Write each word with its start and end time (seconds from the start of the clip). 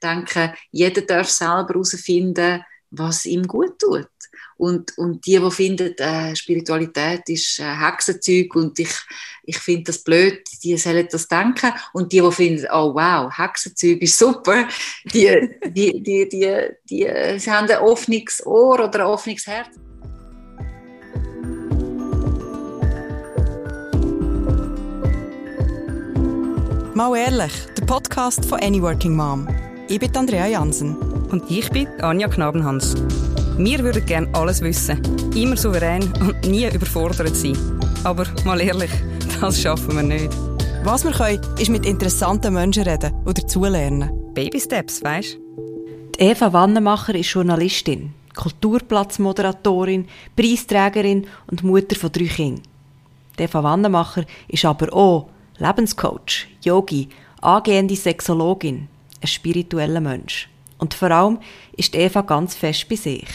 denke, 0.00 0.54
jeder 0.70 1.02
darf 1.02 1.28
selber 1.28 1.68
herausfinden, 1.68 2.64
was 2.90 3.24
ihm 3.24 3.46
gut 3.46 3.78
tut. 3.78 4.08
Und, 4.56 4.96
und 4.98 5.24
die, 5.24 5.38
die 5.38 5.50
finden, 5.50 5.96
äh, 5.96 6.36
Spiritualität 6.36 7.26
ist 7.28 7.60
äh, 7.60 7.64
Hexenzeug 7.64 8.54
und 8.54 8.78
ich, 8.78 8.92
ich 9.44 9.56
finde 9.56 9.84
das 9.84 10.04
blöd, 10.04 10.42
die 10.62 10.76
sollen 10.76 11.08
das 11.10 11.26
denken. 11.28 11.72
Und 11.94 12.12
die, 12.12 12.20
die 12.20 12.30
finden, 12.32 12.66
oh 12.70 12.94
wow, 12.94 13.32
Hexenzeug 13.34 14.02
ist 14.02 14.18
super, 14.18 14.68
die, 15.14 15.48
die, 15.64 16.02
die, 16.02 16.28
die, 16.28 16.28
die, 16.28 16.68
die, 16.90 17.38
sie 17.38 17.50
haben 17.50 17.70
ein 17.70 17.78
offenes 17.78 18.44
Ohr 18.44 18.84
oder 18.84 19.00
ein 19.00 19.06
offenes 19.06 19.46
Herz. 19.46 19.68
Mal 26.92 27.16
ehrlich, 27.16 27.52
der 27.78 27.86
Podcast 27.86 28.44
von 28.44 28.60
Any 28.60 28.82
Working 28.82 29.16
Mom. 29.16 29.48
Ich 29.90 29.98
bin 29.98 30.16
Andrea 30.16 30.46
Jansen. 30.46 30.94
Und 31.32 31.50
ich 31.50 31.68
bin 31.70 31.88
Anja 32.00 32.28
Knabenhans. 32.28 32.94
Wir 33.58 33.80
würden 33.80 34.06
gerne 34.06 34.32
alles 34.34 34.60
wissen, 34.60 35.02
immer 35.34 35.56
souverän 35.56 36.04
und 36.20 36.46
nie 36.46 36.64
überfordert 36.72 37.34
sein. 37.34 37.58
Aber 38.04 38.24
mal 38.44 38.60
ehrlich, 38.60 38.92
das 39.40 39.60
schaffen 39.60 39.96
wir 39.96 40.04
nicht. 40.04 40.30
Was 40.84 41.02
wir 41.02 41.10
können, 41.10 41.40
ist 41.58 41.70
mit 41.70 41.84
interessanten 41.86 42.54
Menschen 42.54 42.84
reden 42.84 43.12
oder 43.24 43.42
dazulernen. 43.42 44.32
Baby 44.32 44.60
Steps, 44.60 45.02
weißt 45.02 45.38
Die 46.14 46.20
Eva 46.20 46.52
Wannemacher 46.52 47.16
ist 47.16 47.32
Journalistin, 47.32 48.14
Kulturplatzmoderatorin, 48.36 50.06
Preisträgerin 50.36 51.26
und 51.50 51.64
Mutter 51.64 51.96
von 51.96 52.12
drei 52.12 52.26
Kindern. 52.26 52.62
Die 53.36 53.42
Eva 53.42 53.64
Wannemacher 53.64 54.22
ist 54.46 54.64
aber 54.64 54.92
auch 54.92 55.26
Lebenscoach, 55.58 56.46
Yogi, 56.62 57.08
angehende 57.40 57.96
Sexologin, 57.96 58.86
ein 59.20 59.26
spiritueller 59.26 60.00
Mensch. 60.00 60.48
Und 60.78 60.94
vor 60.94 61.10
allem 61.10 61.38
ist 61.76 61.94
Eva 61.94 62.22
ganz 62.22 62.54
fest 62.54 62.88
bei 62.88 62.96
sich. 62.96 63.28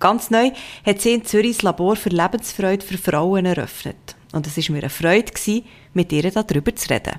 Ganz 0.00 0.30
neu 0.30 0.52
hat 0.86 1.00
sie 1.00 1.12
in 1.12 1.24
Zürich 1.24 1.56
das 1.56 1.62
Labor 1.62 1.96
für 1.96 2.08
Lebensfreude 2.08 2.84
für 2.84 2.98
Frauen 2.98 3.46
eröffnet. 3.46 4.16
Und 4.32 4.46
es 4.46 4.56
war 4.56 4.74
mir 4.74 4.82
eine 4.82 4.90
Freude, 4.90 5.32
mit 5.92 6.12
ihr 6.12 6.30
darüber 6.30 6.74
zu 6.74 6.90
reden. 6.90 7.18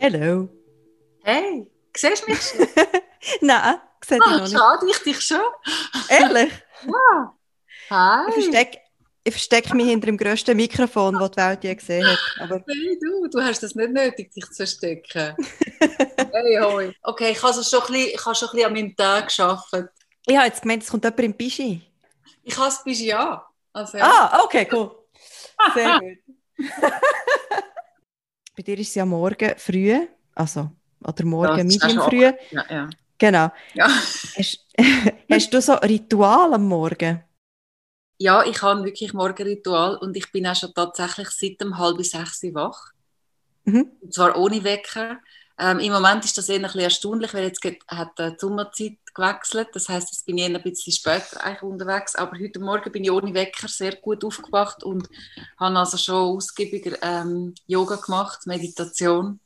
Hallo. 0.00 0.48
Hey, 1.22 1.66
siehst 1.94 2.26
du 2.26 2.30
mich 2.30 2.40
schon? 2.40 2.66
Nein, 3.40 3.76
sehe 4.04 4.18
ah, 4.20 4.24
dich 4.24 4.32
noch 4.32 4.40
nicht. 4.40 4.52
Schade, 4.52 4.86
ich 4.90 4.98
dich 5.02 5.20
schon. 5.20 5.40
Ehrlich? 6.08 6.52
Ja. 6.86 7.34
Hi. 7.90 8.28
Ich 8.28 8.34
verstecke 8.34 8.78
ich 9.24 9.34
verstecke 9.34 9.74
mich 9.76 9.86
hinter 9.88 10.06
dem 10.06 10.16
grössten 10.16 10.56
Mikrofon, 10.56 11.14
das 11.18 11.30
die 11.32 11.36
Welt 11.36 11.64
je 11.64 11.74
gesehen 11.74 12.06
hat. 12.06 12.18
Aber 12.40 12.64
Hey, 12.66 12.98
du, 13.00 13.28
du 13.28 13.42
hast 13.42 13.62
das 13.62 13.74
nicht 13.74 13.90
nötig, 13.90 14.30
dich 14.32 14.44
zu 14.46 14.54
verstecken. 14.54 15.36
hey, 16.32 16.58
hoi. 16.62 16.92
Okay, 17.02 17.32
ich 17.32 17.38
habe 17.38 17.48
also 17.48 17.62
schon, 17.62 17.80
ein 17.86 17.92
bisschen, 17.92 18.14
ich 18.14 18.24
habe 18.26 18.34
schon 18.34 18.48
ein 18.48 18.52
bisschen 18.52 18.66
an 18.66 18.72
meinem 18.72 18.96
Tag 18.96 19.34
gearbeitet. 19.34 19.90
ich 20.26 20.36
habe 20.36 20.46
jetzt 20.46 20.62
gemeint, 20.62 20.82
es 20.82 20.88
kommt 20.88 21.04
jemand 21.04 21.20
im 21.20 21.34
Pischi. 21.34 21.82
Ich 22.42 22.56
habe 22.56 22.68
es 22.68 22.82
bis 22.82 23.00
ja. 23.00 23.44
Also, 23.72 23.98
ja. 23.98 24.04
Ah, 24.04 24.40
okay, 24.44 24.66
cool. 24.72 24.90
Sehr 25.74 25.98
gut. 26.00 26.18
Bei 28.56 28.62
dir 28.62 28.78
ist 28.78 28.88
es 28.88 28.94
ja 28.96 29.04
morgen 29.04 29.54
früh, 29.56 30.06
also, 30.34 30.70
oder 31.04 31.24
morgen 31.24 31.58
Ja, 31.70 31.78
das 31.78 31.90
medium 31.90 32.08
früh. 32.08 32.32
Ja, 32.50 32.64
ja. 32.70 32.90
Genau. 33.18 33.50
Ja. 33.74 33.88
Hast, 33.88 34.64
hast 35.30 35.52
du 35.52 35.60
so 35.60 35.72
ein 35.78 35.88
Ritual 35.88 36.54
am 36.54 36.66
Morgen? 36.66 37.27
Ja, 38.18 38.44
ich 38.44 38.60
habe 38.62 38.84
wirklich 38.84 39.14
Morgenritual 39.14 39.96
und 39.96 40.16
ich 40.16 40.30
bin 40.32 40.46
auch 40.46 40.56
schon 40.56 40.74
tatsächlich 40.74 41.30
seit 41.30 41.64
um 41.64 41.78
halb 41.78 42.04
sechs 42.04 42.42
wach. 42.52 42.90
Mhm. 43.64 43.92
Und 44.00 44.12
zwar 44.12 44.36
ohne 44.36 44.64
Wecker. 44.64 45.18
Ähm, 45.60 45.78
Im 45.78 45.92
Moment 45.92 46.24
ist 46.24 46.36
das 46.36 46.48
eher 46.48 46.56
ein 46.56 46.62
bisschen 46.62 46.80
erstaunlich, 46.80 47.34
weil 47.34 47.44
jetzt 47.44 47.60
geht, 47.60 47.82
hat 47.88 48.18
die 48.18 48.34
Sommerzeit 48.38 48.98
gewechselt. 49.14 49.68
Das 49.72 49.88
heißt, 49.88 50.10
jetzt 50.10 50.26
bin 50.26 50.38
ich 50.38 50.48
eher 50.48 50.56
ein 50.56 50.62
bisschen 50.62 50.92
später 50.92 51.44
eigentlich 51.44 51.62
unterwegs. 51.62 52.16
Aber 52.16 52.38
heute 52.38 52.60
Morgen 52.60 52.90
bin 52.90 53.04
ich 53.04 53.10
ohne 53.10 53.34
Wecker 53.34 53.68
sehr 53.68 53.96
gut 53.96 54.24
aufgewacht 54.24 54.82
und 54.82 55.08
habe 55.58 55.78
also 55.78 55.96
schon 55.96 56.36
ausgiebiger 56.36 56.96
ähm, 57.02 57.54
Yoga 57.66 57.96
gemacht, 57.96 58.46
Meditation. 58.46 59.40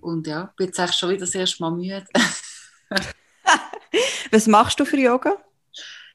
Und 0.00 0.26
ja, 0.26 0.52
bin 0.56 0.66
jetzt 0.66 0.80
eigentlich 0.80 0.96
schon 0.96 1.10
wieder 1.10 1.20
das 1.20 1.34
erste 1.34 1.62
Mal 1.62 1.70
müde. 1.70 2.06
Was 4.30 4.46
machst 4.46 4.80
du 4.80 4.84
für 4.84 4.98
Yoga? 4.98 5.36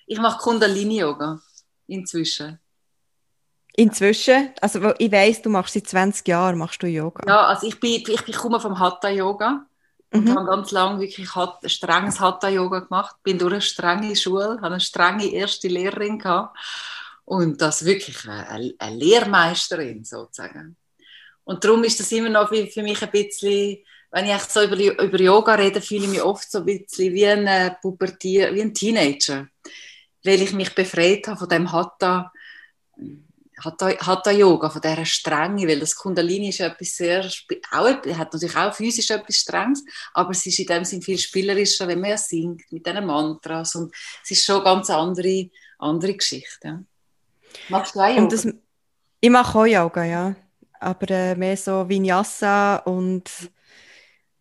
Ich 0.05 0.19
mache 0.19 0.39
Kundalini-Yoga 0.39 1.41
inzwischen. 1.89 2.59
Inzwischen, 3.75 4.49
also 4.61 4.93
ich 4.97 5.11
weiss, 5.11 5.41
du 5.41 5.49
machst 5.49 5.73
seit 5.73 5.87
20 5.87 6.27
Jahren 6.27 6.57
machst 6.57 6.83
du 6.83 6.87
Yoga. 6.87 7.23
Ja, 7.27 7.45
also 7.47 7.67
ich, 7.67 7.79
bin, 7.79 7.91
ich, 7.91 8.27
ich 8.27 8.37
komme 8.37 8.59
vom 8.59 8.77
Hatha-Yoga 8.79 9.65
und 10.11 10.25
Mhm. 10.25 10.35
habe 10.35 10.47
ganz 10.47 10.71
lange 10.71 10.99
wirklich 10.99 11.33
Hat, 11.35 11.59
strenges 11.69 12.19
Hatha-Yoga 12.19 12.79
gemacht. 12.79 13.15
Bin 13.23 13.37
durch 13.37 13.53
eine 13.53 13.61
strenge 13.61 14.15
Schule, 14.15 14.57
habe 14.61 14.65
eine 14.65 14.79
strenge 14.79 15.31
erste 15.31 15.67
Lehrerin 15.67 16.19
gehabt 16.19 16.57
und 17.25 17.61
das 17.61 17.85
wirklich 17.85 18.27
eine, 18.27 18.73
eine 18.79 18.95
Lehrmeisterin 18.95 20.03
sozusagen. 20.03 20.75
Und 21.43 21.63
darum 21.63 21.83
ist 21.83 21.99
das 21.99 22.11
immer 22.11 22.29
noch 22.29 22.49
für 22.49 22.83
mich 22.83 23.01
ein 23.01 23.11
bisschen, 23.11 23.77
wenn 24.11 24.25
ich 24.25 24.41
so 24.41 24.63
über, 24.63 24.75
über 25.03 25.19
Yoga 25.19 25.55
rede, 25.55 25.81
fühle 25.81 26.05
ich 26.05 26.09
mich 26.09 26.21
oft 26.21 26.49
so 26.51 26.59
ein 26.59 26.65
bisschen 26.65 27.13
wie 27.13 27.27
ein, 27.27 27.45
äh, 27.47 27.71
Pubertier, 27.81 28.53
wie 28.53 28.61
ein 28.61 28.73
Teenager, 28.73 29.47
weil 30.23 30.41
ich 30.41 30.53
mich 30.53 30.73
befreit 30.75 31.27
habe 31.27 31.39
von 31.39 31.49
dem 31.49 31.71
Hatha, 31.71 32.31
Hatha, 33.63 33.89
Hatha 34.05 34.31
Yoga, 34.31 34.69
von 34.69 34.81
dieser 34.81 35.05
Strenge, 35.05 35.67
weil 35.67 35.79
das 35.79 35.95
Kundalini 35.95 36.49
ist 36.49 36.61
etwas 36.61 36.95
sehr, 36.95 37.29
auch, 37.71 37.85
hat 37.85 38.33
natürlich 38.33 38.55
auch 38.55 38.73
physisch 38.73 39.09
etwas 39.09 39.35
Strenges, 39.35 39.83
aber 40.13 40.31
es 40.31 40.45
ist 40.45 40.59
in 40.59 40.65
dem 40.65 40.85
Sinn 40.85 41.01
viel 41.01 41.17
spielerischer, 41.17 41.87
wenn 41.87 41.99
man 41.99 42.11
ja 42.11 42.17
singt 42.17 42.71
mit 42.71 42.85
diesen 42.85 43.05
Mantras 43.05 43.75
und 43.75 43.93
es 44.23 44.31
ist 44.31 44.45
schon 44.45 44.55
eine 44.55 44.63
ganz 44.63 44.89
andere, 44.89 45.49
andere 45.77 46.13
Geschichte. 46.13 46.67
Ja. 46.67 46.83
Machst 47.69 47.95
du 47.95 47.99
auch 47.99 48.07
Yoga? 48.07 48.21
Und 48.21 48.31
das, 48.31 48.47
ich 49.19 49.29
mache 49.29 49.59
auch 49.59 49.65
Yoga, 49.65 50.03
ja. 50.05 50.35
Aber 50.79 51.09
äh, 51.09 51.35
mehr 51.35 51.57
so 51.57 51.89
Vinyasa 51.89 52.77
und 52.77 53.29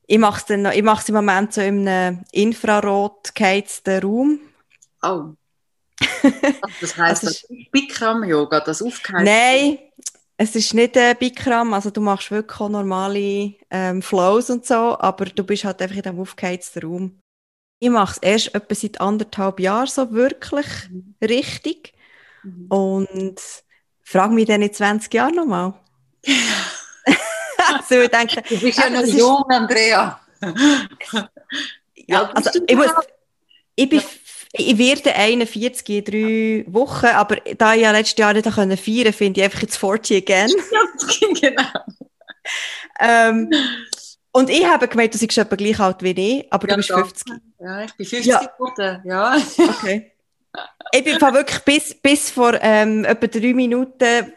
ich 0.06 0.18
mache 0.18 0.38
es 0.38 0.46
dann 0.46 0.62
noch- 0.62 0.72
ich 0.72 0.82
mache 0.82 1.02
es 1.02 1.08
im 1.08 1.16
Moment 1.16 1.52
so 1.52 1.60
in 1.60 1.88
einem 1.88 2.24
infrarot 2.30 3.34
geheizten 3.34 4.00
Raum. 4.00 4.40
oh. 5.02 5.34
Das 6.80 6.96
heisst, 6.96 7.24
Also 7.24 7.26
das 7.26 7.42
ist 7.44 7.70
Bikram-Yoga, 7.72 8.60
das 8.60 8.82
Aufgeheizt. 8.82 9.24
Nein, 9.24 9.78
es 10.36 10.54
ist 10.54 10.74
nicht 10.74 10.96
äh, 10.96 11.14
Bikram, 11.18 11.74
also 11.74 11.90
du 11.90 12.00
machst 12.00 12.30
wirklich 12.30 12.60
auch 12.60 12.68
normale 12.68 13.54
ähm, 13.70 14.02
Flows 14.02 14.50
und 14.50 14.64
so, 14.66 14.98
aber 14.98 15.24
du 15.26 15.42
bist 15.44 15.64
halt 15.64 15.82
einfach 15.82 15.96
in 15.96 16.02
diesem 16.02 16.20
aufgeheizten 16.20 16.82
Raum. 16.82 17.18
Ich 17.80 17.90
mache 17.90 18.12
es 18.12 18.18
erst 18.22 18.54
etwa 18.54 18.74
seit 18.74 19.00
anderthalb 19.00 19.60
Jahren 19.60 19.86
so 19.86 20.12
wirklich 20.12 20.66
richtig 21.22 21.94
Mhm. 22.44 22.66
und 22.68 23.40
frage 24.04 24.32
mich 24.32 24.46
dann 24.46 24.62
in 24.62 24.72
20 24.72 25.12
Jahren 25.12 25.34
nochmal. 25.34 25.74
also 27.74 28.00
ich 28.00 28.08
denke, 28.10 28.42
Du 28.48 28.60
bist 28.60 28.78
ja 28.78 28.84
Ah, 28.86 28.90
noch 28.90 29.00
das 29.00 29.08
ist- 29.08 29.18
jung, 29.18 29.44
Andrea. 29.48 30.20
Ja, 32.06 32.30
also 32.30 32.60
ich, 32.66 32.76
muss, 32.76 32.90
ich, 33.74 33.88
bin, 33.88 34.02
ich 34.58 34.78
werde 34.78 35.14
41 35.14 35.88
in 35.88 36.04
drei 36.04 36.64
Wochen, 36.72 37.06
aber 37.06 37.36
da 37.56 37.74
ich 37.74 37.82
ja 37.82 37.92
letztes 37.92 38.18
Jahr 38.18 38.32
nicht 38.34 38.44
feiern 38.48 38.68
konnte, 38.68 39.12
finde 39.12 39.40
ich 39.40 39.44
einfach 39.44 39.62
jetzt 39.62 39.76
40 39.78 40.16
again. 40.22 40.50
genau. 41.40 41.62
ähm, 43.00 43.50
und 44.32 44.50
ich 44.50 44.64
habe 44.66 44.88
gemeint, 44.88 45.14
du 45.14 45.18
bist 45.18 45.38
etwa 45.38 45.56
gleich 45.56 45.80
alt 45.80 46.02
wie 46.02 46.10
ich, 46.38 46.52
aber 46.52 46.68
Ja, 46.68 46.74
du 46.74 46.76
bist 46.78 46.90
danke. 46.90 47.04
50. 47.08 47.32
Ja, 47.60 47.84
ich 47.84 47.94
bin 47.94 48.06
50 48.06 48.26
Ja. 48.26 48.40
geworden. 48.44 49.02
Ja. 49.04 49.36
Okay. 49.58 50.12
ich 50.92 51.04
bin 51.04 51.20
wirklich 51.20 51.60
bis, 51.60 51.94
bis 52.00 52.30
vor 52.30 52.54
ähm, 52.60 53.04
etwa 53.04 53.26
drei 53.26 53.54
Minuten, 53.54 54.32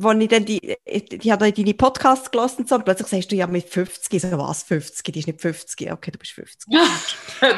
wo 0.00 0.12
ich 0.12 0.28
dann 0.28 0.44
die, 0.44 0.76
ich 0.84 1.30
habe 1.30 1.50
deine 1.50 1.74
Podcasts 1.74 2.30
gelassen 2.30 2.60
und 2.60 2.68
so, 2.68 2.76
und 2.76 2.84
plötzlich 2.84 3.08
sagst 3.08 3.32
du 3.32 3.36
ja 3.36 3.48
mit 3.48 3.68
50, 3.68 4.12
Ich 4.12 4.22
so 4.22 4.38
was 4.38 4.62
50, 4.62 5.12
die 5.12 5.18
ist 5.18 5.26
nicht 5.26 5.40
50, 5.40 5.90
okay, 5.90 6.12
du 6.12 6.18
bist 6.18 6.32
50. 6.32 6.72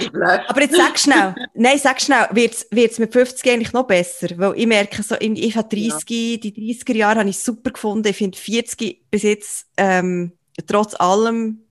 Die 0.00 0.08
Blöd. 0.08 0.40
Aber 0.48 0.60
jetzt 0.62 0.74
sag 0.74 0.98
schnell, 0.98 1.34
nein, 1.52 1.78
sag 1.78 2.00
schnell, 2.00 2.28
wird's, 2.30 2.66
wird's 2.70 2.98
mit 2.98 3.12
50 3.12 3.52
eigentlich 3.52 3.74
noch 3.74 3.86
besser? 3.86 4.28
Weil 4.38 4.54
ich 4.56 4.66
merke 4.66 5.02
so, 5.02 5.16
ich, 5.20 5.54
habe 5.54 5.68
30, 5.68 6.06
die 6.06 6.38
30er 6.40 6.96
Jahre 6.96 7.20
habe 7.20 7.28
ich 7.28 7.38
super 7.38 7.72
gefunden. 7.72 8.08
Ich 8.08 8.16
finde 8.16 8.38
40 8.38 9.10
bis 9.10 9.22
jetzt, 9.22 9.66
ähm, 9.76 10.32
trotz 10.66 10.94
allem 10.94 11.66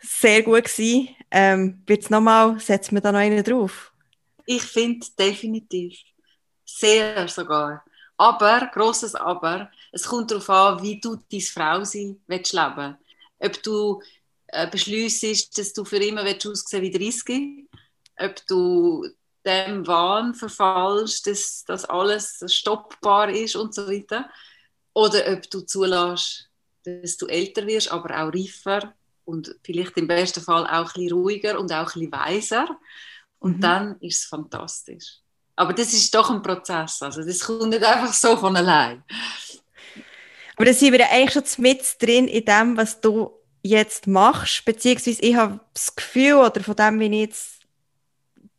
sehr 0.00 0.42
gut 0.42 0.64
gewesen. 0.64 1.10
Ähm, 1.30 1.82
wird's 1.86 2.10
nochmal, 2.10 2.58
setzt 2.58 2.90
mir 2.90 3.00
da 3.00 3.12
noch 3.12 3.20
einen 3.20 3.44
drauf? 3.44 3.92
Ich 4.46 4.62
finde 4.62 5.06
definitiv. 5.16 5.96
Sehr 6.64 7.28
sogar. 7.28 7.84
Aber, 8.20 8.70
grosses 8.74 9.14
Aber, 9.14 9.70
es 9.92 10.04
kommt 10.04 10.30
darauf 10.30 10.50
an, 10.50 10.82
wie 10.82 11.00
du 11.00 11.16
dein 11.32 11.40
Frausein 11.40 12.20
willst 12.26 12.52
leben 12.52 12.98
Ob 13.38 13.62
du 13.62 14.02
äh, 14.48 14.68
beschliessest, 14.70 15.56
dass 15.56 15.72
du 15.72 15.86
für 15.86 15.96
immer 15.96 16.22
willst 16.26 16.46
aussehen 16.46 16.82
wie 16.82 16.90
30, 16.90 17.66
ob 18.18 18.46
du 18.46 19.08
dem 19.46 19.86
Wahn 19.86 20.34
verfallst, 20.34 21.26
dass 21.26 21.64
das 21.64 21.86
alles 21.86 22.44
stoppbar 22.48 23.30
ist 23.30 23.56
und 23.56 23.74
so 23.74 23.88
weiter. 23.88 24.28
Oder 24.92 25.32
ob 25.32 25.50
du 25.50 25.62
zulässt, 25.62 26.50
dass 26.84 27.16
du 27.16 27.26
älter 27.26 27.66
wirst, 27.66 27.90
aber 27.90 28.22
auch 28.22 28.34
reifer 28.34 28.92
und 29.24 29.56
vielleicht 29.64 29.96
im 29.96 30.06
besten 30.06 30.42
Fall 30.42 30.66
auch 30.66 30.88
ein 30.88 30.92
bisschen 30.92 31.12
ruhiger 31.12 31.58
und 31.58 31.72
auch 31.72 31.96
ein 31.96 32.10
bisschen 32.10 32.12
weiser. 32.12 32.68
Und 33.38 33.56
mhm. 33.56 33.60
dann 33.62 34.00
ist 34.00 34.18
es 34.18 34.24
fantastisch. 34.26 35.20
Aber 35.60 35.74
das 35.74 35.92
ist 35.92 36.14
doch 36.14 36.30
ein 36.30 36.40
Prozess. 36.40 37.02
Also 37.02 37.22
das 37.22 37.40
kommt 37.40 37.68
nicht 37.68 37.84
einfach 37.84 38.14
so 38.14 38.34
von 38.34 38.56
allein. 38.56 39.04
Aber 40.56 40.64
da 40.64 40.72
sind 40.72 40.94
wir 40.94 41.10
eigentlich 41.10 41.34
schon 41.34 41.62
mit 41.62 41.82
drin 42.00 42.28
in 42.28 42.46
dem, 42.46 42.78
was 42.78 42.98
du 42.98 43.30
jetzt 43.60 44.06
machst. 44.06 44.64
Beziehungsweise 44.64 45.20
ich 45.20 45.34
habe 45.34 45.60
das 45.74 45.94
Gefühl, 45.94 46.36
oder 46.36 46.62
von 46.62 46.76
dem, 46.76 46.98
wie 46.98 47.12
ich 47.12 47.28
jetzt 47.28 47.60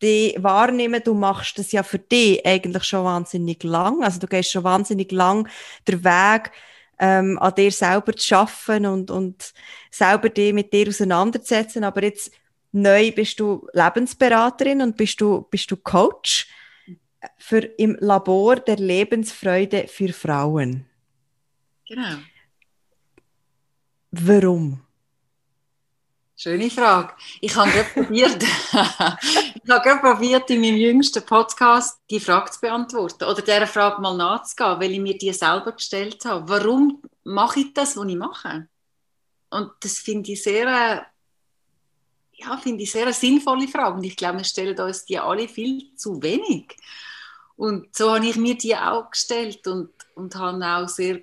die 0.04 0.36
wahrnehme, 0.38 1.02
du 1.02 1.16
machst 1.16 1.58
das 1.58 1.72
ja 1.72 1.82
für 1.82 1.98
dich 1.98 2.46
eigentlich 2.46 2.84
schon 2.84 3.04
wahnsinnig 3.04 3.64
lang. 3.64 4.04
Also 4.04 4.20
du 4.20 4.28
gehst 4.28 4.52
schon 4.52 4.64
wahnsinnig 4.64 5.12
lang 5.12 5.50
den 5.88 6.04
Weg, 6.04 6.52
ähm, 7.00 7.40
an 7.40 7.56
dir 7.56 7.72
selber 7.72 8.16
zu 8.16 8.28
schaffen 8.28 8.86
und, 8.86 9.10
und 9.10 9.54
selber 9.90 10.30
dich 10.30 10.54
mit 10.54 10.72
dir 10.72 10.88
auseinanderzusetzen. 10.88 11.84
Aber 11.84 12.04
jetzt 12.04 12.32
neu 12.72 13.12
bist 13.12 13.40
du 13.40 13.68
Lebensberaterin 13.74 14.84
und 14.84 14.98
bist 14.98 15.20
du, 15.20 15.48
bist 15.50 15.72
du 15.72 15.78
Coach 15.78 16.48
für 17.38 17.60
im 17.60 17.98
Labor 18.00 18.56
der 18.58 18.78
Lebensfreude 18.78 19.88
für 19.88 20.14
Frauen. 20.14 20.86
Genau. 21.88 22.18
Warum? 24.12 24.82
Schöne 26.36 26.72
Frage. 26.72 27.14
Ich 27.40 27.56
habe 27.56 27.70
gerade 27.70 27.90
probiert, 27.94 28.42
ich 28.44 28.74
habe 28.74 29.84
gerade 29.84 30.00
probiert, 30.00 30.50
in 30.50 30.62
meinem 30.62 30.78
jüngsten 30.78 31.24
Podcast 31.24 32.00
die 32.10 32.20
Frage 32.20 32.50
zu 32.50 32.60
beantworten 32.62 33.26
oder 33.26 33.42
dieser 33.42 33.68
Frage 33.68 34.02
mal 34.02 34.18
nachzugehen, 34.18 34.80
weil 34.80 34.92
ich 34.92 35.00
mir 35.00 35.18
die 35.18 35.32
selber 35.34 35.72
gestellt 35.74 36.26
habe. 36.26 36.50
Warum 36.50 37.04
mache 37.24 37.60
ich 37.60 37.74
das, 37.74 37.96
was 37.96 38.08
ich 38.08 38.16
mache? 38.16 38.68
Und 39.52 39.72
das 39.82 40.00
finde 40.00 40.32
ich 40.32 40.42
sehr 40.42 41.06
ja, 42.44 42.58
finde 42.58 42.84
ich 42.84 42.92
sehr 42.92 43.04
eine 43.04 43.14
sinnvolle 43.14 43.68
Frage. 43.68 43.98
Und 43.98 44.04
ich 44.04 44.16
glaube, 44.16 44.40
wir 44.40 44.46
stellen 44.46 44.80
uns 44.80 45.06
die 45.06 45.20
alle 45.20 45.48
viel 45.48 45.96
zu 45.96 46.22
wenig. 46.22 46.76
Und 47.56 47.96
so 47.96 48.14
habe 48.14 48.26
ich 48.26 48.36
mir 48.36 48.58
die 48.58 48.76
auch 48.76 49.10
gestellt 49.10 49.68
und, 49.68 49.90
und 50.16 50.36
habe 50.36 50.66
auch 50.66 50.88
sehr, 50.88 51.22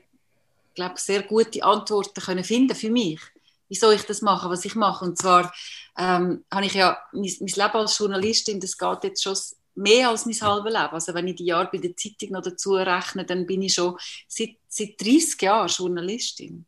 glaube, 0.75 0.94
sehr 0.96 1.22
gute 1.22 1.64
Antworten 1.64 2.20
können 2.20 2.44
finden 2.44 2.76
für 2.76 2.90
mich, 2.90 3.20
wieso 3.69 3.90
ich 3.90 4.02
das 4.02 4.22
mache, 4.22 4.48
was 4.48 4.64
ich 4.64 4.75
mache. 4.75 5.04
Und 5.04 5.19
zwar 5.19 5.52
ähm, 5.96 6.44
habe 6.52 6.66
ich 6.66 6.75
ja 6.75 6.98
mein, 7.12 7.32
mein 7.40 7.48
Leben 7.48 7.76
als 7.76 7.98
Journalistin, 7.98 8.60
das 8.60 8.78
geht 8.78 9.04
jetzt 9.04 9.22
schon 9.22 9.36
mehr 9.75 10.10
als 10.10 10.26
mein 10.26 10.40
halbes 10.40 10.72
Leben. 10.72 10.92
Also 10.92 11.14
wenn 11.14 11.28
ich 11.28 11.36
die 11.36 11.46
Jahre 11.46 11.69
bei 11.72 11.78
der 11.78 11.96
Zeitung 11.96 12.30
noch 12.30 12.42
dazu 12.42 12.75
rechne, 12.75 13.25
dann 13.25 13.46
bin 13.46 13.62
ich 13.62 13.75
schon 13.75 13.96
seit, 14.26 14.56
seit 14.69 15.00
30 15.00 15.40
Jahren 15.42 15.69
Journalistin. 15.69 16.66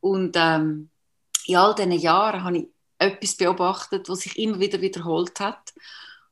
Und 0.00 0.36
ähm, 0.36 0.90
in 1.46 1.56
all 1.56 1.74
diesen 1.74 1.92
Jahren 1.92 2.44
habe 2.44 2.58
ich 2.58 2.68
etwas 2.98 3.36
beobachtet, 3.36 4.08
was 4.08 4.20
sich 4.20 4.38
immer 4.38 4.60
wieder 4.60 4.80
wiederholt 4.80 5.38
hat. 5.40 5.72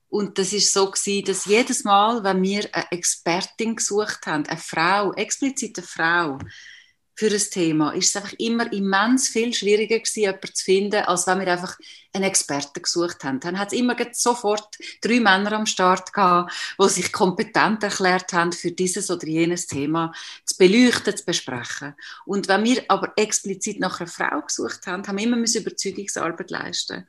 Und 0.09 0.39
das 0.39 0.53
ist 0.53 0.73
so 0.73 0.91
gewesen, 0.91 1.25
dass 1.25 1.47
jedes 1.47 1.85
Mal, 1.85 2.23
wenn 2.23 2.43
wir 2.43 2.69
eine 2.73 2.91
Expertin 2.93 3.77
gesucht 3.77 4.27
haben, 4.27 4.47
eine 4.47 4.59
Frau, 4.59 5.13
explizit 5.13 5.79
eine 5.79 5.87
Frau, 5.87 6.39
für 7.19 7.31
ein 7.31 7.43
Thema, 7.51 7.93
ist 7.93 8.11
es 8.11 8.17
einfach 8.17 8.35
immer 8.39 8.71
immens 8.71 9.29
viel 9.29 9.55
schwieriger 9.55 9.99
gewesen, 9.99 10.21
jemanden 10.21 10.55
zu 10.55 10.65
finden, 10.65 11.05
als 11.05 11.27
wenn 11.27 11.41
wir 11.41 11.51
einfach 11.51 11.79
einen 12.13 12.25
Experten 12.25 12.83
gesucht 12.83 13.25
haben. 13.25 13.41
Dann 13.41 13.59
hat 13.59 13.73
es 13.73 13.79
immer 13.79 13.97
sofort 14.13 14.77
drei 15.01 15.19
Männer 15.19 15.53
am 15.53 15.65
Start 15.65 16.13
gehabt, 16.13 16.53
die 16.79 16.89
sich 16.91 17.13
kompetent 17.13 17.83
erklärt 17.83 18.35
haben, 18.35 18.53
für 18.53 18.71
dieses 18.71 19.11
oder 19.11 19.27
jenes 19.27 19.67
Thema 19.67 20.13
zu 20.45 20.59
beleuchten, 20.59 21.17
zu 21.17 21.25
besprechen. 21.25 21.95
Und 22.27 22.49
wenn 22.49 22.65
wir 22.65 22.85
aber 22.89 23.15
explizit 23.17 23.81
nach 23.81 23.99
einer 23.99 24.11
Frau 24.11 24.43
gesucht 24.43 24.87
haben, 24.87 25.07
haben 25.09 25.17
wir 25.17 25.25
immer 25.25 25.39
Überzeugungsarbeit 25.39 26.51
leisten. 26.51 27.07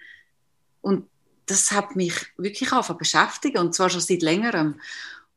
Und 0.79 1.09
das 1.47 1.71
hat 1.71 1.95
mich 1.95 2.13
wirklich 2.37 2.71
angefangen 2.71 2.99
beschäftigen, 2.99 3.57
und 3.57 3.73
zwar 3.73 3.89
schon 3.89 4.01
seit 4.01 4.21
längerem. 4.21 4.79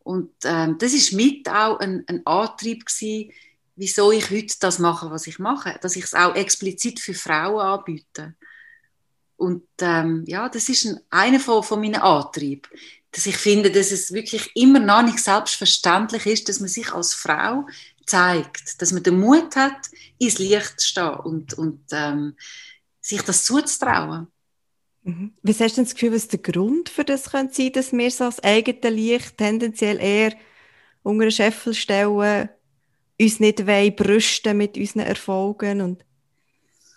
Und 0.02 0.32
ähm, 0.44 0.76
das 0.78 0.92
ist 0.92 1.12
mit 1.12 1.48
auch 1.48 1.78
ein, 1.78 2.04
ein 2.06 2.26
Antrieb 2.26 2.84
gewesen, 2.84 3.32
wieso 3.76 4.12
ich 4.12 4.30
heute 4.30 4.54
das 4.60 4.78
mache, 4.78 5.10
was 5.10 5.26
ich 5.26 5.38
mache, 5.38 5.78
dass 5.80 5.96
ich 5.96 6.04
es 6.04 6.14
auch 6.14 6.34
explizit 6.34 7.00
für 7.00 7.14
Frauen 7.14 7.60
anbiete. 7.60 8.34
Und 9.36 9.66
ähm, 9.80 10.24
ja, 10.26 10.48
das 10.48 10.68
ist 10.68 10.84
ein, 10.84 11.00
einer 11.08 11.40
von, 11.40 11.62
von 11.62 11.80
meinen 11.80 12.02
Antrieben, 12.02 12.68
dass 13.12 13.26
ich 13.26 13.36
finde, 13.36 13.70
dass 13.70 13.90
es 13.90 14.12
wirklich 14.12 14.50
immer 14.54 14.80
noch 14.80 15.02
nicht 15.02 15.18
selbstverständlich 15.18 16.26
ist, 16.26 16.48
dass 16.48 16.60
man 16.60 16.68
sich 16.68 16.92
als 16.92 17.14
Frau 17.14 17.66
zeigt, 18.04 18.82
dass 18.82 18.92
man 18.92 19.02
den 19.02 19.18
Mut 19.18 19.56
hat, 19.56 19.88
ins 20.18 20.38
Licht 20.38 20.80
zu 20.80 20.88
stehen 20.88 21.14
und, 21.14 21.54
und 21.54 21.80
ähm, 21.92 22.36
sich 23.00 23.22
das 23.22 23.44
zuzutrauen. 23.44 24.26
Mhm. 25.02 25.32
Was 25.42 25.60
hast 25.60 25.78
du 25.78 25.82
das 25.82 25.94
Gefühl, 25.94 26.12
was 26.12 26.28
der 26.28 26.40
Grund 26.40 26.88
für 26.88 27.04
das 27.04 27.30
könnte 27.30 27.54
sein, 27.54 27.72
dass 27.72 27.92
wir 27.92 28.10
so 28.10 28.24
als 28.24 28.42
eigene 28.42 28.94
Licht 28.94 29.38
tendenziell 29.38 30.00
eher 30.00 30.34
unter 31.02 31.22
einen 31.22 31.30
Scheffel 31.30 31.74
stellen 31.74 32.48
uns 33.20 33.40
nicht 33.40 33.64
brüsten 33.96 34.56
mit 34.56 34.78
unseren 34.78 35.00
Erfolgen 35.00 35.80
und 35.82 36.04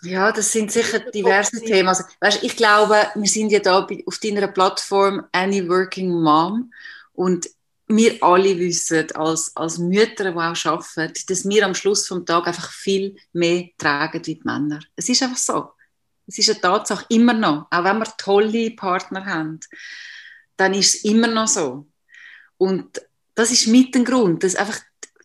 ja, 0.04 0.32
das 0.32 0.52
sind 0.52 0.70
sicher 0.70 0.98
diverse 0.98 1.62
Themen. 1.62 1.88
Also, 1.88 2.04
weißt, 2.20 2.42
ich 2.42 2.56
glaube, 2.56 2.96
wir 3.14 3.28
sind 3.28 3.50
ja 3.50 3.58
da 3.58 3.86
auf 4.06 4.18
deiner 4.18 4.48
Plattform 4.48 5.24
Any 5.32 5.66
Working 5.66 6.10
Mom 6.10 6.70
und 7.14 7.48
wir 7.86 8.22
alle 8.22 8.58
wissen 8.58 9.10
als, 9.12 9.52
als 9.54 9.78
Mütter, 9.78 10.32
die 10.32 10.36
auch 10.36 10.64
arbeiten, 10.66 11.14
dass 11.26 11.48
wir 11.48 11.64
am 11.64 11.74
Schluss 11.74 12.06
vom 12.06 12.24
Tag 12.24 12.46
einfach 12.46 12.70
viel 12.70 13.16
mehr 13.32 13.68
tragen 13.78 14.20
wie 14.26 14.34
die 14.34 14.40
Männer. 14.44 14.80
Es 14.96 15.08
ist 15.08 15.22
einfach 15.22 15.38
so. 15.38 15.70
Es 16.26 16.38
ist 16.38 16.50
eine 16.50 16.60
Tatsache 16.60 17.06
immer 17.08 17.34
noch. 17.34 17.66
Auch 17.70 17.84
wenn 17.84 17.98
wir 17.98 18.16
tolle 18.16 18.70
Partner 18.70 19.24
haben, 19.26 19.60
dann 20.56 20.74
ist 20.74 20.94
es 20.94 21.04
immer 21.04 21.28
noch 21.28 21.48
so. 21.48 21.86
Und 22.56 23.02
das 23.34 23.50
ist 23.50 23.66
mit 23.66 23.94
dem 23.94 24.04
Grund, 24.04 24.44
dass 24.44 24.54
einfach 24.54 24.80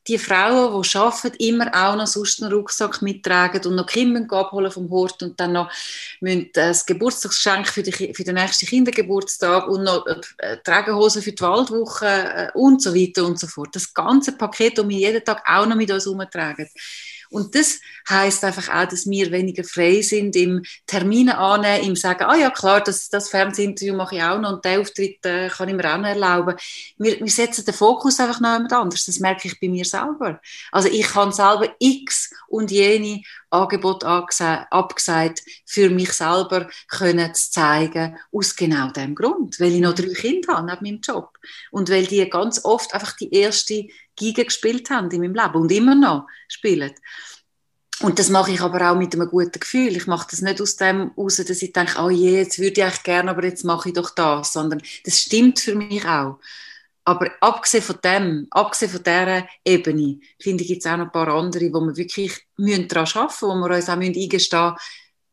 die 0.09 0.17
Frauen, 0.17 0.81
die 0.81 0.97
arbeiten, 0.97 1.35
immer 1.37 1.67
auch 1.75 1.95
noch 1.95 2.07
sonst 2.07 2.41
einen 2.41 2.51
Rucksack 2.51 3.01
mittragen 3.01 3.63
und 3.65 3.75
noch 3.75 3.85
Kinder 3.85 4.25
abholen 4.35 4.71
vom 4.71 4.89
Hort 4.89 5.21
und 5.21 5.39
dann 5.39 5.53
noch 5.53 5.71
müssen 6.19 6.49
das 6.53 6.85
Geburtstagsgeschenk 6.85 7.67
für, 7.67 7.83
die, 7.83 7.91
für 7.91 8.23
den 8.23 8.35
nächsten 8.35 8.65
Kindergeburtstag 8.65 9.67
und 9.67 9.83
noch 9.83 10.05
äh, 10.07 10.57
Tragenhosen 10.63 11.21
für 11.21 11.31
die 11.31 11.41
Waldwoche 11.41 12.07
äh, 12.07 12.49
und 12.55 12.81
so 12.81 12.95
weiter 12.95 13.25
und 13.25 13.39
so 13.39 13.45
fort. 13.45 13.75
Das 13.75 13.93
ganze 13.93 14.31
Paket, 14.31 14.79
das 14.79 14.87
wir 14.87 14.97
jeden 14.97 15.23
Tag 15.23 15.43
auch 15.47 15.67
noch 15.67 15.75
mit 15.75 15.91
uns 15.91 16.05
herumtragen. 16.05 16.67
Und 17.31 17.53
das 17.53 17.79
heißt 18.09 18.43
einfach 18.43 18.69
auch, 18.69 18.87
dass 18.87 19.07
wir 19.07 19.31
weniger 19.31 19.63
frei 19.63 20.01
sind 20.01 20.35
im 20.35 20.63
Termine 20.87 21.37
annehmen, 21.37 21.89
im 21.89 21.95
sagen, 21.95 22.23
ah 22.23 22.35
ja 22.35 22.49
klar, 22.49 22.81
das, 22.81 23.09
das 23.09 23.29
Fernsehinterview 23.29 23.95
mache 23.95 24.15
ich 24.15 24.23
auch 24.23 24.39
noch 24.39 24.53
und 24.53 24.65
der 24.65 24.79
Auftritt 24.79 25.23
äh, 25.25 25.47
kann 25.49 25.69
ich 25.69 25.75
mir 25.75 25.93
auch 25.93 25.97
noch 25.97 26.07
erlauben. 26.07 26.55
Wir, 26.97 27.19
wir 27.19 27.31
setzen 27.31 27.65
den 27.65 27.73
Fokus 27.73 28.19
einfach 28.19 28.39
noch 28.39 28.53
jemand 28.53 28.73
anders. 28.73 29.05
Das 29.05 29.19
merke 29.19 29.47
ich 29.47 29.59
bei 29.59 29.69
mir 29.69 29.85
selber. 29.85 30.41
Also 30.71 30.89
ich 30.89 31.05
kann 31.05 31.31
selber 31.31 31.69
x 31.79 32.31
und 32.47 32.71
jene 32.71 33.21
Angebot 33.51 34.03
abgesagt, 34.03 35.43
für 35.65 35.89
mich 35.89 36.13
selber 36.13 36.67
können 36.87 37.33
zu 37.33 37.51
zeigen, 37.51 38.17
aus 38.31 38.55
genau 38.55 38.91
dem 38.91 39.15
Grund, 39.15 39.59
weil 39.59 39.73
ich 39.73 39.81
noch 39.81 39.95
drei 39.95 40.13
Kinder 40.13 40.55
habe 40.55 40.67
neben 40.67 40.83
meinem 40.83 41.01
Job 41.01 41.37
und 41.71 41.89
weil 41.89 42.05
die 42.05 42.27
ganz 42.29 42.63
oft 42.63 42.93
einfach 42.93 43.15
die 43.15 43.33
erste 43.33 43.87
Giga 44.19 44.43
gespielt 44.43 44.89
haben 44.89 45.09
in 45.11 45.21
meinem 45.21 45.33
Leben 45.33 45.55
und 45.55 45.71
immer 45.71 45.95
noch 45.95 46.27
spielen. 46.47 46.93
Und 48.01 48.17
das 48.17 48.29
mache 48.29 48.51
ich 48.51 48.61
aber 48.61 48.89
auch 48.89 48.95
mit 48.95 49.13
einem 49.13 49.27
guten 49.27 49.59
Gefühl. 49.59 49.97
Ich 49.97 50.07
mache 50.07 50.27
das 50.29 50.41
nicht 50.41 50.61
aus 50.61 50.77
dem 50.77 51.11
heraus, 51.15 51.35
dass 51.37 51.61
ich 51.61 51.73
denke, 51.73 52.01
oh 52.01 52.09
je, 52.09 52.37
jetzt 52.37 52.59
würde 52.59 52.79
ich 52.79 52.83
eigentlich 52.83 53.03
gerne, 53.03 53.31
aber 53.31 53.43
jetzt 53.43 53.65
mache 53.65 53.89
ich 53.89 53.95
doch 53.95 54.11
das, 54.11 54.53
sondern 54.53 54.81
das 55.03 55.19
stimmt 55.19 55.59
für 55.59 55.75
mich 55.75 56.05
auch. 56.05 56.39
Aber 57.03 57.31
abgesehen 57.41 57.83
von 57.83 57.97
dem, 58.03 58.47
abgesehen 58.51 58.91
von 58.91 59.03
dieser 59.03 59.47
Ebene, 59.65 60.19
finde 60.39 60.63
ich, 60.63 60.67
gibt 60.69 60.85
es 60.85 60.91
auch 60.91 60.97
noch 60.97 61.05
ein 61.05 61.11
paar 61.11 61.27
andere, 61.29 61.73
wo 61.73 61.81
wir 61.81 61.97
wirklich 61.97 62.39
daran 62.57 62.87
arbeiten 62.91 63.25
müssen, 63.27 63.49
wo 63.49 63.67
wir 63.67 63.75
uns 63.75 63.89
auch 63.89 63.97
eingestehen 63.97 64.71
müssen, 64.71 64.77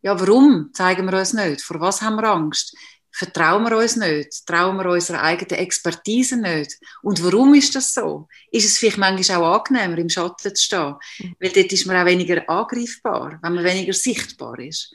ja, 0.03 0.21
warum 0.21 0.71
zeigen 0.73 1.11
wir 1.11 1.19
uns 1.19 1.33
nicht? 1.33 1.63
Vor 1.63 1.81
was 1.81 2.01
haben 2.01 2.17
wir 2.17 2.29
Angst? 2.31 2.77
Vertrauen 3.17 3.65
wir 3.65 3.79
uns 3.79 3.97
nicht, 3.97 4.47
trauen 4.47 4.77
wir 4.77 4.91
unserer 4.91 5.23
eigenen 5.23 5.59
Expertise 5.59 6.37
nicht. 6.37 6.79
Und 7.03 7.25
warum 7.25 7.55
ist 7.55 7.75
das 7.75 7.95
so? 7.95 8.29
Ist 8.51 8.67
es 8.67 8.77
vielleicht 8.77 8.99
manchmal 8.99 9.39
auch 9.39 9.59
angenehmer, 9.59 9.97
im 9.97 10.11
Schatten 10.11 10.55
zu 10.55 10.63
stehen? 10.63 10.97
Mhm. 11.21 11.37
Weil 11.41 11.51
dort 11.51 11.73
ist 11.73 11.87
man 11.87 11.97
auch 11.97 12.05
weniger 12.05 12.49
angreifbar, 12.49 13.39
wenn 13.41 13.55
man 13.55 13.65
weniger 13.65 13.95
sichtbar 13.95 14.59
ist. 14.59 14.93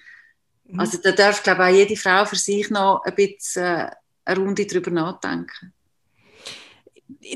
Mhm. 0.66 0.80
Also 0.80 1.00
da 1.02 1.14
darf, 1.14 1.42
glaube 1.42 1.64
ich, 1.64 1.70
auch 1.70 1.78
jede 1.78 1.96
Frau 1.96 2.24
für 2.26 2.36
sich 2.36 2.70
noch 2.70 3.02
ein 3.04 3.16
bisschen 3.16 3.64
äh, 3.64 3.90
eine 4.26 4.40
Runde 4.40 4.68
drüber 4.68 4.92
nachdenken. 4.92 5.74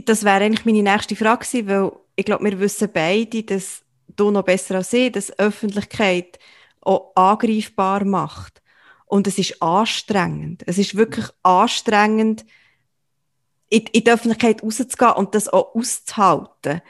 Das 0.04 0.24
wäre 0.24 0.44
eigentlich 0.44 0.65
meine 0.65 0.84
nächste 0.84 1.15
Frage 1.15 1.46
gewesen, 1.48 1.68
weil 1.68 1.92
ich 2.15 2.25
glaube, 2.25 2.44
wir 2.44 2.60
wissen 2.60 2.89
beide, 2.94 3.42
dass 3.42 3.82
du 4.15 4.30
noch 4.30 4.44
besser 4.44 4.75
als 4.75 4.94
ich, 4.94 5.12
dass 5.12 5.38
Öffentlichkeit 5.39 6.38
auch 6.82 7.12
angreifbar 7.15 8.06
macht. 8.06 8.62
Und 9.06 9.28
es 9.28 9.38
ist 9.38 9.62
anstrengend. 9.62 10.64
Es 10.66 10.78
ist 10.78 10.96
wirklich 10.96 11.28
anstrengend, 11.44 12.46
in, 13.70 13.86
in 13.92 14.04
die 14.04 14.12
Öffentlichkeit 14.12 14.64
rauszugehen 14.64 15.14
und 15.14 15.36
das 15.36 15.48
auch 15.48 15.76
auszuhalten. 15.76 16.82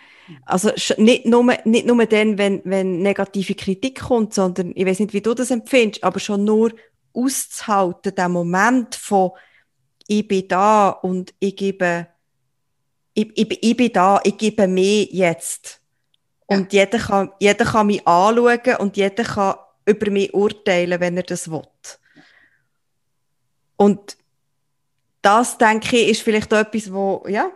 Also 0.45 0.71
nicht 0.97 1.25
nur, 1.25 1.43
nicht 1.65 1.85
nur 1.85 2.05
dann, 2.05 2.37
wenn, 2.37 2.61
wenn 2.63 3.01
negative 3.01 3.55
Kritik 3.55 4.01
kommt, 4.01 4.33
sondern 4.33 4.71
ich 4.75 4.85
weiß 4.85 4.99
nicht, 4.99 5.13
wie 5.13 5.21
du 5.21 5.33
das 5.33 5.51
empfindest, 5.51 6.03
aber 6.03 6.19
schon 6.19 6.43
nur 6.43 6.71
auszuhalten, 7.13 8.15
den 8.15 8.31
Moment 8.31 8.95
von 8.95 9.31
ich 10.07 10.27
bin 10.27 10.47
da 10.47 10.89
und 10.89 11.33
ich 11.39 11.55
gebe, 11.55 12.07
ich, 13.13 13.31
ich, 13.35 13.63
ich 13.63 13.77
bin 13.77 13.91
da, 13.93 14.19
ich 14.23 14.37
gebe 14.37 14.67
mehr 14.67 15.03
jetzt. 15.05 15.81
Und 16.47 16.73
ja. 16.73 16.83
jeder, 16.83 16.99
kann, 16.99 17.31
jeder 17.39 17.65
kann 17.65 17.87
mich 17.87 18.07
anschauen 18.07 18.75
und 18.79 18.97
jeder 18.97 19.23
kann 19.23 19.55
über 19.85 20.11
mich 20.11 20.33
urteilen, 20.33 20.99
wenn 20.99 21.17
er 21.17 21.23
das 21.23 21.49
will. 21.49 21.63
Und 23.77 24.17
das, 25.21 25.57
denke 25.57 25.97
ich, 25.97 26.09
ist 26.09 26.21
vielleicht 26.21 26.53
auch 26.53 26.59
etwas, 26.59 26.91
wo, 26.91 27.25
ja, 27.27 27.51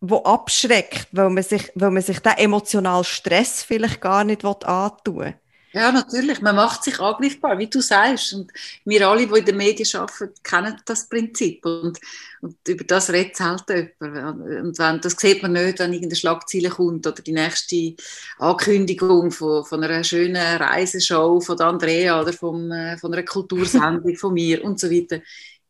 wo 0.00 0.18
abschreckt, 0.18 1.08
weil 1.12 1.30
man 1.30 1.42
sich, 1.42 1.70
weil 1.74 1.90
man 1.90 2.02
sich 2.02 2.18
den 2.18 2.32
emotionalen 2.32 3.04
Stress 3.04 3.62
vielleicht 3.62 4.00
gar 4.00 4.24
nicht 4.24 4.44
antun 4.44 5.18
will. 5.18 5.34
Ja, 5.74 5.90
natürlich. 5.90 6.40
Man 6.40 6.54
macht 6.54 6.84
sich 6.84 7.00
angreifbar, 7.00 7.58
wie 7.58 7.66
du 7.66 7.80
sagst. 7.80 8.32
Und 8.32 8.52
wir 8.84 9.08
alle, 9.08 9.26
die 9.26 9.38
in 9.40 9.44
den 9.44 9.56
Medien 9.56 9.88
arbeiten, 9.94 10.32
kennen 10.44 10.80
das 10.84 11.08
Prinzip. 11.08 11.66
Und, 11.66 11.98
und 12.40 12.56
über 12.68 12.84
das 12.84 13.10
redet 13.10 13.36
selten 13.36 13.90
jemand. 14.00 14.40
Und 14.40 14.78
wenn, 14.78 15.00
das 15.00 15.14
sieht 15.14 15.42
man 15.42 15.52
nicht, 15.52 15.80
wenn 15.80 15.92
irgendeine 15.92 16.14
Schlagzeile 16.14 16.68
kommt 16.68 17.08
oder 17.08 17.20
die 17.20 17.32
nächste 17.32 17.94
Ankündigung 18.38 19.32
von, 19.32 19.64
von 19.64 19.82
einer 19.82 20.04
schönen 20.04 20.36
Reiseshow 20.36 21.40
von 21.40 21.60
Andrea 21.60 22.20
oder 22.20 22.32
vom, 22.32 22.70
äh, 22.70 22.96
von 22.96 23.12
einer 23.12 23.24
Kultursendung 23.24 24.14
von 24.14 24.32
mir 24.32 24.64
und 24.64 24.78
so 24.78 24.88
weiter. 24.88 25.22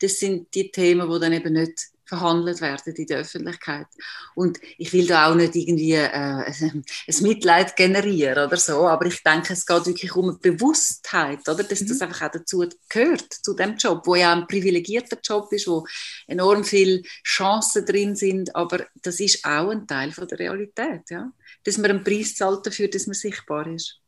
Das 0.04 0.18
sind 0.18 0.54
die 0.54 0.70
Themen, 0.70 1.10
die 1.10 1.18
dann 1.18 1.32
eben 1.32 1.54
nicht 1.54 1.94
verhandelt 2.04 2.60
werden 2.60 2.94
in 2.94 3.06
der 3.06 3.20
Öffentlichkeit. 3.20 3.86
Und 4.34 4.60
ich 4.76 4.92
will 4.92 5.06
da 5.06 5.30
auch 5.30 5.34
nicht 5.34 5.54
irgendwie 5.54 5.92
äh, 5.92 6.08
ein 6.10 6.84
Mitleid 7.22 7.74
generieren 7.74 8.46
oder 8.46 8.58
so, 8.58 8.86
aber 8.86 9.06
ich 9.06 9.22
denke, 9.22 9.54
es 9.54 9.64
geht 9.64 9.86
wirklich 9.86 10.14
um 10.14 10.28
eine 10.28 10.38
Bewusstheit, 10.38 11.48
oder? 11.48 11.64
dass 11.64 11.80
mhm. 11.80 11.86
das 11.86 12.02
einfach 12.02 12.26
auch 12.26 12.32
dazu 12.32 12.68
gehört, 12.90 13.32
zu 13.32 13.54
dem 13.54 13.76
Job, 13.76 14.02
wo 14.04 14.14
ja 14.14 14.34
ein 14.34 14.46
privilegierter 14.46 15.18
Job 15.24 15.50
ist, 15.52 15.66
wo 15.66 15.86
enorm 16.26 16.64
viele 16.64 17.00
Chancen 17.24 17.86
drin 17.86 18.14
sind, 18.14 18.54
aber 18.54 18.86
das 19.02 19.20
ist 19.20 19.42
auch 19.44 19.70
ein 19.70 19.86
Teil 19.86 20.12
von 20.12 20.28
der 20.28 20.38
Realität, 20.38 21.08
ja? 21.08 21.32
dass 21.64 21.78
man 21.78 21.90
einen 21.90 22.04
Preis 22.04 22.34
zahlt 22.34 22.66
dafür, 22.66 22.88
dass 22.88 23.06
man 23.06 23.14
sichtbar 23.14 23.66
ist. 23.66 24.00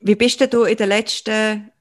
Wie 0.00 0.14
bist 0.14 0.40
du 0.40 0.64
in 0.64 0.76
den 0.76 0.88
letzten 0.88 1.71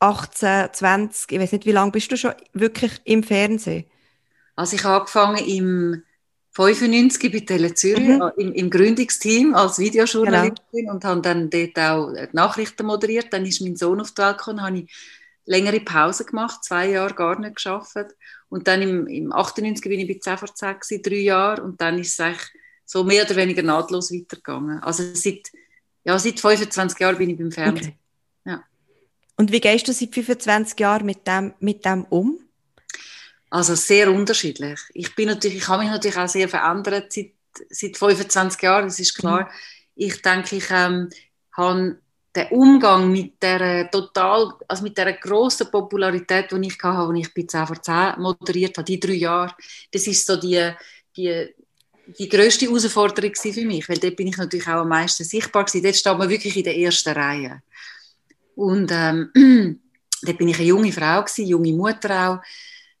18, 0.00 0.68
20, 0.72 1.32
ich 1.32 1.40
weiß 1.40 1.52
nicht, 1.52 1.66
wie 1.66 1.72
lange 1.72 1.92
bist 1.92 2.10
du 2.12 2.16
schon 2.16 2.32
wirklich 2.52 2.92
im 3.04 3.22
Fernsehen? 3.22 3.84
Also 4.56 4.76
ich 4.76 4.84
habe 4.84 5.00
angefangen 5.00 5.44
im 5.44 6.02
95 6.52 7.32
bei 7.32 7.40
Tele 7.40 7.74
Zürich 7.74 8.08
mhm. 8.08 8.32
im, 8.36 8.52
im, 8.52 8.70
Gründungsteam 8.70 9.54
als 9.54 9.78
Videojournalistin 9.78 10.60
genau. 10.72 10.94
und 10.94 11.04
habe 11.04 11.20
dann 11.20 11.50
dort 11.50 11.78
auch 11.78 12.12
Nachrichten 12.32 12.86
moderiert. 12.86 13.32
Dann 13.32 13.46
ist 13.46 13.60
mein 13.60 13.76
Sohn 13.76 14.00
auf 14.00 14.10
die 14.10 14.22
Welt 14.22 14.38
gekommen, 14.38 14.62
habe 14.62 14.78
ich 14.78 14.92
längere 15.44 15.80
Pause 15.80 16.24
gemacht, 16.24 16.64
zwei 16.64 16.90
Jahre 16.90 17.14
gar 17.14 17.38
nicht 17.38 17.56
geschafft. 17.56 17.96
Und 18.48 18.66
dann 18.66 18.82
im, 18.82 19.06
im 19.06 19.32
98 19.32 19.84
bin 19.84 20.00
ich 20.00 20.08
bei 20.08 20.18
CVZ 20.18 20.80
gewesen, 20.80 21.02
drei 21.02 21.16
Jahre 21.16 21.62
und 21.62 21.80
dann 21.80 21.98
ist 21.98 22.12
es 22.12 22.20
eigentlich 22.20 22.48
so 22.84 23.04
mehr 23.04 23.24
oder 23.24 23.36
weniger 23.36 23.62
nahtlos 23.62 24.12
weitergegangen. 24.12 24.82
Also 24.82 25.04
seit, 25.14 25.50
ja, 26.04 26.18
seit 26.18 26.40
25 26.40 26.98
Jahren 26.98 27.18
bin 27.18 27.30
ich 27.30 27.38
beim 27.38 27.52
Fernsehen. 27.52 27.88
Okay. 27.88 27.98
Und 29.38 29.52
wie 29.52 29.60
gehst 29.60 29.86
du 29.86 29.92
seit 29.92 30.12
25 30.12 30.78
Jahren 30.80 31.06
mit 31.06 31.26
dem, 31.26 31.54
mit 31.60 31.84
dem 31.84 32.04
um? 32.10 32.40
Also 33.50 33.76
sehr 33.76 34.12
unterschiedlich. 34.12 34.80
Ich 34.92 35.14
bin 35.14 35.28
natürlich, 35.28 35.58
ich 35.58 35.68
habe 35.68 35.82
mich 35.84 35.92
natürlich 35.92 36.18
auch 36.18 36.28
sehr 36.28 36.48
verändert 36.48 37.12
seit, 37.12 37.30
seit 37.70 37.96
25 37.96 38.60
Jahren, 38.60 38.86
das 38.86 38.98
ist 38.98 39.16
klar. 39.16 39.44
Mhm. 39.44 39.48
Ich 39.94 40.20
denke, 40.22 40.56
ich 40.56 40.64
ähm, 40.70 41.08
habe 41.56 41.98
den 42.34 42.48
Umgang 42.48 43.10
mit 43.10 43.40
der 43.40 43.88
total, 43.90 44.52
also 44.66 44.82
mit 44.82 44.98
der 44.98 45.12
grossen 45.14 45.70
Popularität, 45.70 46.50
die 46.50 46.66
ich 46.66 46.82
hatte, 46.82 46.98
als 46.98 47.18
ich 47.18 47.32
bei 47.32 47.42
10 47.42 47.66
vor 47.66 47.80
10 47.80 48.20
moderiert 48.20 48.76
habe, 48.76 48.84
die 48.84 49.00
drei 49.00 49.14
Jahre, 49.14 49.54
das 49.92 50.06
ist 50.08 50.26
so 50.26 50.36
die, 50.36 50.70
die, 51.16 51.46
die 52.18 52.28
grösste 52.28 52.66
Herausforderung 52.66 53.34
für 53.34 53.64
mich, 53.64 53.88
weil 53.88 53.98
dort 53.98 54.16
bin 54.16 54.26
ich 54.26 54.36
natürlich 54.36 54.66
auch 54.66 54.82
am 54.82 54.88
meisten 54.88 55.24
sichtbar 55.24 55.64
gewesen. 55.64 55.84
Dort 55.84 55.96
steht 55.96 56.18
man 56.18 56.28
wirklich 56.28 56.56
in 56.56 56.64
der 56.64 56.76
ersten 56.76 57.10
Reihe. 57.10 57.62
Und 58.58 58.90
ähm, 58.90 59.30
dort 60.22 60.38
bin 60.38 60.48
ich 60.48 60.58
eine 60.58 60.66
junge 60.66 60.90
Frau 60.90 61.22
gewesen, 61.22 61.46
junge 61.46 61.72
Mutter 61.72 62.28
auch 62.28 62.42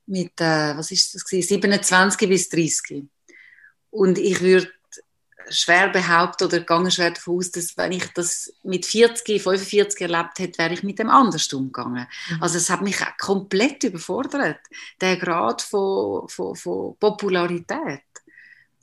mit, 0.06 0.40
äh, 0.40 0.76
was 0.76 0.92
ist 0.92 1.16
das 1.16 1.24
gewesen? 1.24 1.48
27 1.48 2.28
bis 2.28 2.48
30. 2.48 3.04
Und 3.90 4.18
ich 4.18 4.40
würde 4.40 4.70
schwer 5.50 5.88
behaupten 5.88 6.44
oder 6.44 6.60
gehe 6.60 6.90
schwer 6.92 7.10
davon 7.10 7.38
aus, 7.38 7.50
dass 7.50 7.76
wenn 7.76 7.90
ich 7.90 8.06
das 8.12 8.52
mit 8.62 8.86
40, 8.86 9.42
45 9.42 10.00
erlebt 10.00 10.38
hätte, 10.38 10.58
wäre 10.58 10.74
ich 10.74 10.84
mit 10.84 11.00
dem 11.00 11.10
anders 11.10 11.52
umgegangen. 11.52 12.06
Mhm. 12.30 12.42
Also 12.42 12.58
es 12.58 12.70
hat 12.70 12.82
mich 12.82 12.98
komplett 13.18 13.82
überfordert, 13.82 14.60
der 15.00 15.16
Grad 15.16 15.60
von, 15.62 16.28
von, 16.28 16.54
von 16.54 16.96
Popularität. 17.00 18.02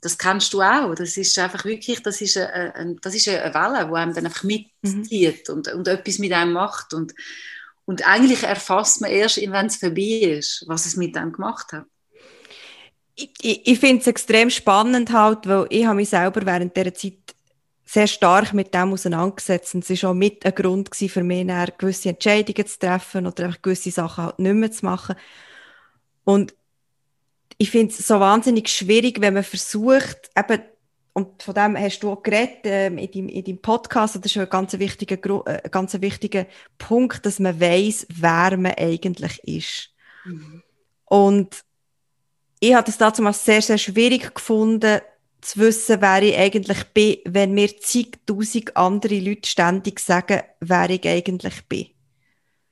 Das 0.06 0.18
kennst 0.18 0.52
du 0.52 0.62
auch. 0.62 0.94
Das 0.94 1.16
ist 1.16 1.36
einfach 1.36 1.64
wirklich, 1.64 2.00
das 2.00 2.20
ist 2.20 2.36
eine, 2.36 2.72
eine 2.76 2.94
das 3.02 3.12
ist 3.12 3.26
eine 3.26 3.52
Welle, 3.52 3.88
die 3.88 3.92
einem 3.92 4.14
dann 4.14 4.26
einfach 4.26 4.44
mitzieht 4.44 5.48
mhm. 5.48 5.54
und, 5.54 5.66
und 5.74 5.88
etwas 5.88 6.20
mit 6.20 6.32
einem 6.32 6.52
macht. 6.52 6.94
Und, 6.94 7.12
und 7.86 8.06
eigentlich 8.06 8.44
erfasst 8.44 9.00
man 9.00 9.10
erst, 9.10 9.38
wenn 9.38 9.66
es 9.66 9.74
vorbei 9.74 10.36
ist, 10.38 10.62
was 10.68 10.86
es 10.86 10.94
mit 10.94 11.16
dem 11.16 11.32
gemacht 11.32 11.72
hat. 11.72 11.86
Ich, 13.16 13.32
ich, 13.40 13.66
ich 13.66 13.80
finde 13.80 14.00
es 14.00 14.06
extrem 14.06 14.48
spannend, 14.48 15.10
halt, 15.10 15.48
weil 15.48 15.66
ich 15.70 15.86
habe 15.86 15.96
mich 15.96 16.10
selber 16.10 16.46
während 16.46 16.76
dieser 16.76 16.94
Zeit 16.94 17.14
sehr 17.84 18.06
stark 18.06 18.52
mit 18.52 18.72
dem 18.72 18.92
auseinandergesetzt. 18.92 19.74
Und 19.74 19.90
es 19.90 20.02
war 20.04 20.10
auch 20.10 20.14
mit 20.14 20.46
ein 20.46 20.54
Grund 20.54 20.94
für 20.94 21.24
mich, 21.24 21.48
gewisse 21.78 22.10
Entscheidungen 22.10 22.64
zu 22.68 22.78
treffen 22.78 23.26
oder 23.26 23.46
einfach 23.46 23.60
gewisse 23.60 23.90
Sachen 23.90 24.22
halt 24.22 24.38
nicht 24.38 24.54
mehr 24.54 24.70
zu 24.70 24.84
machen. 24.84 25.16
Und 26.22 26.54
ich 27.58 27.70
finde 27.70 27.92
es 27.92 28.06
so 28.06 28.20
wahnsinnig 28.20 28.68
schwierig, 28.68 29.20
wenn 29.20 29.34
man 29.34 29.44
versucht, 29.44 30.30
eben 30.36 30.62
und 31.16 31.42
von 31.42 31.54
dem 31.54 31.78
hast 31.78 32.00
du 32.00 32.10
auch 32.10 32.22
geredet 32.22 32.66
äh, 32.66 32.88
in, 32.88 33.10
deinem, 33.10 33.28
in 33.30 33.42
deinem 33.42 33.62
Podcast. 33.62 34.16
Das 34.16 34.26
ist 34.26 34.36
ein 34.36 34.50
ganz 34.50 34.78
wichtiger, 34.78 35.46
äh, 35.46 35.66
ganz 35.70 35.98
wichtiger 35.98 36.44
Punkt, 36.76 37.24
dass 37.24 37.38
man 37.38 37.58
weiß, 37.58 38.08
wer 38.10 38.58
man 38.58 38.74
eigentlich 38.74 39.42
ist. 39.44 39.94
Mhm. 40.26 40.62
Und 41.06 41.64
ich 42.60 42.74
habe 42.74 42.84
das 42.84 42.98
dazu 42.98 43.22
mal 43.22 43.32
sehr, 43.32 43.62
sehr 43.62 43.78
schwierig 43.78 44.34
gefunden, 44.34 45.00
zu 45.40 45.60
wissen, 45.60 46.02
wer 46.02 46.22
ich 46.22 46.36
eigentlich 46.36 46.84
bin, 46.92 47.16
wenn 47.24 47.52
mir 47.52 47.74
zigtausend 47.78 48.76
andere 48.76 49.18
Leute 49.18 49.48
ständig 49.48 50.00
sagen, 50.00 50.42
wer 50.60 50.90
ich 50.90 51.08
eigentlich 51.08 51.66
bin. 51.66 51.86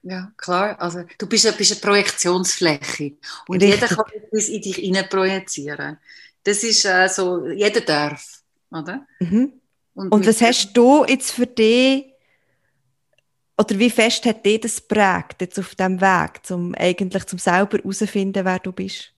Ja, 0.04 0.32
klar. 0.36 0.78
Also, 0.80 1.02
du 1.18 1.26
bist, 1.26 1.56
bist 1.56 1.72
eine 1.72 1.80
Projektionsfläche. 1.80 3.12
Und 3.48 3.62
Richtig. 3.62 3.80
jeder 3.80 3.88
kann 3.88 4.04
etwas 4.14 4.48
in 4.48 4.60
dich 4.60 4.76
hinein 4.76 5.08
projizieren. 5.08 5.98
Das 6.42 6.62
ist 6.62 6.84
äh, 6.84 7.08
so, 7.08 7.48
jeder 7.48 7.80
darf, 7.80 8.42
oder? 8.70 9.06
Mhm. 9.18 9.54
Und, 9.94 10.12
Und 10.12 10.26
was 10.26 10.42
hast 10.42 10.74
du 10.74 11.06
jetzt 11.06 11.32
für 11.32 11.46
dich, 11.46 12.12
oder 13.56 13.78
wie 13.78 13.88
fest 13.88 14.26
hat 14.26 14.44
dich 14.44 14.60
das 14.60 14.80
prägt 14.80 15.40
jetzt 15.40 15.58
auf 15.58 15.74
dem 15.74 16.00
Weg, 16.00 16.44
zum 16.44 16.74
eigentlich 16.74 17.24
zum 17.24 17.38
selber 17.38 17.78
herausfinden, 17.78 18.44
wer 18.44 18.58
du 18.58 18.72
bist? 18.72 19.10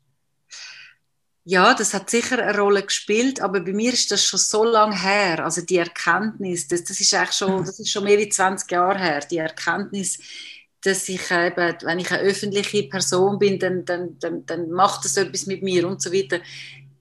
Ja, 1.42 1.74
das 1.74 1.94
hat 1.94 2.10
sicher 2.10 2.40
eine 2.40 2.58
Rolle 2.58 2.82
gespielt, 2.82 3.40
aber 3.40 3.60
bei 3.60 3.72
mir 3.72 3.92
ist 3.92 4.10
das 4.10 4.24
schon 4.24 4.38
so 4.38 4.64
lange 4.64 5.00
her. 5.00 5.44
Also 5.44 5.62
die 5.62 5.78
Erkenntnis, 5.78 6.68
das, 6.68 6.84
das 6.84 7.00
ist 7.00 7.14
eigentlich 7.14 7.36
schon, 7.36 7.64
das 7.64 7.78
ist 7.78 7.90
schon 7.90 8.04
mehr 8.04 8.18
als 8.18 8.34
20 8.34 8.70
Jahre 8.70 8.98
her. 8.98 9.20
Die 9.20 9.38
Erkenntnis, 9.38 10.18
dass 10.86 11.08
ich 11.08 11.30
eben, 11.30 11.74
wenn 11.82 11.98
ich 11.98 12.10
eine 12.10 12.22
öffentliche 12.22 12.84
Person 12.84 13.38
bin, 13.38 13.58
dann, 13.58 13.84
dann, 13.84 14.18
dann, 14.20 14.46
dann 14.46 14.70
macht 14.70 15.04
das 15.04 15.16
etwas 15.16 15.46
mit 15.46 15.62
mir 15.62 15.86
und 15.86 16.00
so 16.00 16.12
weiter 16.12 16.40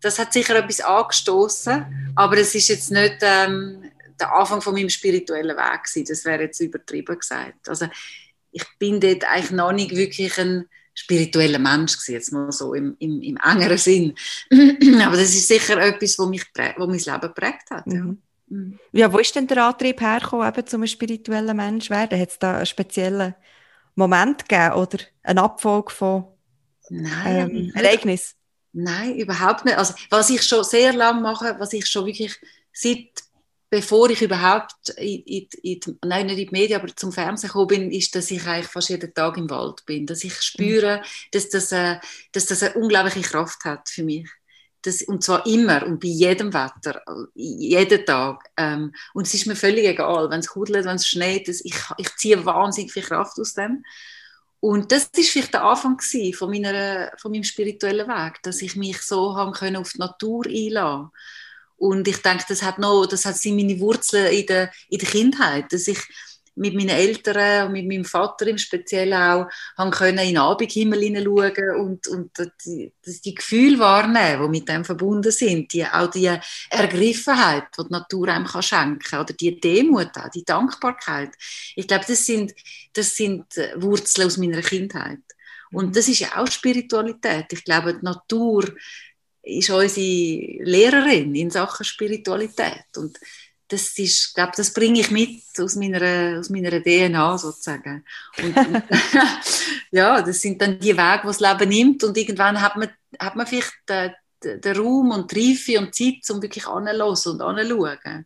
das 0.06 0.20
hat 0.20 0.34
sicher 0.34 0.56
etwas 0.56 0.82
angestoßen, 0.82 2.14
aber 2.16 2.38
es 2.38 2.54
ist 2.54 2.68
jetzt 2.68 2.92
nicht 2.92 3.18
ähm, 3.22 3.84
der 4.20 4.34
Anfang 4.36 4.62
von 4.62 4.74
meinem 4.74 4.90
spirituellen 4.90 5.58
Weg 5.58 5.84
gewesen. 5.84 6.06
Das 6.08 6.24
wäre 6.26 6.44
jetzt 6.44 6.60
übertrieben 6.60 7.18
gesagt. 7.18 7.68
Also 7.68 7.88
ich 8.52 8.64
bin 8.78 9.00
dort 9.00 9.24
eigentlich 9.26 9.52
noch 9.52 9.72
nicht 9.72 9.96
wirklich 9.96 10.38
ein 10.40 10.66
spiritueller 10.94 11.60
Mensch 11.60 11.94
gewesen, 11.94 12.14
jetzt 12.14 12.32
mal 12.32 12.52
so 12.52 12.74
im, 12.74 12.96
im, 13.00 13.22
im 13.22 13.38
engeren 13.38 13.78
Sinn. 13.78 14.14
aber 15.02 15.18
das 15.18 15.34
ist 15.34 15.48
sicher 15.48 15.78
etwas, 15.80 16.18
was 16.20 16.28
mich 16.28 16.46
wo 16.78 16.88
mein 16.88 17.00
Leben 17.00 17.22
geprägt 17.22 17.72
hat. 17.72 17.88
Ja. 17.88 18.04
Mhm. 18.04 18.22
mhm. 18.48 18.80
Ja, 18.94 19.12
wo 19.12 19.18
ist 19.18 19.36
denn 19.36 19.48
der 19.48 19.66
Antrieb 19.66 20.00
hergekommen, 20.00 20.48
eben 20.48 20.68
zum 20.68 20.86
spirituellen 20.88 21.58
Mensch 21.58 21.90
werden? 21.90 22.20
Hat 22.20 22.30
es 22.30 22.40
da 22.40 22.58
einen 22.58 22.66
speziellen 22.66 23.36
Moment 23.96 24.48
gegeben 24.48 24.74
oder 24.74 25.00
eine 25.24 25.44
Abfolge 25.44 25.92
von 25.92 26.26
ähm, 26.90 27.72
Ereignissen? 27.74 28.36
Nein, 28.74 29.16
überhaupt 29.16 29.66
nicht. 29.66 29.78
Also, 29.78 29.94
was 30.10 30.30
ich 30.30 30.44
schon 30.44 30.64
sehr 30.64 30.94
lange 30.94 31.22
mache, 31.22 31.56
was 31.60 31.74
ich 31.74 31.88
schon 31.88 32.06
wirklich 32.06 32.38
seit 32.74 33.24
bevor 33.70 34.10
ich 34.10 34.22
überhaupt 34.22 34.90
in, 34.98 35.22
in, 35.24 35.48
in, 35.64 35.80
nein, 36.06 36.28
nicht 36.28 36.38
in 36.38 36.48
die 36.48 36.52
Medien, 36.52 36.80
aber 36.80 36.96
zum 36.96 37.12
Fernsehen 37.12 37.50
gekommen 37.50 37.68
bin, 37.68 37.92
ist, 37.92 38.16
dass 38.16 38.32
ich 38.32 38.46
eigentlich 38.46 38.68
fast 38.68 38.90
jeden 38.90 39.14
Tag 39.14 39.38
im 39.38 39.50
Wald 39.50 39.86
bin. 39.86 40.06
Dass 40.06 40.24
ich 40.24 40.42
spüre, 40.42 41.02
dass 41.32 41.50
das, 41.50 41.72
äh, 41.72 41.98
dass 42.32 42.46
das 42.46 42.64
eine 42.64 42.76
unglaubliche 42.76 43.22
Kraft 43.22 43.66
hat 43.66 43.90
für 43.90 44.04
mich. 44.04 44.30
Das, 44.86 45.02
und 45.02 45.24
zwar 45.24 45.46
immer 45.48 45.86
und 45.86 46.00
bei 46.00 46.10
jedem 46.10 46.54
Wetter, 46.54 47.02
jeden 47.34 48.06
Tag. 48.06 48.52
Ähm, 48.56 48.94
und 49.14 49.26
es 49.26 49.34
ist 49.34 49.48
mir 49.48 49.56
völlig 49.56 49.86
egal, 49.86 50.30
wenn 50.30 50.42
es 50.42 50.48
kudelt, 50.48 50.86
wenn 50.86 50.98
es 50.98 51.08
schneit. 51.08 51.48
Das, 51.48 51.62
ich, 51.66 51.76
ich 51.98 52.16
ziehe 52.18 52.46
wahnsinnig 52.46 52.94
viel 52.94 53.04
Kraft 53.04 53.40
aus 53.40 53.54
dem. 53.56 53.84
Und 54.60 54.92
das 54.92 55.10
ist 55.16 55.30
vielleicht 55.30 55.54
der 55.54 55.64
Anfang 55.64 56.00
von, 56.34 56.50
meiner, 56.50 57.12
von 57.18 57.32
meinem 57.32 57.44
spirituellen 57.44 58.08
Weg, 58.08 58.42
dass 58.44 58.62
ich 58.62 58.76
mich 58.76 59.02
so 59.02 59.36
können 59.56 59.76
auf 59.76 59.92
die 59.94 60.00
Natur 60.00 60.46
einlassen 60.46 61.10
Und 61.78 62.08
ich 62.08 62.18
denke, 62.22 62.46
das 62.48 62.64
hat 62.64 62.80
noch, 62.80 63.06
das 63.06 63.26
hat 63.26 63.38
meine 63.46 63.80
Wurzeln 63.80 64.34
in 64.34 64.46
der, 64.46 64.72
in 64.90 65.00
der 65.00 65.10
Kindheit, 65.10 65.72
dass 65.72 65.88
ich 65.88 66.00
mit 66.56 66.74
meinen 66.74 66.90
Eltern 66.90 67.68
und 67.68 67.74
mit 67.74 67.88
meinem 67.88 68.06
Vater 68.06 68.48
im 68.48 68.58
Speziellen 68.58 69.14
auch 69.14 69.48
haben 69.78 69.92
können 69.92 70.20
in 70.20 70.30
den 70.30 70.38
Abendhimmel 70.38 71.02
hineinschauen 71.02 71.76
und, 71.78 72.08
und 72.08 72.32
die, 72.66 72.92
die 73.06 73.36
Gefühle 73.36 73.80
wahrnehmen, 73.80 74.44
die 74.44 74.60
mit 74.60 74.70
dem 74.70 74.86
verbunden 74.86 75.32
sind. 75.32 75.74
Die, 75.74 75.86
auch 75.86 76.10
die 76.10 76.32
Ergriffenheit, 76.70 77.66
die 77.78 77.84
die 77.84 77.92
Natur 77.92 78.30
einem 78.30 78.46
kann 78.46 78.64
schenken 78.64 79.00
kann. 79.00 79.22
Oder 79.22 79.34
die 79.34 79.60
Demut, 79.60 80.18
auch, 80.18 80.30
die 80.30 80.46
Dankbarkeit. 80.46 81.32
Ich 81.76 81.88
glaube, 81.88 82.06
das 82.08 82.26
sind, 82.26 82.54
das 82.94 83.16
sind 83.16 83.46
Wurzeln 83.76 84.28
aus 84.28 84.38
meiner 84.38 84.62
Kindheit. 84.62 85.20
Und 85.72 85.88
mhm. 85.88 85.92
das 85.94 86.08
ist 86.08 86.20
ja 86.20 86.38
auch 86.38 86.48
Spiritualität. 86.48 87.48
Ich 87.52 87.64
glaube, 87.64 87.96
die 87.96 88.06
Natur 88.06 88.74
ist 89.44 89.70
unsere 89.70 90.64
Lehrerin 90.64 91.36
in 91.36 91.52
Sachen 91.52 91.84
Spiritualität. 91.84 92.86
Und 92.98 93.18
das 93.68 93.98
ist, 93.98 94.36
glaube 94.36 94.52
das 94.56 94.72
bringe 94.72 95.00
ich 95.00 95.12
mit 95.12 95.42
aus 95.60 95.76
meiner, 95.76 96.40
aus 96.40 96.50
meiner 96.50 96.82
DNA 96.82 97.38
sozusagen. 97.38 98.06
Und, 98.38 98.56
und 98.56 98.84
ja, 99.92 100.22
das 100.22 100.42
sind 100.42 100.62
dann 100.62 100.80
die 100.80 100.96
Wege, 100.96 101.22
die 101.24 101.28
das 101.28 101.40
Leben 101.40 101.70
nimmt 101.70 102.04
und 102.04 102.18
irgendwann 102.18 102.62
hat 102.62 102.76
man, 102.76 102.90
hat 103.20 103.36
man 103.36 103.48
vielleicht 103.48 103.74
den, 103.90 104.14
den 104.44 104.78
Raum 104.78 105.12
und 105.12 105.32
die 105.32 105.52
Reife 105.52 105.80
und 105.80 105.96
Zeit, 105.96 106.30
um 106.30 106.42
wirklich 106.42 106.68
anzulassen 106.68 107.34
und 107.34 107.42
anzuschauen. 107.42 108.26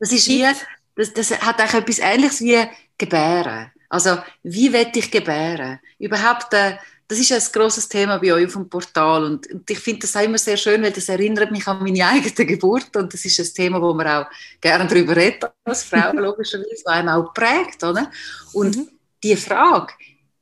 Das 0.00 0.12
ist 0.12 0.28
wie, 0.28 0.46
das, 0.96 1.12
das 1.12 1.30
hat 1.40 1.60
eigentlich 1.60 1.74
etwas 1.74 1.98
Ähnliches 1.98 2.40
wie 2.40 2.64
Gebären. 2.96 3.70
Also, 3.88 4.18
wie 4.42 4.72
will 4.72 4.90
ich 4.94 5.10
gebären? 5.10 5.78
Überhaupt, 5.98 6.52
äh, 6.52 6.78
das 7.06 7.18
ist 7.18 7.32
ein 7.32 7.52
grosses 7.52 7.88
Thema 7.88 8.18
bei 8.18 8.32
euch 8.32 8.46
auf 8.46 8.54
dem 8.54 8.68
Portal 8.68 9.24
und, 9.24 9.46
und 9.50 9.70
ich 9.70 9.78
finde 9.78 10.00
das 10.00 10.16
auch 10.16 10.22
immer 10.22 10.38
sehr 10.38 10.56
schön, 10.56 10.82
weil 10.82 10.92
das 10.92 11.08
erinnert 11.08 11.50
mich 11.50 11.66
an 11.66 11.82
meine 11.82 12.06
eigene 12.06 12.46
Geburt 12.46 12.96
und 12.96 13.12
das 13.12 13.24
ist 13.24 13.38
ein 13.38 13.54
Thema, 13.54 13.80
wo 13.80 13.92
man 13.92 14.06
auch 14.06 14.26
gerne 14.60 14.86
darüber 14.86 15.14
redet 15.14 15.50
als 15.64 15.84
Frau, 15.84 16.12
logischerweise, 16.14 16.70
was 16.72 16.86
einem 16.86 17.08
auch 17.08 17.34
prägt. 17.34 17.82
Oder? 17.84 18.10
Und 18.54 18.76
mhm. 18.76 18.88
die 19.22 19.36
Frage, 19.36 19.92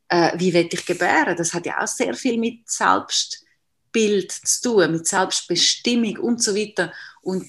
äh, 0.08 0.38
wie 0.38 0.52
will 0.54 0.68
ich 0.70 0.86
gebären, 0.86 1.36
das 1.36 1.52
hat 1.52 1.66
ja 1.66 1.82
auch 1.82 1.88
sehr 1.88 2.14
viel 2.14 2.38
mit 2.38 2.70
Selbstbild 2.70 4.30
zu 4.30 4.62
tun, 4.62 4.92
mit 4.92 5.06
Selbstbestimmung 5.06 6.18
und 6.18 6.42
so 6.42 6.54
weiter. 6.54 6.92
Und 7.22 7.46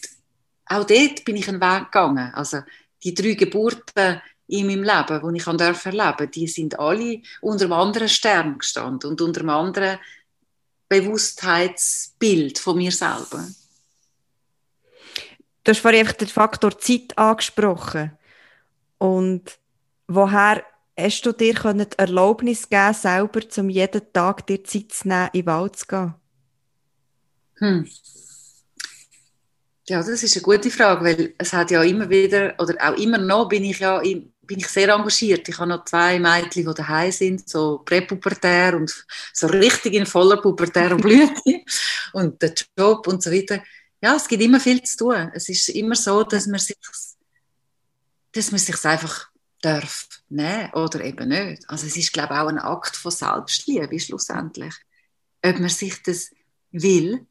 auch 0.65 0.85
dort 0.85 1.23
bin 1.23 1.35
ich 1.35 1.47
einen 1.47 1.61
Weg 1.61 1.91
gegangen. 1.91 2.33
Also 2.33 2.61
die 3.03 3.13
drei 3.13 3.33
Geburten 3.33 4.21
in 4.53 4.67
meinem 4.67 4.83
Leben, 4.83 5.33
die 5.33 5.37
ich 5.37 5.47
erleben 5.47 5.97
durfte, 5.97 6.27
die 6.27 6.47
sind 6.47 6.79
alle 6.79 7.21
unter 7.41 7.65
einem 7.65 7.73
anderen 7.73 8.07
Stern 8.09 8.59
gestanden 8.59 9.09
und 9.09 9.21
unter 9.21 9.41
einem 9.41 9.49
anderen 9.49 9.99
Bewusstheitsbild 10.87 12.59
von 12.59 12.77
mir 12.77 12.91
selber. 12.91 13.47
Du 15.63 15.71
hast 15.71 15.79
vorhin 15.79 16.01
einfach 16.01 16.13
den 16.13 16.27
Faktor 16.27 16.77
Zeit 16.77 17.17
angesprochen. 17.17 18.11
Und 18.99 19.57
woher 20.07 20.63
hast 20.95 21.21
du 21.23 21.31
dir 21.31 21.53
die 21.55 21.97
Erlaubnis 21.97 22.69
geben, 22.69 22.93
selber 22.93 23.49
zum 23.49 23.69
jeden 23.69 24.13
Tag 24.13 24.45
dir 24.45 24.63
Zeit 24.63 24.91
zu 24.91 25.07
nehmen, 25.07 25.29
in 25.33 25.41
den 25.41 25.45
Wald 25.47 25.75
zu 25.77 25.87
gehen? 25.87 26.13
Hm. 27.55 27.89
Ja, 29.87 29.97
das 29.97 30.21
ist 30.21 30.35
eine 30.35 30.43
gute 30.43 30.69
Frage, 30.69 31.03
weil 31.03 31.33
es 31.37 31.53
hat 31.53 31.71
ja 31.71 31.81
immer 31.81 32.09
wieder, 32.09 32.53
oder 32.59 32.75
auch 32.79 32.97
immer 32.97 33.17
noch 33.17 33.49
bin 33.49 33.63
ich 33.63 33.79
ja 33.79 33.99
im, 33.99 34.32
bin 34.45 34.59
ich 34.59 34.67
sehr 34.67 34.89
engagiert. 34.89 35.47
Ich 35.47 35.57
habe 35.57 35.69
noch 35.69 35.85
zwei 35.85 36.19
Mädchen, 36.19 36.65
die 36.65 36.73
daheim 36.73 37.11
sind, 37.11 37.49
so 37.49 37.79
präpubertär 37.79 38.75
und 38.75 39.05
so 39.33 39.47
richtig 39.47 39.93
in 39.93 40.05
voller 40.05 40.37
pubertärer 40.37 40.97
Blüte 40.97 41.33
und 42.13 42.41
der 42.41 42.53
Job 42.77 43.07
und 43.07 43.23
so 43.23 43.31
weiter. 43.31 43.63
Ja, 44.01 44.15
es 44.15 44.27
gibt 44.27 44.43
immer 44.43 44.59
viel 44.59 44.83
zu 44.83 44.97
tun. 44.97 45.31
Es 45.33 45.47
ist 45.47 45.69
immer 45.69 45.95
so, 45.95 46.23
dass 46.23 46.45
man 46.47 46.59
sich, 46.59 46.77
dass 48.33 48.51
man 48.51 48.59
sich 48.59 48.85
einfach 48.85 49.29
darf 49.61 50.07
nehmen 50.27 50.71
oder 50.73 51.03
eben 51.05 51.29
nicht. 51.29 51.69
Also 51.69 51.87
es 51.87 51.95
ist, 51.95 52.11
glaube 52.11 52.33
ich, 52.33 52.39
auch 52.39 52.47
ein 52.47 52.59
Akt 52.59 52.95
von 52.97 53.11
Selbstliebe 53.11 53.99
schlussendlich. 53.99 54.73
Ob 55.41 55.59
man 55.59 55.69
sich 55.69 56.01
das 56.03 56.31
will 56.71 57.25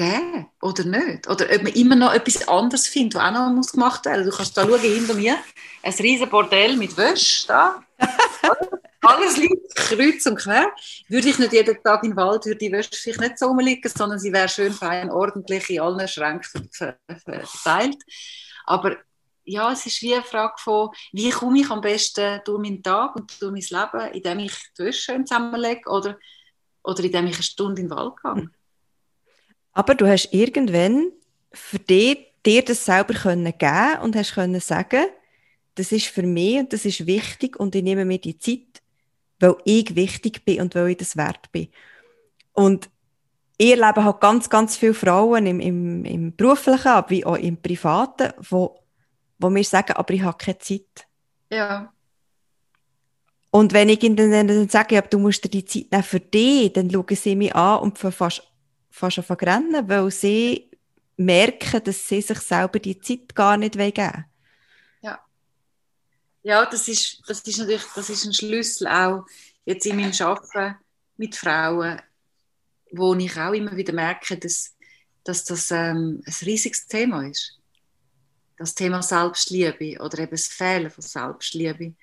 geben 0.00 0.46
oder 0.62 0.84
nicht. 0.84 1.28
Oder 1.28 1.46
ob 1.54 1.62
man 1.62 1.72
immer 1.72 1.96
noch 1.96 2.14
etwas 2.14 2.48
anderes 2.48 2.86
findet, 2.86 3.16
was 3.16 3.36
auch 3.36 3.50
noch 3.50 3.70
gemacht 3.70 4.06
werden 4.06 4.24
muss. 4.24 4.32
Du 4.32 4.36
kannst 4.36 4.56
da 4.56 4.66
schauen, 4.66 4.80
hinter 4.80 5.14
mir, 5.14 5.36
ein 5.82 5.92
riesen 5.92 6.28
Bordell 6.28 6.76
mit 6.76 6.96
Wäsche 6.96 7.46
da. 7.48 7.84
Alles 9.02 9.36
liegt 9.36 9.74
kreuz 9.74 10.26
und 10.26 10.36
quer. 10.36 10.72
Würde 11.08 11.28
ich 11.28 11.38
nicht 11.38 11.52
jeden 11.52 11.82
Tag 11.82 12.04
im 12.04 12.16
Wald, 12.16 12.46
würde 12.46 12.58
die 12.58 12.72
Wäsche 12.72 12.90
vielleicht 12.92 13.20
nicht 13.20 13.38
so 13.38 13.46
rumliegen, 13.46 13.90
sondern 13.94 14.18
sie 14.18 14.32
wäre 14.32 14.48
schön 14.48 14.72
fein, 14.72 15.10
ordentlich 15.10 15.68
in 15.70 15.80
allen 15.80 16.08
Schränken 16.08 16.68
verteilt. 16.70 18.02
Aber 18.66 18.96
ja, 19.44 19.72
es 19.72 19.86
ist 19.86 20.02
wie 20.02 20.14
eine 20.14 20.22
Frage 20.22 20.54
von, 20.58 20.90
wie 21.12 21.30
komme 21.30 21.60
ich 21.60 21.70
am 21.70 21.80
besten 21.80 22.40
durch 22.44 22.60
meinen 22.60 22.82
Tag 22.82 23.16
und 23.16 23.40
durch 23.40 23.52
mein 23.52 23.82
Leben, 23.82 24.14
indem 24.14 24.38
ich 24.40 24.52
die 24.78 24.84
Wäsche 24.84 25.00
schön 25.00 25.26
zusammenlege 25.26 25.88
oder, 25.88 26.18
oder 26.84 27.02
indem 27.02 27.26
ich 27.26 27.34
eine 27.34 27.42
Stunde 27.42 27.82
in 27.82 27.88
den 27.88 27.96
Wald 27.96 28.14
gehe. 28.22 28.50
Aber 29.72 29.94
du 29.94 30.06
hast 30.06 30.32
irgendwann 30.32 31.12
für 31.52 31.78
dich, 31.78 32.26
dir 32.44 32.64
das 32.64 32.84
selber 32.84 33.14
können 33.14 33.52
geben 33.56 34.00
und 34.02 34.16
hast 34.16 34.34
können 34.34 34.60
sagen, 34.60 35.06
das 35.74 35.92
ist 35.92 36.06
für 36.06 36.22
mich 36.22 36.58
und 36.58 36.72
das 36.72 36.84
ist 36.84 37.06
wichtig 37.06 37.58
und 37.58 37.74
ich 37.74 37.82
nehme 37.82 38.04
mir 38.04 38.18
die 38.18 38.38
Zeit, 38.38 38.82
weil 39.38 39.56
ich 39.64 39.94
wichtig 39.94 40.44
bin 40.44 40.60
und 40.60 40.74
weil 40.74 40.90
ich 40.90 40.96
das 40.96 41.16
wert 41.16 41.50
bin. 41.52 41.68
Und 42.52 42.90
ihr 43.58 43.76
Leben 43.76 44.04
hat 44.04 44.20
ganz, 44.20 44.50
ganz 44.50 44.76
viele 44.76 44.94
Frauen 44.94 45.46
im, 45.46 45.60
im, 45.60 46.04
im 46.04 46.36
beruflichen, 46.36 47.04
wie 47.08 47.24
auch 47.24 47.36
im 47.36 47.56
privaten, 47.56 48.32
wo, 48.48 48.82
wo 49.38 49.50
mir 49.50 49.64
sagen, 49.64 49.92
aber 49.92 50.12
ich 50.14 50.22
habe 50.22 50.38
keine 50.38 50.58
Zeit. 50.58 51.06
Ja. 51.50 51.92
Und 53.50 53.72
wenn 53.72 53.88
ich 53.88 54.02
ihnen 54.02 54.16
dann 54.16 54.68
sage, 54.68 54.94
ja, 54.94 55.02
du 55.02 55.18
musst 55.18 55.44
dir 55.44 55.48
die 55.48 55.64
Zeit 55.64 55.90
nehmen 55.90 56.04
für 56.04 56.20
dich, 56.20 56.72
dann 56.72 56.90
schauen 56.90 57.16
sie 57.16 57.36
mich 57.36 57.54
an 57.54 57.80
und 57.80 57.98
fast 57.98 58.49
fast 58.90 59.18
an 59.18 59.24
verrennen, 59.24 59.88
weil 59.88 60.10
sie 60.10 60.70
merken, 61.16 61.82
dass 61.84 62.08
sie 62.08 62.20
sich 62.20 62.38
selber 62.40 62.78
die 62.78 62.98
Zeit 63.00 63.34
gar 63.34 63.56
nicht 63.56 63.74
geben 63.74 63.96
wollen. 63.96 64.24
Ja. 65.02 65.24
Ja, 66.42 66.66
das 66.66 66.88
ist, 66.88 67.22
das 67.26 67.40
ist 67.40 67.58
natürlich 67.58 67.84
das 67.94 68.10
ist 68.10 68.24
ein 68.24 68.32
Schlüssel 68.32 68.88
auch 68.88 69.26
jetzt 69.64 69.86
in 69.86 69.96
meinem 69.96 70.12
Arbeiten 70.20 70.76
mit 71.16 71.36
Frauen, 71.36 72.00
wo 72.92 73.14
ich 73.14 73.38
auch 73.38 73.52
immer 73.52 73.76
wieder 73.76 73.92
merke, 73.92 74.36
dass, 74.38 74.74
dass 75.22 75.44
das 75.44 75.70
ähm, 75.70 76.22
ein 76.24 76.34
riesiges 76.42 76.86
Thema 76.86 77.26
ist. 77.26 77.58
Das 78.56 78.74
Thema 78.74 79.02
Selbstliebe 79.02 80.02
oder 80.02 80.18
eben 80.18 80.32
das 80.32 80.48
Fehlen 80.48 80.90
von 80.90 81.02
Selbstliebe, 81.02 81.94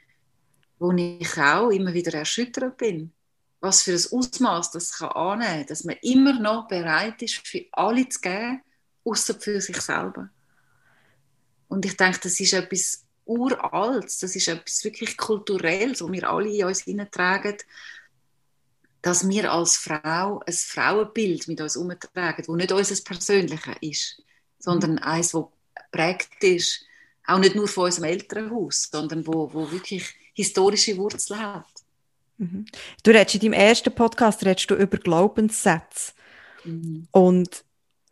wo 0.79 0.91
ich 0.91 1.37
auch 1.37 1.69
immer 1.69 1.93
wieder 1.93 2.13
erschüttert 2.13 2.77
bin 2.77 3.11
was 3.59 3.81
für 3.81 3.93
ein 3.93 4.05
Ausmaß 4.11 4.71
das 4.71 4.93
kann 4.93 5.09
annehmen 5.09 5.57
kann, 5.59 5.65
dass 5.67 5.83
man 5.83 5.95
immer 6.01 6.39
noch 6.39 6.67
bereit 6.67 7.21
ist, 7.21 7.47
für 7.47 7.65
alle 7.71 8.07
zu 8.07 8.19
geben, 8.19 8.61
außer 9.03 9.35
für 9.35 9.59
sich 9.61 9.81
selber. 9.81 10.29
Und 11.67 11.85
ich 11.85 11.97
denke, 11.97 12.19
das 12.23 12.39
ist 12.39 12.53
etwas 12.53 13.03
Uraltes, 13.25 14.19
das 14.19 14.35
ist 14.35 14.47
etwas 14.47 14.83
wirklich 14.83 15.17
Kulturelles, 15.17 16.01
wo 16.01 16.11
wir 16.11 16.29
alle 16.29 16.49
in 16.49 16.65
uns 16.65 16.83
hineintragen, 16.83 17.57
dass 19.01 19.27
wir 19.27 19.51
als 19.51 19.77
Frau 19.77 20.41
ein 20.45 20.53
Frauenbild 20.53 21.47
mit 21.47 21.61
uns 21.61 21.75
umtragen, 21.75 22.43
das 22.45 22.55
nicht 22.55 22.71
unser 22.71 23.03
Persönliches 23.03 23.75
ist, 23.81 24.23
sondern 24.59 24.93
mhm. 24.93 24.99
eines, 24.99 25.31
das 25.31 25.45
prägt 25.91 26.43
ist, 26.43 26.85
auch 27.25 27.39
nicht 27.39 27.55
nur 27.55 27.67
von 27.67 27.85
unserem 27.85 28.05
Elternhaus, 28.05 28.89
sondern 28.91 29.25
wo, 29.27 29.53
wo 29.53 29.69
wirklich 29.69 30.15
historische 30.33 30.97
Wurzeln 30.97 31.39
hat. 31.39 31.76
Mhm. 32.37 32.65
Du 33.03 33.11
redest 33.11 33.35
in 33.35 33.41
deinem 33.41 33.53
ersten 33.53 33.93
Podcast 33.93 34.45
redest 34.45 34.69
du 34.69 34.75
über 34.75 34.97
Glaubenssätze. 34.97 36.13
Mhm. 36.63 37.07
Und 37.11 37.63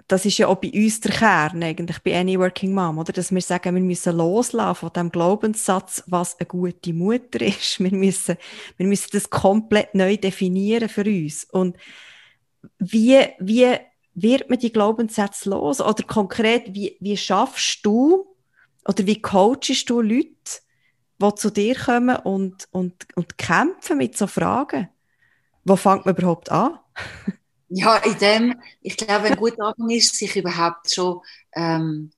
das 0.07 0.25
ist 0.25 0.37
ja 0.37 0.47
auch 0.47 0.57
bei 0.57 0.71
uns 0.71 0.99
der 1.01 1.11
Kern, 1.11 1.63
eigentlich 1.63 1.99
bei 1.99 2.19
Any 2.19 2.37
Working 2.37 2.73
Mom, 2.73 2.99
oder? 2.99 3.11
Dass 3.11 3.33
wir 3.33 3.41
sagen, 3.41 3.73
wir 3.73 3.81
müssen 3.81 4.15
loslassen 4.15 4.79
von 4.79 4.93
dem 4.93 5.11
Glaubenssatz, 5.11 6.03
was 6.05 6.39
eine 6.39 6.45
gute 6.45 6.93
Mutter 6.93 7.41
ist. 7.41 7.79
Wir 7.79 7.91
müssen, 7.91 8.37
wir 8.77 8.85
müssen 8.85 9.09
das 9.13 9.29
komplett 9.29 9.95
neu 9.95 10.17
definieren 10.17 10.89
für 10.89 11.05
uns. 11.05 11.45
Und 11.45 11.75
wie, 12.77 13.19
wie 13.39 13.77
wird 14.13 14.49
man 14.49 14.59
die 14.59 14.71
Glaubenssätze 14.71 15.49
los? 15.49 15.81
Oder 15.81 16.03
konkret, 16.03 16.73
wie, 16.73 16.97
wie 16.99 17.17
schaffst 17.17 17.83
du 17.83 18.27
oder 18.87 19.07
wie 19.07 19.21
coachest 19.21 19.89
du 19.89 20.01
Leute, 20.01 20.61
die 21.21 21.35
zu 21.35 21.49
dir 21.51 21.75
kommen 21.75 22.15
und, 22.17 22.67
und, 22.71 23.07
und 23.15 23.37
kämpfen 23.37 23.97
mit 23.97 24.17
so 24.17 24.27
Fragen? 24.27 24.89
Wo 25.63 25.75
fängt 25.75 26.05
man 26.05 26.15
überhaupt 26.15 26.51
an? 26.51 26.79
ja, 27.69 27.97
in 27.97 28.17
dem, 28.19 28.61
ich 28.81 28.97
glaube, 28.97 29.27
ein 29.27 29.37
guter 29.37 29.65
Anfang 29.65 29.89
ist, 29.89 30.15
sich 30.15 30.35
überhaupt 30.35 30.93
schon 30.93 31.21
ähm, 31.53 32.11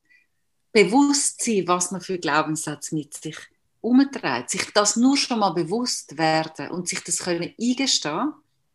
bewusst 0.72 1.44
sein, 1.44 1.68
was 1.68 1.92
man 1.92 2.02
für 2.02 2.18
Glaubenssätze 2.18 2.94
mit 2.96 3.14
sich 3.14 3.38
umtreibt. 3.82 4.50
Sich 4.50 4.72
das 4.74 4.96
nur 4.96 5.18
schon 5.18 5.40
mal 5.40 5.52
bewusst 5.52 6.18
werden 6.18 6.70
und 6.72 6.88
sich 6.88 7.04
das 7.04 7.20
können 7.20 7.54
eingestehen, 7.60 8.34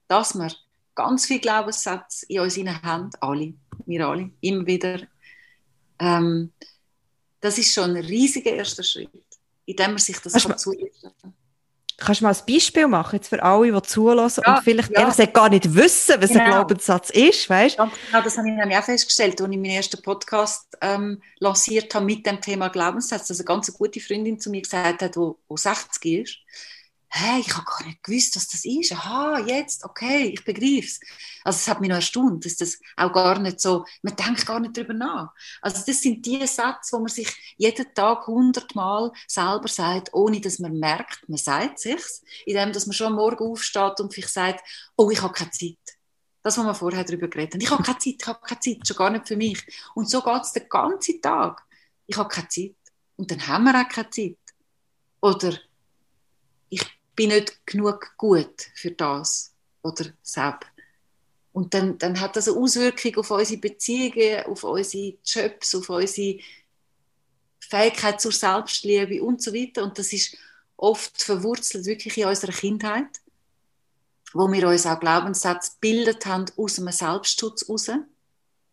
dass 0.08 0.34
wir 0.34 0.52
ganz 0.94 1.26
viele 1.26 1.40
Glaubenssätze 1.40 2.26
in 2.28 2.40
uns 2.40 2.56
haben, 2.56 3.10
alle, 3.20 3.54
wir 3.86 4.06
alle, 4.06 4.30
immer 4.40 4.66
wieder. 4.66 5.00
Ähm, 5.98 6.52
das 7.40 7.58
ist 7.58 7.72
schon 7.72 7.90
ein 7.90 8.04
riesiger 8.04 8.52
erster 8.52 8.82
Schritt, 8.82 9.10
indem 9.66 9.90
man 9.90 9.98
sich 9.98 10.18
das 10.18 10.32
kann 10.32 10.58
zulassen 10.58 11.12
Kannst 11.98 12.20
du 12.20 12.24
mal 12.24 12.34
ein 12.34 12.46
Beispiel 12.52 12.88
machen, 12.88 13.16
jetzt 13.16 13.28
für 13.28 13.40
alle, 13.42 13.70
die 13.70 13.82
zulassen 13.82 14.42
ja, 14.44 14.56
und 14.56 14.64
vielleicht 14.64 14.90
ja. 14.90 15.00
ehrlich 15.00 15.16
gesagt 15.16 15.34
gar 15.34 15.48
nicht 15.48 15.72
wissen, 15.74 16.16
was 16.20 16.30
genau. 16.30 16.42
ein 16.42 16.50
Glaubenssatz 16.50 17.10
ist, 17.10 17.48
weißt 17.48 17.78
du? 17.78 17.84
genau, 17.84 18.22
das 18.24 18.36
habe 18.36 18.50
ich 18.50 18.56
dann 18.58 18.72
auch 18.72 18.82
festgestellt, 18.82 19.40
als 19.40 19.50
ich 19.50 19.56
meinen 19.56 19.66
ersten 19.66 20.02
Podcast 20.02 20.66
ähm, 20.80 21.22
lanciert 21.38 21.94
habe 21.94 22.06
mit 22.06 22.26
dem 22.26 22.40
Thema 22.40 22.70
Glaubenssatz, 22.70 23.28
dass 23.28 23.38
eine 23.38 23.44
ganz 23.44 23.72
gute 23.72 24.00
Freundin 24.00 24.40
zu 24.40 24.50
mir 24.50 24.62
gesagt 24.62 25.02
hat, 25.02 25.14
die 25.14 25.32
60 25.54 26.04
ist, 26.04 26.38
hey, 27.14 27.40
ich 27.40 27.54
habe 27.54 27.66
gar 27.66 27.86
nicht 27.86 28.02
gewusst, 28.02 28.34
was 28.36 28.48
das 28.48 28.64
ist. 28.64 28.92
Aha, 28.92 29.40
jetzt, 29.40 29.84
okay, 29.84 30.28
ich 30.28 30.44
begreife 30.44 30.86
es. 30.86 31.00
Also 31.44 31.58
es 31.58 31.68
hat 31.68 31.80
mich 31.80 31.90
noch 31.90 31.96
erstaunt, 31.96 32.44
dass 32.44 32.56
das 32.56 32.78
auch 32.96 33.12
gar 33.12 33.38
nicht 33.38 33.60
so, 33.60 33.84
man 34.00 34.16
denkt 34.16 34.46
gar 34.46 34.60
nicht 34.60 34.74
darüber 34.76 34.94
nach. 34.94 35.34
Also 35.60 35.82
das 35.86 36.00
sind 36.00 36.24
die 36.24 36.46
Sätze, 36.46 36.92
wo 36.92 37.00
man 37.00 37.08
sich 37.08 37.28
jeden 37.58 37.94
Tag 37.94 38.26
hundertmal 38.26 39.12
selber 39.28 39.68
sagt, 39.68 40.14
ohne 40.14 40.40
dass 40.40 40.58
man 40.58 40.78
merkt, 40.78 41.28
man 41.28 41.36
sagt 41.36 41.80
sich's, 41.80 42.22
indem 42.46 42.72
dass 42.72 42.86
man 42.86 42.94
schon 42.94 43.08
am 43.08 43.16
Morgen 43.16 43.44
aufsteht 43.44 44.00
und 44.00 44.12
sich 44.12 44.28
sagt, 44.28 44.66
oh, 44.96 45.10
ich 45.10 45.20
habe 45.20 45.34
keine 45.34 45.50
Zeit. 45.50 45.76
Das, 46.42 46.56
was 46.56 46.64
wir 46.64 46.74
vorher 46.74 47.04
darüber 47.04 47.28
geredet 47.28 47.54
haben. 47.54 47.60
Ich 47.60 47.70
habe 47.70 47.82
keine 47.82 47.98
Zeit, 47.98 48.16
ich 48.20 48.26
habe 48.26 48.40
keine 48.40 48.60
Zeit, 48.60 48.88
schon 48.88 48.96
gar 48.96 49.10
nicht 49.10 49.28
für 49.28 49.36
mich. 49.36 49.62
Und 49.94 50.08
so 50.08 50.22
geht 50.22 50.42
es 50.42 50.52
den 50.52 50.68
ganzen 50.68 51.20
Tag. 51.20 51.62
Ich 52.06 52.16
habe 52.16 52.28
keine 52.30 52.48
Zeit. 52.48 52.74
Und 53.16 53.30
dann 53.30 53.46
haben 53.46 53.64
wir 53.64 53.78
auch 53.78 53.88
keine 53.88 54.10
Zeit. 54.10 54.38
Oder 55.20 55.58
bin 57.14 57.28
nicht 57.28 57.66
genug 57.66 58.14
gut 58.16 58.68
für 58.74 58.90
das 58.90 59.52
oder 59.82 60.06
selbst. 60.22 60.68
Und 61.52 61.74
dann, 61.74 61.98
dann 61.98 62.18
hat 62.18 62.36
das 62.36 62.48
eine 62.48 62.56
Auswirkung 62.56 63.16
auf 63.16 63.30
unsere 63.30 63.60
Beziehungen, 63.60 64.44
auf 64.46 64.64
unsere 64.64 65.18
Jobs, 65.24 65.74
auf 65.74 65.88
unsere 65.90 66.38
Fähigkeit 67.60 68.20
zur 68.20 68.32
Selbstliebe 68.32 69.22
und 69.22 69.42
so 69.42 69.52
weiter. 69.52 69.82
Und 69.82 69.98
das 69.98 70.12
ist 70.12 70.36
oft 70.76 71.22
verwurzelt 71.22 71.84
wirklich 71.84 72.16
in 72.16 72.26
unserer 72.26 72.52
Kindheit, 72.52 73.20
wo 74.32 74.50
wir 74.50 74.66
uns 74.66 74.86
auch 74.86 74.98
Glaubenssätze 74.98 75.72
gebildet 75.80 76.24
haben 76.24 76.46
aus 76.56 76.78
einem 76.78 76.92
Selbstschutz 76.92 77.66
heraus. 77.66 77.90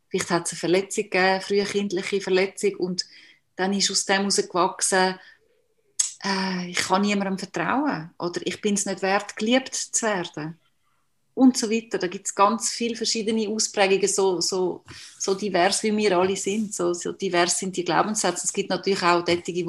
Vielleicht 0.08 0.30
hat 0.30 0.47
es 0.47 0.54
eine 0.54 0.60
Verletzung 0.60 1.04
gegeben, 1.04 1.41
frühe 1.41 1.65
kindliche 1.65 2.21
Verletzung, 2.21 2.75
und 2.78 3.06
dann 3.58 3.73
ist 3.73 3.91
aus 3.91 4.06
dem 4.06 4.21
herausgewachsen, 4.21 5.19
äh, 6.23 6.69
ich 6.69 6.77
kann 6.77 7.01
niemandem 7.01 7.38
vertrauen 7.38 8.12
oder 8.17 8.41
ich 8.45 8.62
bin 8.62 8.75
es 8.75 8.86
nicht 8.86 9.01
wert, 9.01 9.36
geliebt 9.36 9.73
zu 9.75 10.05
werden 10.05 10.60
und 11.39 11.58
so 11.58 11.69
weiter. 11.69 11.97
Da 11.97 12.08
gibt 12.08 12.27
es 12.27 12.36
ganz 12.36 12.71
viele 12.71 12.95
verschiedene 12.95 13.47
Ausprägungen, 13.47 14.08
so, 14.08 14.41
so, 14.41 14.84
so 15.17 15.34
divers 15.34 15.82
wie 15.84 15.95
wir 15.95 16.17
alle 16.17 16.36
sind. 16.36 16.73
So, 16.73 16.93
so 16.93 17.13
divers 17.13 17.58
sind 17.58 17.75
die 17.77 17.86
Glaubenssätze. 17.86 18.45
Es 18.45 18.53
gibt 18.53 18.69
natürlich 18.69 19.01
auch 19.01 19.25
solche, 19.25 19.53
die 19.53 19.65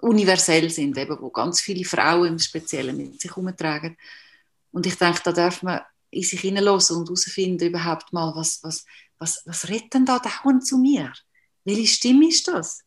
universell 0.00 0.70
sind, 0.70 0.96
eben, 0.96 1.20
wo 1.20 1.30
ganz 1.30 1.60
viele 1.60 1.84
Frauen 1.84 2.28
im 2.28 2.38
Speziellen 2.38 2.96
mit 2.96 3.20
sich 3.20 3.30
herumtragen. 3.30 3.96
Und 4.70 4.86
ich 4.86 4.94
denke, 4.94 5.20
da 5.24 5.32
darf 5.32 5.62
man 5.62 5.80
in 6.10 6.22
sich 6.22 6.40
hineinlassen 6.40 6.96
und 6.96 7.08
herausfinden 7.08 7.68
überhaupt 7.68 8.12
mal, 8.12 8.32
was, 8.34 8.62
was, 8.62 8.86
was, 9.18 9.42
was 9.44 9.68
redet 9.68 9.92
denn 9.92 10.06
da 10.06 10.18
dauernd 10.18 10.66
zu 10.66 10.78
mir? 10.78 11.12
Welche 11.64 11.86
Stimme 11.86 12.28
ist 12.28 12.48
das? 12.48 12.84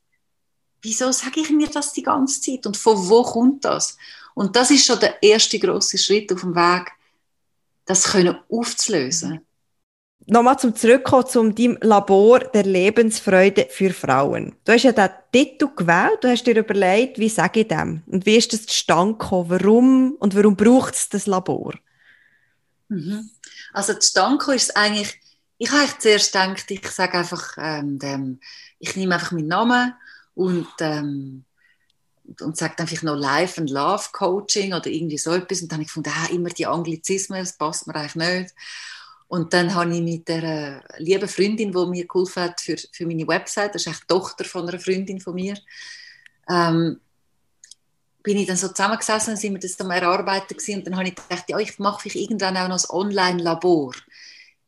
Wieso 0.82 1.12
sage 1.12 1.42
ich 1.42 1.50
mir 1.50 1.68
das 1.68 1.94
die 1.94 2.04
ganze 2.04 2.42
Zeit 2.42 2.66
und 2.66 2.78
von 2.78 3.10
wo 3.10 3.24
kommt 3.24 3.66
das? 3.66 3.98
Und 4.34 4.56
das 4.56 4.72
ist 4.72 4.86
schon 4.86 5.00
der 5.00 5.22
erste 5.22 5.60
große 5.60 5.98
Schritt 5.98 6.32
auf 6.32 6.42
dem 6.42 6.56
Weg, 6.56 6.92
das 7.86 8.04
können 8.12 8.38
aufzulösen. 8.50 9.42
Nochmal 10.28 10.60
zum 10.60 10.76
Zurückkommen 10.76 11.28
zum 11.28 11.56
deinem 11.56 11.78
Labor 11.82 12.40
der 12.40 12.64
Lebensfreude 12.64 13.68
für 13.70 13.92
Frauen. 13.92 14.56
Du 14.64 14.72
hast 14.72 14.84
ja 14.84 14.92
den 14.92 15.10
Titel 15.32 15.68
gewählt, 15.76 16.20
du 16.22 16.30
hast 16.30 16.44
dir 16.44 16.56
überlegt, 16.56 17.18
wie 17.18 17.28
sage 17.28 17.62
ich 17.62 17.68
dem? 17.68 18.04
Und 18.06 18.26
wie 18.26 18.38
ist 18.38 18.54
das 18.54 18.68
zustande 18.68 19.18
gekommen? 19.18 19.50
Warum 19.50 20.12
und 20.20 20.36
warum 20.36 20.56
braucht 20.56 20.94
es 20.94 21.10
das 21.10 21.26
Labor? 21.26 21.74
Mhm. 22.88 23.32
Also 23.74 23.94
zustande 23.96 24.54
ist 24.54 24.78
eigentlich, 24.78 25.20
ich 25.58 25.72
habe 25.72 25.92
zuerst 25.98 26.34
gedacht, 26.34 26.70
ich 26.70 26.88
sage 26.88 27.18
einfach, 27.18 27.58
ähm, 27.58 27.98
dem, 27.98 28.40
ich 28.78 28.96
nehme 28.96 29.16
einfach 29.16 29.32
meinen 29.32 29.48
Namen 29.48 29.94
und, 30.42 30.68
ähm, 30.80 31.46
und 32.40 32.58
sagt 32.58 32.80
einfach 32.80 33.04
noch 33.04 33.16
Life 33.16 33.60
and 33.60 33.70
Love 33.70 34.06
Coaching 34.12 34.74
oder 34.74 34.88
irgendwie 34.88 35.18
so 35.18 35.32
etwas. 35.32 35.62
Und 35.62 35.72
dann 35.72 35.78
habe 35.78 35.84
ich 35.84 35.90
gefunden, 35.90 36.12
ah, 36.16 36.28
immer 36.32 36.50
die 36.50 36.66
Anglizismen, 36.66 37.40
das 37.40 37.58
passt 37.58 37.86
mir 37.86 37.96
eigentlich 37.96 38.16
nicht. 38.16 38.56
Und 39.28 39.54
dann 39.54 39.74
habe 39.76 39.94
ich 39.96 40.02
mit 40.02 40.28
der 40.28 40.84
lieben 40.98 41.28
Freundin, 41.28 41.72
die 41.72 41.86
mir 41.86 42.08
geholfen 42.08 42.44
hat 42.44 42.60
für, 42.60 42.76
für 42.92 43.06
meine 43.06 43.28
Website, 43.28 43.76
das 43.76 43.84
ist 43.84 43.88
echt 43.88 44.04
die 44.04 44.08
Tochter 44.08 44.44
von 44.44 44.68
einer 44.68 44.80
Freundin 44.80 45.22
von 45.22 45.36
mir, 45.36 45.58
ähm, 46.50 47.00
bin 48.24 48.38
ich 48.38 48.48
dann 48.48 48.58
so 48.58 48.68
zusammengesessen 48.68 49.38
sind 49.38 49.54
wir 49.54 49.60
das 49.60 49.80
am 49.80 49.90
Erarbeiten 49.90 50.56
gewesen. 50.56 50.80
und 50.80 50.88
dann 50.88 50.98
habe 50.98 51.08
ich 51.08 51.16
gedacht, 51.16 51.46
ja, 51.48 51.58
ich 51.60 51.80
mache 51.80 52.02
vielleicht 52.02 52.18
irgendwann 52.18 52.58
auch 52.58 52.68
noch 52.68 52.84
ein 52.84 52.90
Online-Labor 52.90 53.94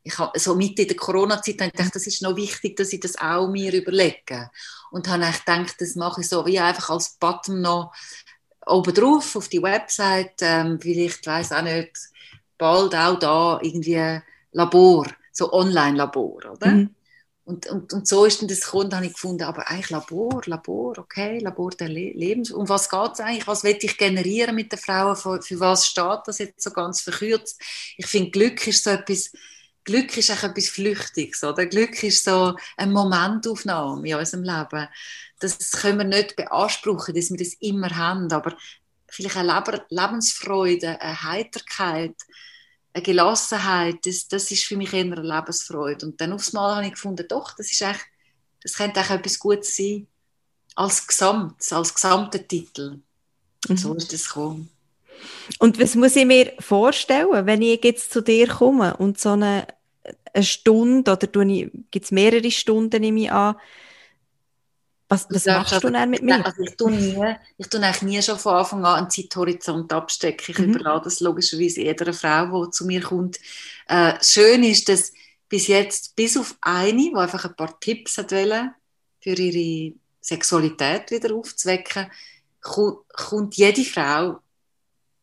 ich 0.04 0.18
habe 0.18 0.38
so 0.38 0.54
Mitte 0.54 0.82
in 0.82 0.88
der 0.88 0.96
Corona-Zeit 0.98 1.58
gedacht, 1.58 1.94
das 1.94 2.06
ist 2.06 2.22
noch 2.22 2.36
wichtig, 2.36 2.76
dass 2.76 2.92
ich 2.92 3.00
das 3.00 3.18
auch 3.18 3.48
mir 3.48 3.72
überlege. 3.72 4.50
Und 4.94 5.08
habe 5.08 5.28
ich 5.28 5.44
gedacht, 5.44 5.74
das 5.80 5.96
mache 5.96 6.20
ich 6.20 6.28
so 6.28 6.46
wie 6.46 6.60
einfach 6.60 6.90
als 6.90 7.16
Button 7.18 7.62
noch 7.62 7.92
oben 8.64 8.94
drauf 8.94 9.34
auf 9.34 9.48
die 9.48 9.60
Website, 9.60 10.34
ähm, 10.40 10.78
vielleicht, 10.80 11.26
weiß 11.26 11.50
auch 11.50 11.62
nicht, 11.62 11.98
bald 12.56 12.94
auch 12.94 13.18
da 13.18 13.58
irgendwie 13.60 14.20
Labor, 14.52 15.08
so 15.32 15.52
Online-Labor, 15.52 16.52
oder? 16.52 16.68
Mhm. 16.68 16.94
Und, 17.42 17.66
und, 17.66 17.92
und 17.92 18.06
so 18.06 18.24
ist 18.24 18.40
dann 18.40 18.46
das 18.46 18.60
gekommen, 18.60 18.88
da 18.88 18.98
habe 18.98 19.06
ich 19.06 19.14
gefunden, 19.14 19.42
aber 19.42 19.68
eigentlich 19.68 19.90
Labor, 19.90 20.40
Labor, 20.46 20.96
okay, 20.96 21.40
Labor 21.40 21.70
der 21.72 21.88
Le 21.88 22.12
Lebens. 22.12 22.52
Um 22.52 22.68
was 22.68 22.88
geht 22.88 23.14
es 23.14 23.20
eigentlich? 23.20 23.48
Was 23.48 23.64
will 23.64 23.76
ich 23.80 23.98
generieren 23.98 24.54
mit 24.54 24.70
den 24.70 24.78
Frauen? 24.78 25.16
Für, 25.16 25.42
für 25.42 25.58
was 25.58 25.88
steht 25.88 26.20
das 26.26 26.38
jetzt 26.38 26.62
so 26.62 26.70
ganz 26.70 27.00
verkürzt? 27.00 27.60
Ich 27.96 28.06
finde, 28.06 28.30
Glück 28.30 28.64
ist 28.68 28.84
so 28.84 28.90
etwas, 28.90 29.32
Glück 29.84 30.16
ist 30.16 30.30
auch 30.30 30.42
etwas 30.42 30.68
Flüchtiges, 30.68 31.44
oder? 31.44 31.66
Glück 31.66 32.02
ist 32.02 32.24
so 32.24 32.56
eine 32.76 32.92
Momentaufnahme 32.92 34.08
in 34.08 34.14
unserem 34.16 34.44
Leben. 34.44 34.88
Das 35.40 35.72
können 35.72 35.98
wir 35.98 36.04
nicht 36.04 36.36
beanspruchen, 36.36 37.14
dass 37.14 37.30
wir 37.30 37.36
das 37.36 37.54
immer 37.54 37.94
haben, 37.94 38.32
aber 38.32 38.56
vielleicht 39.08 39.36
eine 39.36 39.84
Lebensfreude, 39.90 41.00
eine 41.00 41.22
Heiterkeit, 41.22 42.16
eine 42.94 43.02
Gelassenheit, 43.02 44.06
das, 44.06 44.28
das 44.28 44.50
ist 44.50 44.64
für 44.64 44.76
mich 44.76 44.92
eher 44.92 45.04
eine 45.04 45.16
Lebensfreude. 45.16 46.06
Und 46.06 46.20
dann 46.20 46.32
aufs 46.32 46.52
Mal 46.52 46.76
habe 46.76 46.86
ich 46.86 46.92
gefunden, 46.92 47.26
doch, 47.28 47.54
das 47.56 47.70
ist 47.70 47.82
echt, 47.82 48.06
das 48.62 48.74
könnte 48.74 49.00
auch 49.00 49.10
etwas 49.10 49.38
Gutes 49.38 49.76
sein, 49.76 50.06
als 50.74 51.06
Gesamt, 51.06 51.72
als 51.72 51.94
gesamter 51.94 52.46
Titel. 52.46 53.00
Mhm. 53.68 53.76
So 53.76 53.94
ist 53.94 54.12
das 54.12 54.28
gekommen. 54.28 54.70
Und 55.58 55.80
was 55.80 55.94
muss 55.94 56.16
ich 56.16 56.26
mir 56.26 56.52
vorstellen, 56.58 57.46
wenn 57.46 57.62
ich 57.62 57.82
jetzt 57.84 58.12
zu 58.12 58.22
dir 58.22 58.48
komme 58.48 58.96
und 58.96 59.18
so 59.18 59.30
eine, 59.30 59.66
eine 60.34 60.44
Stunde 60.44 61.12
oder 61.12 61.26
gibt 61.90 62.04
es 62.04 62.10
mehrere 62.10 62.50
Stunden, 62.50 63.00
nehme 63.00 63.20
ich 63.20 63.32
an, 63.32 63.56
was, 65.08 65.26
was 65.30 65.44
machst 65.44 65.72
du 65.72 65.76
also, 65.76 65.90
dann 65.90 66.10
mit 66.10 66.22
mir? 66.22 66.44
Also 66.44 66.62
ich 66.62 66.76
tue 66.76 66.90
nie, 66.90 67.36
ich 67.58 67.68
tue 67.68 67.80
eigentlich 67.80 68.02
nie 68.02 68.22
schon 68.22 68.38
von 68.38 68.54
Anfang 68.54 68.84
an 68.84 68.94
einen 68.96 69.10
Zeithorizont 69.10 69.92
abstecken. 69.92 70.46
Ich 70.48 70.58
mhm. 70.58 70.74
überlasse 70.74 71.04
das 71.04 71.20
logischerweise 71.20 71.82
jeder 71.82 72.12
Frau, 72.12 72.64
die 72.64 72.70
zu 72.70 72.86
mir 72.86 73.02
kommt. 73.02 73.38
Äh, 73.86 74.14
schön 74.22 74.64
ist, 74.64 74.88
dass 74.88 75.12
bis 75.48 75.66
jetzt, 75.66 76.16
bis 76.16 76.36
auf 76.36 76.56
eine, 76.62 77.10
die 77.10 77.14
einfach 77.14 77.44
ein 77.44 77.54
paar 77.54 77.78
Tipps 77.80 78.16
hat 78.18 78.32
wollen, 78.32 78.74
für 79.20 79.34
ihre 79.34 79.94
Sexualität 80.20 81.10
wieder 81.10 81.34
aufzuwecken, 81.34 82.10
kommt 82.60 83.56
jede 83.56 83.84
Frau 83.84 84.40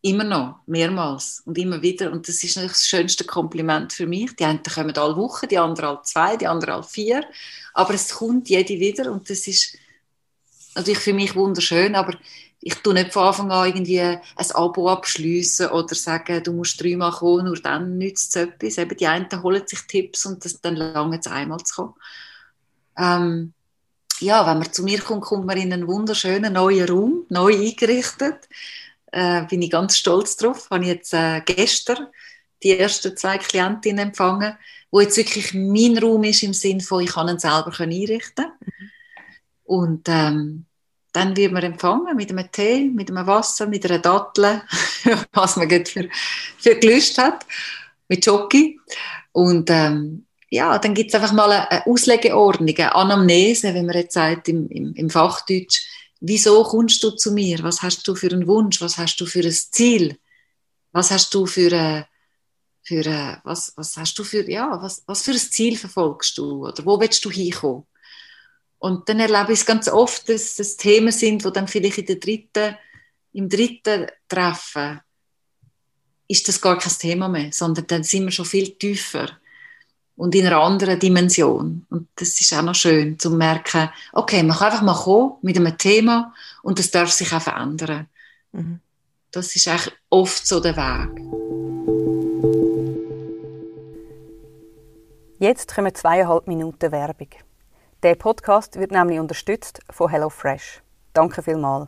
Immer 0.04 0.24
noch, 0.24 0.60
mehrmals 0.66 1.44
und 1.46 1.58
immer 1.58 1.82
wieder. 1.82 2.12
Und 2.12 2.28
das 2.28 2.44
ist 2.44 2.56
natürlich 2.56 2.78
das 2.78 2.88
schönste 2.88 3.24
Kompliment 3.24 3.94
für 3.94 4.08
mich. 4.08 4.36
Die 4.36 4.46
einen 4.46 4.64
kommen 4.64 4.98
alle 4.98 5.16
Wochen, 5.16 5.48
die 5.48 5.60
anderen 5.60 5.90
alle 5.90 6.02
zwei, 6.04 6.38
die 6.38 6.48
anderen 6.48 6.76
alle 6.76 6.84
vier. 6.84 7.24
Aber 7.74 7.94
es 7.94 8.10
kommt 8.10 8.50
jede 8.50 8.80
wieder 8.80 9.12
und 9.12 9.30
das 9.30 9.48
ist 9.48 9.78
natürlich 10.76 11.00
für 11.00 11.14
mich 11.14 11.36
wunderschön. 11.36 11.94
Aber 11.96 12.16
ich 12.62 12.76
tue 12.76 12.94
nicht 12.94 13.14
von 13.14 13.28
Anfang 13.28 13.52
an 13.52 13.68
irgendwie 13.68 14.00
ein 14.00 14.22
Abo 14.54 14.90
abschließen 14.90 15.70
oder 15.70 15.96
sagen, 15.96 16.44
du 16.44 16.54
musst 16.54 16.82
dreimal 16.82 17.12
kommen, 17.12 17.46
nur 17.46 17.58
dann 17.58 17.98
nützt 17.98 18.36
es 18.36 18.44
etwas. 18.44 18.78
Eben 18.78 18.98
die 18.98 19.08
einen 19.08 19.44
holen 19.44 19.68
sich 19.68 19.82
Tipps 19.88 20.26
und 20.26 20.46
das, 20.46 20.62
dann 20.62 20.76
lange 20.76 21.20
es 21.20 21.28
einmal 21.28 21.60
zu 21.60 21.76
kommen. 21.76 21.94
Ähm, 22.98 23.54
ja, 24.20 24.46
wenn 24.46 24.60
man 24.60 24.72
zu 24.72 24.84
mir 24.84 25.00
kommt, 25.02 25.24
kommt 25.24 25.46
man 25.48 25.58
in 25.58 25.74
einen 25.74 25.88
wunderschönen 25.88 26.54
neuen 26.54 26.88
Raum, 26.88 27.26
neu 27.30 27.56
eingerichtet. 27.56 28.48
Äh, 29.12 29.44
bin 29.46 29.62
ich 29.62 29.72
ganz 29.72 29.98
stolz 29.98 30.38
drauf. 30.38 30.70
Habe 30.70 30.84
ich 30.84 30.90
jetzt 30.90 31.14
äh, 31.14 31.42
gestern 31.46 32.08
die 32.64 32.78
ersten 32.78 33.16
zwei 33.18 33.38
Klientinnen 33.38 34.08
empfangen, 34.08 34.58
wo 34.92 35.02
jetzt 35.02 35.18
wirklich 35.18 35.54
mein 35.54 35.98
Raum 35.98 36.24
ist 36.24 36.44
im 36.44 36.54
Sinne 36.54 36.82
von, 36.82 37.04
ich 37.04 37.12
kann 37.12 37.28
ihn 37.28 37.40
selber 37.40 37.74
einrichten. 37.80 38.46
Mhm. 38.60 38.90
Und 39.64 40.10
ähm, 40.10 40.66
dann 41.14 41.36
wird 41.36 41.52
man 41.52 41.64
empfangen 41.64 42.16
mit 42.16 42.30
einem 42.30 42.52
Tee, 42.52 42.90
mit 42.90 43.10
einem 43.10 43.28
Wasser, 43.28 43.68
mit 43.68 43.86
einer 43.86 44.00
Dattel, 44.00 44.62
was 45.34 45.58
man 45.58 45.70
für, 45.70 46.10
für 46.58 46.76
Gelüst 46.76 47.18
hat, 47.18 47.46
mit 48.08 48.26
Jockey. 48.26 48.80
Und 49.32 49.70
ähm, 49.70 50.26
ja, 50.50 50.78
dann 50.78 50.94
gibt 50.94 51.10
es 51.10 51.16
einfach 51.16 51.34
mal 51.34 51.52
eine 51.52 51.86
Auslegeordnung, 51.86 52.76
eine 52.78 52.96
Anamnese, 52.96 53.74
wie 53.74 53.82
man 53.82 53.96
jetzt 53.96 54.14
sagt 54.14 54.50
im, 54.50 54.70
im, 54.70 54.94
im 54.94 55.10
Fachdeutsch. 55.10 55.82
Wieso 56.22 56.64
kommst 56.64 57.04
du 57.04 57.10
zu 57.12 57.32
mir? 57.32 57.64
Was 57.64 57.82
hast 57.82 58.08
du 58.08 58.14
für 58.14 58.30
einen 58.32 58.46
Wunsch? 58.46 58.80
Was 58.80 58.98
hast 58.98 59.20
du 59.20 59.26
für 59.26 59.44
ein 59.44 59.52
Ziel? 59.52 60.20
Was 60.92 61.10
hast 61.10 61.34
du 61.34 61.48
für 61.48 61.74
ein, 61.74 62.06
für 62.84 63.04
ein, 63.08 63.42
was, 63.44 63.74
was 63.76 63.98
hast 63.98 64.18
du 64.20 64.24
für, 64.24 64.50
ja, 64.50 64.80
was, 64.82 65.04
was 65.08 65.24
für 65.24 65.32
ein 65.32 65.38
Ziel 65.38 65.78
verfolgst 65.78 66.38
du? 66.38 66.68
Oder 66.68 66.86
wo 66.86 67.00
willst 67.00 67.26
du 67.26 67.32
hinkommen? 67.32 67.88
Und 68.78 69.10
dann 69.10 69.20
erlebe 69.20 69.54
ich 69.54 69.60
es 69.60 69.66
ganz 69.66 69.88
oft, 69.88 70.30
dass 70.30 70.60
es 70.60 70.78
Themen 70.78 71.12
sind, 71.12 71.44
wo 71.44 71.50
dann 71.50 71.68
vielleicht 71.68 71.98
in 71.98 72.06
der 72.06 72.16
dritten, 72.18 72.78
im 73.34 73.50
dritten 73.50 74.08
Treffen 74.28 75.02
ist 76.28 76.48
das 76.48 76.62
gar 76.62 76.78
kein 76.78 76.94
Thema 76.94 77.30
mehr, 77.30 77.52
sondern 77.52 77.88
dann 77.88 78.04
sind 78.04 78.26
wir 78.26 78.32
schon 78.32 78.46
viel 78.46 78.76
tiefer 78.78 79.41
und 80.16 80.36
in 80.36 80.46
einer 80.46 80.62
anderen 80.62 81.00
Dimension. 81.00 81.86
Und 81.90 82.08
das 82.16 82.40
ist 82.40 82.54
auch 82.54 82.62
noch 82.62 82.76
schön, 82.76 83.18
zu 83.18 83.32
merken, 83.32 83.90
okay, 84.14 84.44
man 84.44 84.58
kann 84.58 84.72
einfach 84.72 84.84
mal 84.84 84.96
kommen 84.96 85.34
mit 85.42 85.58
einem 85.58 85.78
Thema 85.78 86.34
und 86.62 86.80
das 86.80 86.92
darf 86.92 87.12
sich 87.12 87.34
auch 87.34 87.42
verändern. 87.42 88.08
Mhm. 88.52 88.80
Das 89.32 89.56
ist 89.56 89.68
eigentlich 89.68 89.94
oft 90.10 90.46
so 90.46 90.60
der 90.60 90.76
Weg. 90.76 91.22
Jetzt 95.40 95.74
kommen 95.74 95.96
zweieinhalb 95.96 96.48
Minuten 96.48 96.92
Werbung. 96.92 97.30
Der 98.04 98.16
Podcast 98.16 98.78
wird 98.78 98.92
nämlich 98.92 99.20
unterstützt 99.20 99.80
von 99.90 100.10
HelloFresh. 100.10 100.82
Danke 101.14 101.42
vielmals. 101.42 101.88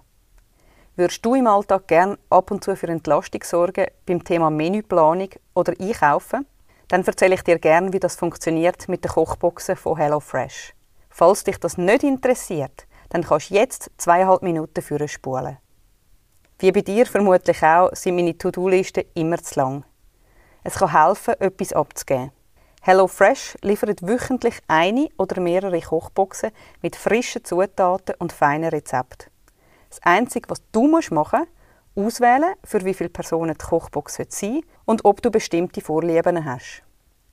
Würdest 0.95 1.25
du 1.25 1.35
im 1.35 1.47
Alltag 1.47 1.87
gern 1.87 2.17
ab 2.29 2.51
und 2.51 2.63
zu 2.63 2.75
für 2.75 2.87
Entlastung 2.87 3.43
sorgen 3.43 3.87
beim 4.05 4.23
Thema 4.23 4.49
Menüplanung 4.49 5.29
oder 5.55 5.73
Einkaufen? 5.79 6.45
Dann 6.93 7.03
erzähle 7.03 7.33
ich 7.33 7.41
dir 7.41 7.57
gern, 7.57 7.91
wie 7.91 7.99
das 7.99 8.15
funktioniert 8.15 8.87
mit 8.87 9.03
den 9.03 9.09
Kochboxen 9.09 9.75
von 9.75 9.97
HelloFresh. 9.97 10.75
Falls 11.09 11.43
dich 11.43 11.57
das 11.57 11.79
nicht 11.79 12.03
interessiert, 12.03 12.85
dann 13.09 13.23
kannst 13.23 13.49
du 13.49 13.55
jetzt 13.55 13.89
zweieinhalb 13.97 14.43
Minuten 14.43 14.79
für 14.83 15.07
spulen. 15.07 15.57
Wie 16.59 16.71
bei 16.71 16.81
dir 16.81 17.07
vermutlich 17.07 17.63
auch, 17.63 17.89
sind 17.95 18.15
meine 18.15 18.37
To-Do-Listen 18.37 19.05
immer 19.15 19.39
zu 19.39 19.59
lang. 19.59 19.85
Es 20.63 20.75
kann 20.75 20.91
helfen, 20.91 21.33
etwas 21.39 21.73
abzugeben. 21.73 22.29
HelloFresh 22.83 23.57
liefert 23.63 24.07
wöchentlich 24.07 24.59
eine 24.67 25.09
oder 25.17 25.41
mehrere 25.41 25.81
Kochboxen 25.81 26.51
mit 26.83 26.95
frischen 26.95 27.43
Zutaten 27.43 28.13
und 28.19 28.33
feinen 28.33 28.69
Rezepten. 28.69 29.31
Das 29.89 29.99
Einzige, 30.03 30.47
was 30.47 30.61
du 30.71 30.87
machen 30.87 31.15
musst, 31.15 31.47
auswählen, 31.95 32.55
für 32.63 32.83
wie 32.85 32.93
viele 32.93 33.09
Personen 33.09 33.55
die 33.59 33.65
Kochbox 33.65 34.15
sein 34.15 34.27
soll 34.29 34.61
und 34.85 35.05
ob 35.05 35.21
du 35.21 35.31
bestimmte 35.31 35.81
Vorlieben 35.81 36.43
hast. 36.45 36.83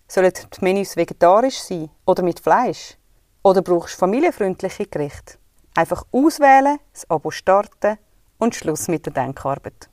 Sollen 0.09 0.33
die 0.33 0.65
Menüs 0.65 0.97
vegetarisch 0.97 1.61
sein 1.61 1.91
oder 2.05 2.23
mit 2.23 2.41
Fleisch? 2.41 2.97
Oder 3.43 3.63
brauchst 3.63 3.95
du 3.95 3.99
familienfreundliche 4.01 4.87
Gerichte? 4.87 5.39
Einfach 5.75 6.05
auswählen, 6.13 6.79
das 6.93 7.09
Abo 7.09 7.31
starten 7.31 7.97
und 8.39 8.55
Schluss 8.55 8.89
mit 8.89 9.07
der 9.07 9.13
Denkarbeit. 9.13 9.89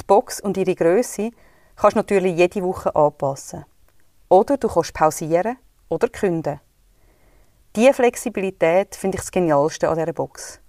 Die 0.00 0.04
Box 0.06 0.40
und 0.40 0.56
ihre 0.56 0.74
Größe 0.74 1.30
kannst 1.76 1.96
du 1.96 2.00
natürlich 2.00 2.36
jede 2.36 2.62
Woche 2.62 2.94
anpassen. 2.94 3.64
Oder 4.28 4.56
du 4.56 4.68
kannst 4.68 4.94
pausieren 4.94 5.56
oder 5.88 6.08
künden. 6.08 6.60
Diese 7.74 7.94
Flexibilität 7.94 8.94
finde 8.94 9.16
ich 9.16 9.22
das 9.22 9.30
Genialste 9.30 9.88
an 9.88 9.98
dieser 9.98 10.12
Box. 10.12 10.61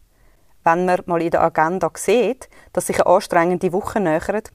Wenn 0.63 0.85
man 0.85 1.01
mal 1.05 1.21
in 1.21 1.31
der 1.31 1.41
Agenda 1.41 1.91
sieht, 1.95 2.49
dass 2.71 2.87
sich 2.87 2.99
eine 3.01 3.13
anstrengende 3.15 3.73
Woche 3.73 3.99
nähert, 3.99 4.51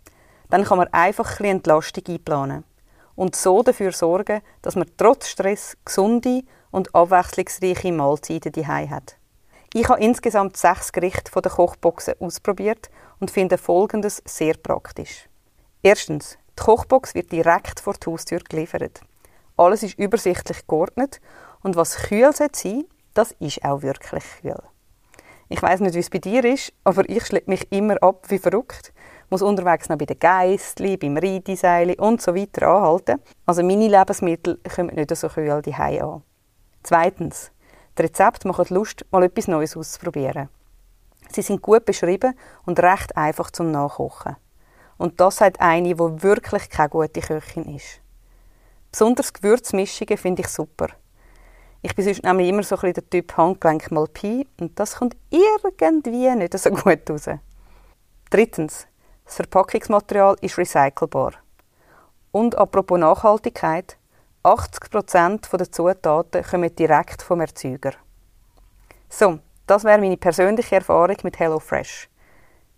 dann 0.50 0.64
kann 0.64 0.78
man 0.78 0.92
einfach 0.92 1.40
ein 1.40 1.46
Entlastung 1.46 2.04
einplanen 2.08 2.64
und 3.18 3.34
so 3.34 3.62
dafür 3.62 3.92
sorgen, 3.92 4.42
dass 4.62 4.76
man 4.76 4.90
trotz 4.96 5.28
Stress 5.28 5.76
gesunde 5.84 6.42
und 6.70 6.94
abwechslungsreiche 6.94 7.92
Mahlzeiten 7.92 8.52
daheim 8.52 8.90
hat. 8.90 9.16
Ich 9.74 9.88
habe 9.88 10.00
insgesamt 10.00 10.56
sechs 10.56 10.92
Gerichte 10.92 11.30
von 11.30 11.42
der 11.42 11.52
Kochboxen 11.52 12.14
ausprobiert 12.20 12.90
und 13.20 13.30
finde 13.30 13.58
Folgendes 13.58 14.22
sehr 14.24 14.54
praktisch. 14.54 15.28
Erstens, 15.82 16.38
die 16.58 16.62
Kochbox 16.62 17.14
wird 17.14 17.32
direkt 17.32 17.80
vor 17.80 17.94
die 17.94 18.10
Haustür 18.10 18.38
geliefert. 18.38 19.00
Alles 19.56 19.82
ist 19.82 19.98
übersichtlich 19.98 20.66
geordnet 20.66 21.20
und 21.62 21.76
was 21.76 21.96
kühl 21.96 22.32
sein 22.32 22.84
das 23.14 23.32
ist 23.40 23.64
auch 23.64 23.82
wirklich 23.82 24.22
kühl. 24.40 24.62
Ich 25.50 25.62
weiß 25.62 25.80
nicht, 25.80 25.94
wie 25.94 26.00
es 26.00 26.10
bei 26.10 26.18
dir 26.18 26.44
ist, 26.44 26.72
aber 26.84 27.08
ich 27.08 27.24
schleppe 27.24 27.50
mich 27.50 27.72
immer 27.72 28.02
ab 28.02 28.26
wie 28.28 28.38
verrückt. 28.38 28.92
Muss 29.30 29.40
unterwegs 29.40 29.88
noch 29.88 29.96
bei 29.96 30.04
den 30.04 30.18
Geistli, 30.18 30.96
beim 30.96 31.16
Reideseil 31.16 31.94
und 31.94 32.20
so 32.20 32.34
weiter 32.34 32.68
anhalten. 32.68 33.20
Also 33.46 33.62
meine 33.62 33.88
Lebensmittel 33.88 34.60
kommen 34.74 34.94
nicht 34.94 35.14
so 35.16 35.28
kühl 35.28 35.62
die 35.62 35.74
an. 35.74 36.22
Zweitens, 36.82 37.50
die 37.96 38.02
Rezepte 38.02 38.46
machen 38.46 38.66
Lust, 38.70 39.06
mal 39.10 39.22
etwas 39.22 39.48
Neues 39.48 39.76
auszuprobieren. 39.76 40.48
Sie 41.30 41.42
sind 41.42 41.62
gut 41.62 41.84
beschrieben 41.84 42.34
und 42.64 42.80
recht 42.80 43.16
einfach 43.16 43.50
zum 43.50 43.70
Nachkochen. 43.70 44.36
Und 44.98 45.20
das 45.20 45.40
hat 45.40 45.60
eine, 45.60 45.94
die 45.94 46.22
wirklich 46.22 46.68
keine 46.68 46.88
gute 46.88 47.20
Köchin 47.20 47.74
ist. 47.74 48.00
Besonders 48.90 49.32
Gewürzmischungen 49.32 50.16
finde 50.16 50.42
ich 50.42 50.48
super. 50.48 50.88
Ich 51.80 51.94
bin 51.94 52.04
sonst 52.04 52.24
nämlich 52.24 52.48
immer 52.48 52.64
so 52.64 52.74
ein 52.74 52.80
bisschen 52.80 52.94
der 52.94 53.10
Typ 53.10 53.36
Handgelenk 53.36 53.90
mal 53.92 54.08
Pi 54.08 54.46
und 54.60 54.78
das 54.80 54.96
kommt 54.96 55.16
irgendwie 55.30 56.34
nicht 56.34 56.58
so 56.58 56.70
gut 56.70 57.08
raus. 57.08 57.28
Drittens, 58.30 58.88
das 59.24 59.36
Verpackungsmaterial 59.36 60.36
ist 60.40 60.58
recycelbar. 60.58 61.34
Und 62.32 62.58
apropos 62.58 62.98
Nachhaltigkeit, 62.98 63.96
80% 64.42 65.56
der 65.56 65.70
Zutaten 65.70 66.42
kommen 66.42 66.74
direkt 66.74 67.22
vom 67.22 67.40
Erzeuger. 67.40 67.92
So, 69.08 69.38
das 69.66 69.84
wäre 69.84 70.00
meine 70.00 70.16
persönliche 70.16 70.76
Erfahrung 70.76 71.16
mit 71.22 71.38
HelloFresh. 71.38 72.08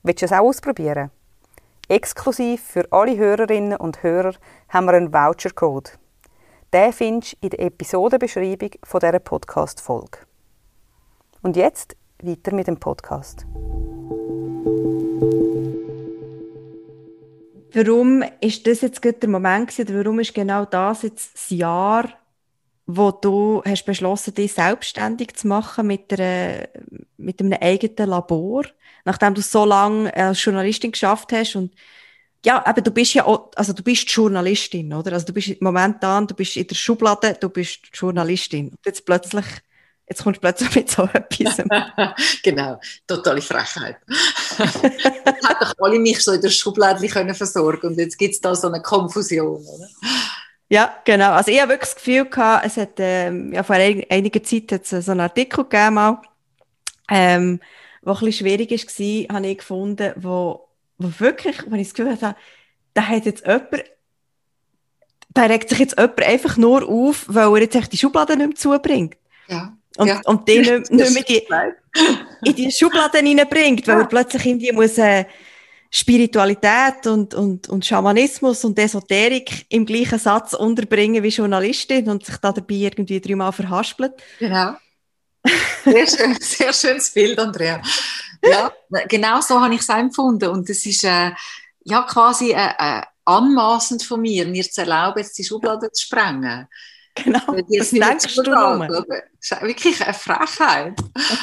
Willst 0.03 0.23
du 0.23 0.27
es 0.27 0.33
auch 0.33 0.41
ausprobieren? 0.41 1.11
Exklusiv 1.89 2.63
für 2.63 2.87
alle 2.91 3.17
Hörerinnen 3.17 3.79
und 3.79 4.03
Hörer 4.03 4.35
haben 4.69 4.87
wir 4.87 4.93
einen 4.93 5.13
Vouchercode. 5.13 5.99
Den 6.73 6.93
findest 6.93 7.33
du 7.33 7.37
in 7.41 7.51
der 7.51 7.61
Episodenbeschreibung 7.61 8.71
von 8.85 9.01
dieser 9.01 9.19
Podcast-Folge. 9.19 10.19
Und 11.43 11.57
jetzt 11.57 11.97
weiter 12.23 12.55
mit 12.55 12.69
dem 12.69 12.79
Podcast. 12.79 13.45
Warum 17.73 18.23
ist 18.41 18.67
das 18.67 18.83
jetzt 18.83 19.03
der 19.03 19.29
Moment 19.29 19.69
gewesen, 19.69 19.89
oder 19.89 20.05
warum 20.05 20.21
ist 20.21 20.35
genau 20.35 20.65
das 20.65 21.03
jetzt 21.03 21.35
das 21.35 21.51
Jahr, 21.51 22.09
wo 22.87 23.11
du 23.11 23.63
hast 23.65 23.85
beschlossen, 23.85 24.35
dich 24.35 24.53
selbstständig 24.53 25.35
zu 25.35 25.49
machen 25.49 25.89
mit, 25.89 26.13
einer, 26.13 26.69
mit 27.17 27.41
einem 27.41 27.59
eigenen 27.61 28.11
Labor? 28.11 28.65
nachdem 29.05 29.35
du 29.35 29.43
so 29.43 29.65
lange 29.65 30.15
als 30.15 30.45
Journalistin 30.45 30.93
geschafft 30.93 31.33
hast 31.33 31.57
und 31.57 31.73
ja, 32.45 32.65
aber 32.65 32.81
du 32.81 32.91
bist 32.91 33.15
ja 33.15 33.27
auch, 33.27 33.51
also 33.55 33.73
du 33.73 33.83
bist 33.83 34.09
Journalistin, 34.11 34.93
oder? 34.93 35.13
Also 35.13 35.27
du 35.27 35.33
bist 35.33 35.61
momentan, 35.61 36.27
du 36.27 36.35
bist 36.35 36.57
in 36.57 36.67
der 36.67 36.75
Schublade, 36.75 37.37
du 37.39 37.51
bist 37.51 37.81
Journalistin. 37.93 38.69
Und 38.69 38.79
jetzt 38.87 39.05
plötzlich, 39.05 39.45
jetzt 40.09 40.23
kommst 40.23 40.39
du 40.39 40.41
plötzlich 40.41 40.75
mit 40.75 40.91
so 40.91 41.03
etwas. 41.13 41.57
genau, 42.43 42.81
totale 43.07 43.43
Frechheit. 43.43 43.97
hat 44.59 45.61
doch 45.61 45.75
alle 45.79 45.99
mich 45.99 46.23
so 46.25 46.33
in 46.33 46.41
der 46.41 46.49
Schublade 46.49 47.07
können 47.09 47.35
versorgen 47.35 47.89
und 47.89 47.99
jetzt 47.99 48.17
gibt 48.17 48.35
es 48.35 48.41
da 48.41 48.55
so 48.55 48.69
eine 48.69 48.81
Konfusion, 48.81 49.63
oder? 49.63 49.89
Ja, 50.71 50.99
genau. 51.05 51.33
Also 51.33 51.51
ich 51.51 51.61
habe 51.61 51.73
wirklich 51.73 51.91
das 51.91 51.97
Gefühl 51.97 52.27
gehabt, 52.27 52.65
es 52.65 52.77
hat, 52.77 52.93
ähm, 52.99 53.53
ja, 53.53 53.65
vor 53.65 53.75
einiger 53.75 54.43
Zeit 54.43 54.71
hat 54.73 54.91
es 54.91 55.05
so 55.05 55.11
einen 55.11 55.21
Artikel 55.21 55.65
gegeben, 55.65 55.95
mal, 55.95 56.23
ähm, 57.11 57.61
was 58.03 58.23
ein 58.23 58.27
bisschen 58.27 58.47
schwierig 58.47 58.71
war, 58.71 59.37
habe 59.37 59.47
ich 59.49 59.59
gefunden, 59.59 60.13
wo, 60.17 60.70
wo 61.01 61.11
wirklich, 61.19 61.57
wenn 61.67 61.81
ich 61.81 61.89
das 61.89 61.95
Gefühl 61.95 62.13
hatte, 62.13 62.37
da 62.95 63.03
hat 63.03 63.25
jetzt 63.25 63.45
jemand, 63.47 63.85
da 65.31 65.43
regt 65.43 65.69
sich 65.69 65.79
jetzt 65.79 65.99
jemand 65.99 66.23
einfach 66.23 66.57
nur 66.57 66.89
auf, 66.89 67.25
weil 67.27 67.55
er 67.55 67.63
jetzt 67.63 67.75
echt 67.75 67.93
die 67.93 67.99
Schublade 67.99 68.37
nicht 68.37 68.47
mehr 68.47 68.57
zubringt. 68.57 69.17
Ja. 69.49 69.77
Und, 69.97 70.09
ja. 70.09 70.21
und 70.27 70.47
die 70.47 70.59
nicht, 70.59 70.91
nicht 70.91 71.15
mehr 71.15 71.23
die, 71.23 71.47
in 72.45 72.55
die 72.55 72.71
Schubladen 72.71 73.27
reinbringt, 73.27 73.89
weil 73.89 73.97
ja. 73.97 74.03
er 74.03 74.09
plötzlich 74.09 74.45
irgendwie 74.47 74.73
muss, 74.73 74.99
äh, 74.99 75.25
Spiritualität 75.91 77.07
und, 77.07 77.35
und, 77.35 77.69
und 77.69 77.85
Schamanismus 77.85 78.65
und 78.65 78.79
Esoterik 78.79 79.67
im 79.71 79.85
gleichen 79.85 80.21
Satz 80.21 80.53
unterbringen 80.53 81.23
wie 81.23 81.29
Journalistin 81.29 82.09
und 82.09 82.25
sich 82.25 82.37
da 82.37 82.53
dabei 82.53 82.75
irgendwie 82.75 83.21
dreimal 83.21 83.53
verhaspelt. 83.53 84.13
Genau. 84.39 84.75
Sehr, 85.85 86.07
schön, 86.07 86.37
sehr 86.41 86.73
schönes 86.73 87.11
Bild, 87.11 87.39
Andrea. 87.39 87.83
Ja, 88.43 88.73
genau 89.09 89.41
so 89.41 89.61
habe 89.61 89.75
ich 89.75 89.81
es 89.81 89.89
empfunden. 89.89 90.49
Und 90.49 90.69
es 90.71 90.85
ist 90.87 91.05
äh, 91.05 91.33
ja 91.85 92.03
quasi 92.03 92.53
äh, 92.53 92.73
äh, 92.79 93.03
anmaßend 93.25 94.03
von 94.03 94.21
mir, 94.21 94.47
mir 94.47 94.65
zu 94.65 94.81
erlauben, 94.81 95.19
jetzt 95.19 95.39
die 95.39 95.45
Schublade 95.45 95.91
zu 95.93 96.07
sprengen. 96.07 96.67
Genau, 97.15 97.41
das 97.69 97.91
denkst 97.91 98.37
du 98.37 98.43
ist 99.41 99.63
wirklich 99.63 100.01
eine 100.03 100.15
Frechheit. 100.15 100.95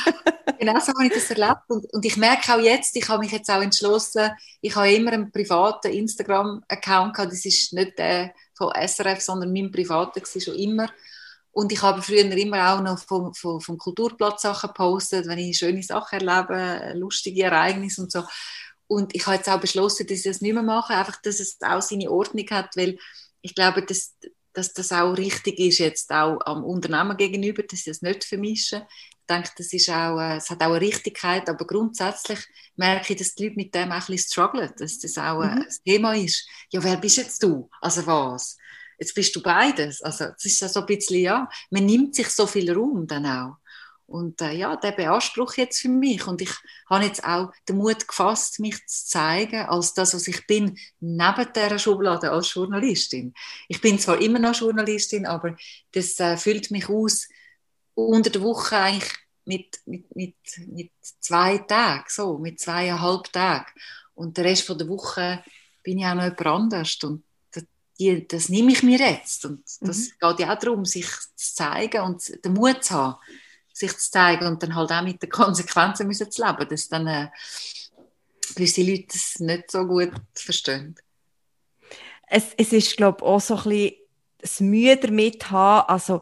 genau 0.59 0.79
so 0.79 0.93
habe 0.93 1.07
ich 1.07 1.13
das 1.13 1.29
erlebt. 1.31 1.63
Und, 1.67 1.93
und, 1.93 2.05
ich 2.05 2.15
merke 2.15 2.53
auch 2.53 2.59
jetzt, 2.59 2.95
ich 2.95 3.07
habe 3.09 3.19
mich 3.19 3.31
jetzt 3.31 3.49
auch 3.49 3.61
entschlossen, 3.61 4.31
ich 4.61 4.75
habe 4.75 4.91
immer 4.91 5.11
einen 5.11 5.31
privaten 5.31 5.91
Instagram-Account 5.91 7.15
gehabt, 7.15 7.31
das 7.31 7.45
ist 7.45 7.73
nicht 7.73 7.97
der 7.97 8.33
von 8.55 8.71
SRF, 8.73 9.21
sondern 9.21 9.51
mein 9.51 9.71
privater 9.71 10.21
war 10.21 10.41
schon 10.41 10.55
immer. 10.55 10.89
Und 11.57 11.71
ich 11.71 11.81
habe 11.81 12.03
früher 12.03 12.19
immer 12.37 12.71
auch 12.71 12.81
noch 12.83 12.99
vom, 12.99 13.33
vom, 13.33 13.59
vom 13.59 13.79
Kulturplatz 13.79 14.43
Sachen 14.43 14.67
gepostet, 14.67 15.25
wenn 15.25 15.39
ich 15.39 15.57
schöne 15.57 15.81
Sachen 15.81 16.19
erlebe, 16.19 16.93
lustige 16.95 17.45
Ereignisse 17.45 18.03
und 18.03 18.11
so. 18.11 18.23
Und 18.85 19.15
ich 19.15 19.25
habe 19.25 19.37
jetzt 19.37 19.49
auch 19.49 19.59
beschlossen, 19.59 20.05
dass 20.05 20.19
ich 20.19 20.23
das 20.23 20.41
nicht 20.41 20.53
mehr 20.53 20.61
mache, 20.61 20.93
einfach, 20.93 21.19
dass 21.19 21.39
es 21.39 21.57
auch 21.61 21.81
seine 21.81 22.11
Ordnung 22.11 22.45
hat, 22.51 22.77
weil 22.77 22.99
ich 23.41 23.55
glaube, 23.55 23.81
dass 23.81 24.15
dass 24.53 24.73
das 24.73 24.91
auch 24.91 25.13
richtig 25.13 25.59
ist, 25.59 25.77
jetzt 25.79 26.11
auch 26.11 26.39
am 26.45 26.63
Unternehmen 26.63 27.15
gegenüber, 27.15 27.61
dass 27.61 27.83
sie 27.83 27.91
das 27.91 28.01
nicht 28.01 28.23
vermischen. 28.23 28.81
Ich 29.11 29.27
denke, 29.27 29.51
das 29.55 29.71
ist 29.71 29.89
auch, 29.89 30.19
äh, 30.19 30.37
es 30.37 30.49
hat 30.49 30.61
auch 30.61 30.71
eine 30.71 30.81
Richtigkeit, 30.81 31.47
aber 31.47 31.65
grundsätzlich 31.65 32.39
merke 32.75 33.13
ich, 33.13 33.19
dass 33.19 33.35
die 33.35 33.45
Leute 33.45 33.55
mit 33.55 33.75
dem 33.75 33.91
auch 33.91 33.95
ein 33.95 34.05
bisschen 34.07 34.31
strugglen, 34.31 34.71
dass 34.77 34.97
das 34.97 35.17
auch 35.19 35.43
mhm. 35.43 35.49
ein 35.49 35.67
Thema 35.85 36.15
ist. 36.15 36.47
Ja, 36.71 36.83
wer 36.83 36.97
bist 36.97 37.17
jetzt 37.17 37.43
du? 37.43 37.69
Also 37.81 38.05
was? 38.07 38.57
Jetzt 38.97 39.13
bist 39.13 39.35
du 39.35 39.41
beides. 39.41 40.01
Also, 40.01 40.25
es 40.37 40.45
ist 40.45 40.59
so 40.73 40.79
ein 40.79 40.85
bisschen, 40.85 41.21
ja, 41.21 41.49
man 41.69 41.85
nimmt 41.85 42.15
sich 42.15 42.29
so 42.29 42.47
viel 42.47 42.71
Raum 42.71 43.07
dann 43.07 43.25
auch. 43.25 43.57
Und 44.07 44.41
äh, 44.41 44.53
ja, 44.53 44.77
der 44.77 44.93
Beanspruch 44.93 45.55
jetzt 45.55 45.81
für 45.81 45.89
mich. 45.89 46.25
Und 46.27 46.41
ich 46.41 46.51
habe 46.89 47.03
jetzt 47.03 47.25
auch 47.25 47.51
den 47.67 47.75
Mut 47.77 48.07
gefasst, 48.07 48.59
mich 48.59 48.77
zu 48.87 49.05
zeigen 49.05 49.65
als 49.65 49.93
das, 49.93 50.13
was 50.13 50.27
ich 50.29 50.47
bin, 50.47 50.77
neben 51.01 51.53
dieser 51.53 51.77
Schublade 51.77 52.31
als 52.31 52.53
Journalistin. 52.53 53.33
Ich 53.67 53.81
bin 53.81 53.99
zwar 53.99 54.21
immer 54.21 54.39
noch 54.39 54.55
Journalistin, 54.55 55.25
aber 55.25 55.57
das 55.91 56.17
äh, 56.21 56.37
füllt 56.37 56.71
mich 56.71 56.87
aus 56.87 57.27
unter 57.95 58.29
der 58.29 58.41
Woche 58.41 58.77
eigentlich 58.77 59.13
mit, 59.43 59.81
mit, 59.85 60.15
mit, 60.15 60.35
mit 60.67 60.91
zwei 61.19 61.57
Tagen, 61.57 62.05
so, 62.07 62.37
mit 62.37 62.61
zweieinhalb 62.61 63.31
Tagen. 63.33 63.71
Und 64.15 64.37
der 64.37 64.45
Rest 64.45 64.65
von 64.65 64.77
der 64.77 64.87
Woche 64.87 65.43
bin 65.83 65.97
ich 65.97 66.05
auch 66.05 66.15
noch 66.15 66.23
jemand 66.23 66.45
anders. 66.45 66.97
Und 67.03 67.23
die, 67.99 68.27
das 68.27 68.49
nehme 68.49 68.71
ich 68.71 68.83
mir 68.83 68.99
jetzt. 68.99 69.45
Und 69.45 69.63
das 69.81 69.97
mhm. 69.97 70.11
geht 70.19 70.39
ja 70.39 70.53
auch 70.53 70.59
darum, 70.59 70.85
sich 70.85 71.07
zu 71.35 71.55
zeigen 71.55 72.01
und 72.01 72.43
den 72.43 72.53
Mut 72.53 72.83
zu 72.83 72.95
haben 72.95 73.15
sich 73.77 73.97
zu 73.97 74.11
zeigen 74.11 74.47
und 74.47 74.63
dann 74.63 74.75
halt 74.75 74.91
auch 74.91 75.03
mit 75.03 75.21
den 75.21 75.29
Konsequenzen 75.29 76.07
müssen 76.07 76.31
zu 76.31 76.45
leben, 76.45 76.67
dass 76.67 76.89
dann 76.89 77.07
äh, 77.07 77.27
gewisse 78.55 78.81
Leute 78.81 79.07
das 79.13 79.39
nicht 79.39 79.71
so 79.71 79.85
gut 79.85 80.13
verstehen. 80.33 80.95
Es, 82.27 82.47
es 82.57 82.73
ist, 82.73 82.97
glaube 82.97 83.19
ich, 83.19 83.23
auch 83.23 83.39
so 83.39 83.55
ein 83.55 83.63
bisschen 83.63 83.95
das 84.39 84.59
Mühe 84.59 84.97
damit 84.97 85.49
haben, 85.49 85.87
also 85.89 86.21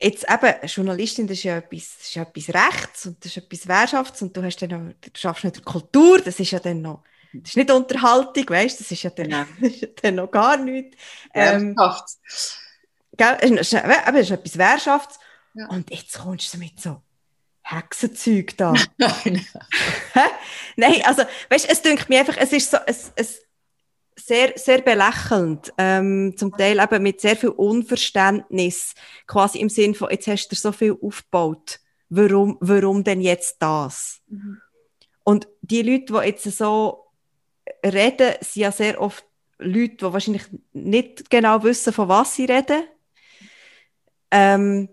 jetzt 0.00 0.26
eben, 0.28 0.66
Journalistin, 0.66 1.26
das 1.26 1.38
ist 1.38 1.44
ja 1.44 1.58
etwas, 1.58 1.96
das 1.98 2.08
ist 2.08 2.14
ja 2.14 2.22
etwas 2.22 2.48
Rechts 2.48 3.06
und 3.06 3.24
das 3.24 3.36
ist 3.36 3.44
etwas 3.44 3.68
Wirtschafts 3.68 4.22
und 4.22 4.36
du 4.36 4.42
hast 4.42 4.56
dann 4.58 4.70
noch, 4.70 4.94
du 5.00 5.10
schaffst 5.14 5.44
nicht 5.44 5.64
Kultur, 5.64 6.20
das 6.20 6.40
ist 6.40 6.50
ja 6.50 6.58
dann 6.58 6.82
noch, 6.82 7.02
das 7.42 7.50
ist 7.50 7.56
nicht 7.56 7.70
Unterhaltung, 7.70 8.48
weißt, 8.48 8.80
das 8.80 8.90
ist 8.90 9.02
ja 9.02 9.10
dann, 9.10 9.30
ja. 9.30 9.46
das 9.60 9.72
ist 9.72 9.82
ja 9.82 9.88
dann 10.02 10.14
noch 10.16 10.30
gar 10.30 10.56
nichts. 10.56 10.96
Ähm, 11.34 11.76
Wirtschafts. 11.76 12.20
Gell, 13.16 13.36
es 13.40 13.50
ist, 13.50 13.72
ist 13.72 14.30
etwas 14.30 14.58
Wirtschafts 14.58 15.18
ja. 15.56 15.68
Und 15.68 15.90
jetzt 15.90 16.18
kommst 16.18 16.52
du 16.52 16.58
mit 16.58 16.78
so 16.78 17.02
Hexenzeug 17.62 18.56
da. 18.58 18.74
Nein, 20.76 21.02
also, 21.04 21.22
weißt 21.48 21.64
du, 21.64 21.72
es 21.72 21.82
dünkt 21.82 22.08
mir 22.10 22.20
einfach, 22.20 22.36
es 22.36 22.52
ist 22.52 22.70
so, 22.70 22.76
es, 22.86 23.12
es 23.16 23.42
sehr, 24.16 24.52
sehr 24.56 24.82
belächelnd, 24.82 25.72
ähm, 25.78 26.34
zum 26.36 26.52
Teil 26.56 26.78
eben 26.78 27.02
mit 27.02 27.22
sehr 27.22 27.36
viel 27.36 27.50
Unverständnis, 27.50 28.94
quasi 29.26 29.58
im 29.58 29.70
Sinn 29.70 29.94
von, 29.94 30.10
jetzt 30.10 30.26
hast 30.26 30.48
du 30.48 30.56
so 30.56 30.72
viel 30.72 30.96
aufgebaut, 31.00 31.80
warum, 32.10 32.58
warum 32.60 33.02
denn 33.02 33.22
jetzt 33.22 33.56
das? 33.60 34.20
Mhm. 34.28 34.60
Und 35.24 35.48
die 35.62 35.82
Leute, 35.82 36.12
die 36.12 36.28
jetzt 36.28 36.44
so 36.44 37.05
reden, 37.84 38.34
sind 38.40 38.62
ja 38.62 38.72
sehr 38.72 39.00
oft 39.00 39.24
Leute, 39.58 39.96
die 39.96 40.12
wahrscheinlich 40.12 40.44
nicht 40.72 41.30
genau 41.30 41.62
wissen, 41.62 41.92
von 41.92 42.08
was 42.08 42.34
sie 42.34 42.44
reden. 42.44 42.84
Ähm, 44.30 44.88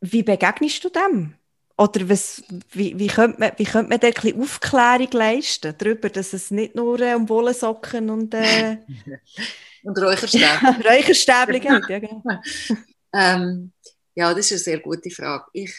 wie 0.00 0.22
begegnest 0.22 0.84
du 0.84 0.88
dem? 0.88 1.34
Oder 1.76 2.08
was, 2.08 2.42
wie, 2.72 2.98
wie, 2.98 3.06
könnte 3.06 3.38
man, 3.38 3.52
wie 3.56 3.64
könnte 3.64 3.88
man 3.90 4.00
da 4.00 4.08
ein 4.08 4.14
bisschen 4.14 4.42
Aufklärung 4.42 5.10
leisten 5.12 5.74
darüber, 5.78 6.08
dass 6.10 6.32
es 6.32 6.50
nicht 6.50 6.74
nur 6.74 6.98
äh, 7.00 7.14
um 7.14 7.28
Wollensocken 7.28 8.10
und, 8.10 8.34
äh, 8.34 8.78
und 9.84 9.96
Räucherstäbchen 9.96 10.82
Räucherstäbchen 10.84 11.60
geht? 11.60 11.88
Ja, 11.88 11.98
genau. 12.00 12.22
ähm, 13.14 13.72
ja, 14.16 14.34
das 14.34 14.46
ist 14.46 14.52
eine 14.52 14.58
sehr 14.58 14.80
gute 14.80 15.10
Frage. 15.10 15.44
Ich 15.52 15.72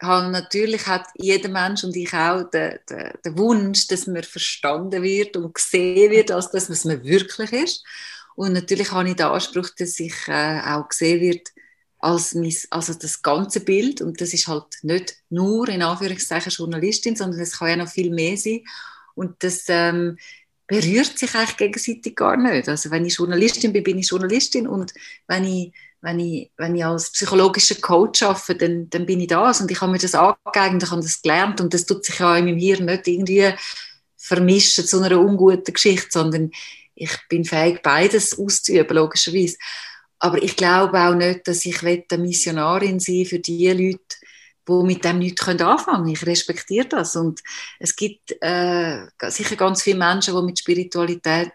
habe 0.00 0.30
natürlich 0.30 0.86
hat 0.86 1.06
jeder 1.16 1.48
Mensch 1.48 1.84
und 1.84 1.96
ich 1.96 2.12
auch 2.14 2.44
den, 2.50 2.78
den, 2.88 3.12
den 3.24 3.38
Wunsch, 3.38 3.88
dass 3.88 4.06
man 4.06 4.22
verstanden 4.22 5.02
wird 5.02 5.36
und 5.36 5.54
gesehen 5.54 6.10
wird, 6.10 6.30
als 6.30 6.50
dass 6.50 6.68
man 6.68 6.76
es 6.76 7.04
wirklich 7.04 7.52
ist. 7.52 7.84
Und 8.36 8.52
natürlich 8.52 8.92
habe 8.92 9.08
ich 9.08 9.16
den 9.16 9.26
Anspruch, 9.26 9.70
dass 9.76 9.98
ich 9.98 10.14
äh, 10.28 10.60
auch 10.60 10.88
gesehen 10.88 11.20
wird, 11.20 11.48
als 11.98 12.34
mein, 12.34 12.54
also 12.70 12.94
das 12.94 13.22
ganze 13.22 13.60
Bild 13.60 14.00
und 14.00 14.20
das 14.20 14.32
ist 14.32 14.46
halt 14.46 14.66
nicht 14.82 15.16
nur 15.30 15.68
in 15.68 15.82
Anführungszeichen 15.82 16.52
Journalistin, 16.52 17.16
sondern 17.16 17.40
es 17.40 17.58
kann 17.58 17.70
ja 17.70 17.76
noch 17.76 17.88
viel 17.88 18.10
mehr 18.10 18.36
sein 18.36 18.62
und 19.14 19.42
das 19.42 19.64
ähm, 19.68 20.16
berührt 20.68 21.18
sich 21.18 21.34
eigentlich 21.34 21.56
gegenseitig 21.56 22.14
gar 22.14 22.36
nicht. 22.36 22.68
Also 22.68 22.90
wenn 22.90 23.04
ich 23.04 23.16
Journalistin 23.16 23.72
bin, 23.72 23.82
bin 23.82 23.98
ich 23.98 24.08
Journalistin 24.08 24.68
und 24.68 24.94
wenn 25.26 25.44
ich 25.44 25.72
wenn 26.00 26.20
ich, 26.20 26.50
wenn 26.56 26.76
ich 26.76 26.84
als 26.84 27.10
psychologischer 27.10 27.74
Coach 27.76 28.22
arbeite, 28.22 28.56
dann, 28.56 28.90
dann 28.90 29.06
bin 29.06 29.20
ich 29.20 29.28
das 29.28 29.60
und 29.60 29.70
ich 29.70 29.80
habe 29.80 29.92
mir 29.92 29.98
das 29.98 30.14
angeeignet, 30.14 30.84
ich 30.84 30.90
habe 30.90 31.02
das 31.02 31.22
gelernt 31.22 31.60
und 31.60 31.74
das 31.74 31.86
tut 31.86 32.04
sich 32.04 32.18
ja 32.18 32.36
in 32.36 32.44
meinem 32.44 32.58
Hirn 32.58 32.84
nicht 32.84 33.08
irgendwie 33.08 33.52
vermischen 34.16 34.86
zu 34.86 35.02
einer 35.02 35.18
unguten 35.18 35.74
Geschichte, 35.74 36.08
sondern 36.10 36.50
ich 36.94 37.16
bin 37.28 37.44
fähig, 37.44 37.82
beides 37.82 38.38
auszuüben, 38.38 38.96
logischerweise. 38.96 39.56
Aber 40.18 40.42
ich 40.42 40.56
glaube 40.56 40.98
auch 41.00 41.14
nicht, 41.14 41.46
dass 41.46 41.64
ich 41.64 41.82
eine 41.82 42.04
Missionarin 42.18 42.98
sein 42.98 43.24
für 43.24 43.38
die 43.38 43.68
Leute, 43.68 44.16
die 44.68 44.86
mit 44.86 45.04
dem 45.04 45.20
nichts 45.20 45.46
anfangen 45.46 45.76
können. 45.84 46.08
Ich 46.08 46.26
respektiere 46.26 46.88
das. 46.88 47.14
Und 47.14 47.40
es 47.78 47.94
gibt 47.94 48.36
äh, 48.40 49.06
sicher 49.28 49.56
ganz 49.56 49.82
viele 49.82 49.98
Menschen, 49.98 50.34
die 50.34 50.42
mit 50.42 50.58
Spiritualität 50.58 51.52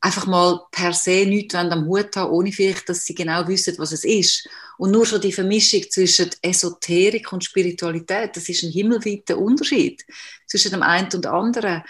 einfach 0.00 0.26
mal 0.26 0.60
per 0.70 0.92
se 0.92 1.24
nichts 1.26 1.54
am 1.54 1.86
Hut 1.86 2.16
haben, 2.16 2.30
ohne 2.30 2.52
vielleicht, 2.52 2.88
dass 2.88 3.04
sie 3.04 3.14
genau 3.14 3.46
wissen, 3.48 3.76
was 3.78 3.92
es 3.92 4.04
ist. 4.04 4.48
Und 4.78 4.90
nur 4.90 5.06
schon 5.06 5.20
die 5.20 5.32
Vermischung 5.32 5.82
zwischen 5.90 6.30
Esoterik 6.42 7.32
und 7.32 7.44
Spiritualität, 7.44 8.36
das 8.36 8.48
ist 8.48 8.62
ein 8.62 8.70
himmelweiter 8.70 9.38
Unterschied 9.38 10.04
zwischen 10.46 10.72
dem 10.72 10.82
einen 10.82 11.08
und 11.12 11.24
dem 11.24 11.32
anderen. 11.32 11.82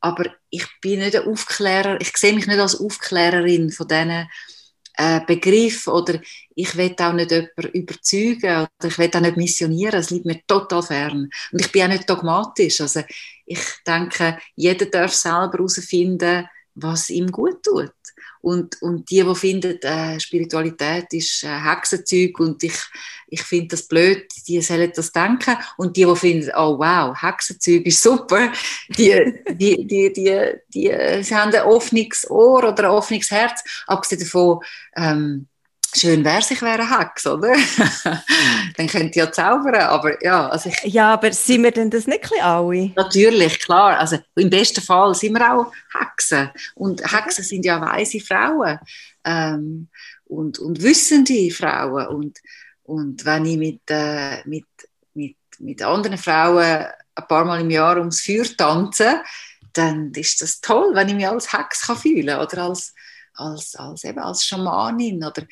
Aber 0.00 0.24
ich 0.50 0.66
bin 0.80 0.98
nicht 0.98 1.14
ein 1.14 1.28
Aufklärer, 1.28 2.00
ich 2.00 2.16
sehe 2.16 2.32
mich 2.32 2.46
nicht 2.46 2.58
als 2.58 2.80
Aufklärerin 2.80 3.70
von 3.70 3.86
diesen 3.86 4.28
äh, 4.94 5.20
Begriff 5.26 5.86
oder 5.86 6.20
ich 6.54 6.76
will 6.76 6.94
auch 6.98 7.12
nicht 7.12 7.30
jemanden 7.30 7.68
überzeugen 7.72 8.66
oder 8.78 8.88
ich 8.88 8.98
will 8.98 9.10
auch 9.14 9.20
nicht 9.20 9.36
missionieren, 9.36 9.92
das 9.92 10.10
liegt 10.10 10.26
mir 10.26 10.40
total 10.46 10.82
fern. 10.82 11.30
Und 11.52 11.60
ich 11.60 11.70
bin 11.70 11.84
auch 11.84 11.88
nicht 11.88 12.10
dogmatisch. 12.10 12.80
Also 12.80 13.02
ich 13.46 13.60
denke, 13.86 14.38
jeder 14.56 14.86
darf 14.86 15.12
selber 15.12 15.52
herausfinden, 15.52 16.48
was 16.74 17.10
ihm 17.10 17.30
gut 17.30 17.62
tut. 17.62 17.92
Und, 18.40 18.80
und 18.82 19.08
die, 19.08 19.22
die 19.22 19.34
finden, 19.34 19.80
äh, 19.82 20.18
Spiritualität 20.18 21.12
ist 21.12 21.44
äh, 21.44 21.48
Hexenzeug 21.48 22.40
und 22.40 22.62
ich, 22.64 22.74
ich 23.28 23.42
finde 23.42 23.68
das 23.68 23.86
blöd, 23.86 24.26
die 24.48 24.60
sollen 24.60 24.92
das 24.94 25.12
denken. 25.12 25.56
Und 25.76 25.96
die, 25.96 26.04
die 26.04 26.16
finden, 26.16 26.50
oh 26.56 26.78
wow, 26.78 27.16
Hexenzeug 27.20 27.86
ist 27.86 28.02
super, 28.02 28.52
die, 28.88 29.14
die, 29.50 29.86
die, 29.86 30.12
die, 30.12 30.12
die, 30.12 30.52
die 30.74 31.22
sie 31.22 31.34
haben 31.34 31.54
ein 31.54 31.62
offenes 31.62 32.28
Ohr 32.28 32.64
oder 32.64 32.84
ein 32.84 32.90
offenes 32.90 33.30
Herz. 33.30 33.62
Abgesehen 33.86 34.22
davon, 34.22 34.58
ähm, 34.96 35.46
Schön 35.94 36.24
wäre 36.24 36.38
ich 36.38 36.62
wäre 36.62 36.98
Hex, 36.98 37.26
oder? 37.26 37.54
dann 38.76 38.86
könnte 38.86 39.10
ich 39.10 39.16
ja 39.16 39.30
zaubern, 39.30 39.74
aber 39.74 40.22
ja. 40.24 40.48
Also 40.48 40.70
ich, 40.70 40.92
ja, 40.92 41.12
aber 41.12 41.32
sind 41.32 41.62
wir 41.64 41.70
denn 41.70 41.90
das 41.90 42.06
nicht 42.06 42.32
alle? 42.40 42.92
Natürlich, 42.96 43.58
klar. 43.60 43.98
Also 43.98 44.18
im 44.36 44.48
besten 44.48 44.80
Fall 44.80 45.14
sind 45.14 45.34
wir 45.34 45.54
auch 45.54 45.70
Hexen. 45.92 46.50
Und 46.74 47.02
Hexen 47.12 47.44
sind 47.44 47.66
ja 47.66 47.78
weise 47.80 48.20
Frauen 48.20 48.78
ähm, 49.24 49.88
und, 50.24 50.58
und 50.58 50.82
wissende 50.82 51.50
Frauen. 51.50 52.06
Und, 52.06 52.38
Und 52.84 53.24
wenn 53.26 53.44
ich 53.44 53.58
mit, 53.58 53.82
äh, 53.88 54.42
mit, 54.48 54.66
mit, 55.12 55.36
mit 55.58 55.82
anderen 55.82 56.16
Frauen 56.16 56.86
ein 57.14 57.26
paar 57.28 57.44
Mal 57.44 57.60
im 57.60 57.70
Jahr 57.70 57.98
ums 57.98 58.22
Feuer 58.22 58.46
tanze, 58.56 59.22
dann 59.74 60.10
ist 60.12 60.40
das 60.40 60.60
toll, 60.60 60.94
wenn 60.94 61.08
ich 61.08 61.14
mich 61.14 61.28
als 61.28 61.52
Hex 61.52 61.86
kann 61.86 61.96
fühlen 61.96 62.38
oder 62.38 62.62
als, 62.64 62.94
als, 63.34 63.74
als, 63.74 64.04
eben 64.04 64.18
als 64.18 64.44
Schamanin 64.44 65.24
oder 65.24 65.42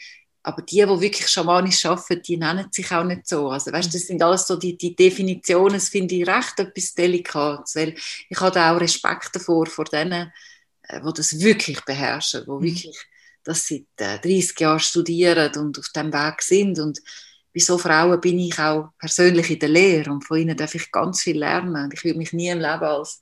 aber 0.42 0.62
die, 0.62 0.76
die 0.76 1.00
wirklich 1.00 1.28
schamanisch 1.28 1.84
arbeiten, 1.84 2.22
die 2.22 2.36
nennen 2.36 2.68
sich 2.70 2.90
auch 2.92 3.04
nicht 3.04 3.26
so. 3.26 3.50
Also, 3.50 3.72
weißt, 3.72 3.92
das 3.94 4.06
sind 4.06 4.22
alles 4.22 4.46
so 4.46 4.56
die, 4.56 4.76
die 4.76 4.96
Definitionen, 4.96 5.74
das 5.74 5.88
finde 5.88 6.14
ich 6.14 6.26
recht 6.26 6.58
etwas 6.58 6.94
Delikates, 6.94 7.76
weil 7.76 7.94
ich 8.28 8.40
habe 8.40 8.60
auch 8.60 8.80
Respekt 8.80 9.30
davor, 9.34 9.66
vor 9.66 9.84
denen, 9.84 10.32
äh, 10.84 11.00
die 11.00 11.12
das 11.14 11.38
wirklich 11.38 11.84
beherrschen, 11.84 12.44
die 12.44 12.50
mhm. 12.50 12.62
wirklich 12.62 13.06
das 13.44 13.66
seit 13.66 13.84
äh, 13.96 14.18
30 14.18 14.60
Jahren 14.60 14.80
studieren 14.80 15.52
und 15.56 15.78
auf 15.78 15.88
dem 15.90 16.12
Weg 16.12 16.42
sind. 16.42 16.78
Und 16.78 17.00
bei 17.52 17.60
so 17.60 17.76
Frauen 17.76 18.20
bin 18.20 18.38
ich 18.38 18.58
auch 18.58 18.90
persönlich 18.98 19.50
in 19.50 19.58
der 19.58 19.68
Lehre 19.68 20.10
und 20.10 20.24
von 20.24 20.38
ihnen 20.38 20.56
darf 20.56 20.74
ich 20.74 20.90
ganz 20.90 21.22
viel 21.22 21.38
lernen. 21.38 21.90
Ich 21.92 22.04
würde 22.04 22.18
mich 22.18 22.32
nie 22.32 22.48
im 22.48 22.60
Leben 22.60 22.84
als, 22.84 23.20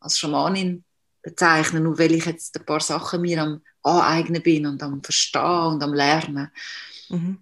als 0.00 0.18
Schamanin 0.18 0.84
bezeichnen, 1.22 1.84
nur 1.84 1.98
weil 1.98 2.12
ich 2.12 2.26
jetzt 2.26 2.58
ein 2.58 2.66
paar 2.66 2.80
Sachen 2.80 3.22
mir 3.22 3.42
am 3.42 3.62
aneignen 3.88 4.42
bin 4.42 4.66
und 4.66 4.82
am 4.82 5.02
Verstehen 5.02 5.72
und 5.72 5.82
am 5.82 5.94
Lernen. 5.94 6.50
Mhm. 7.08 7.38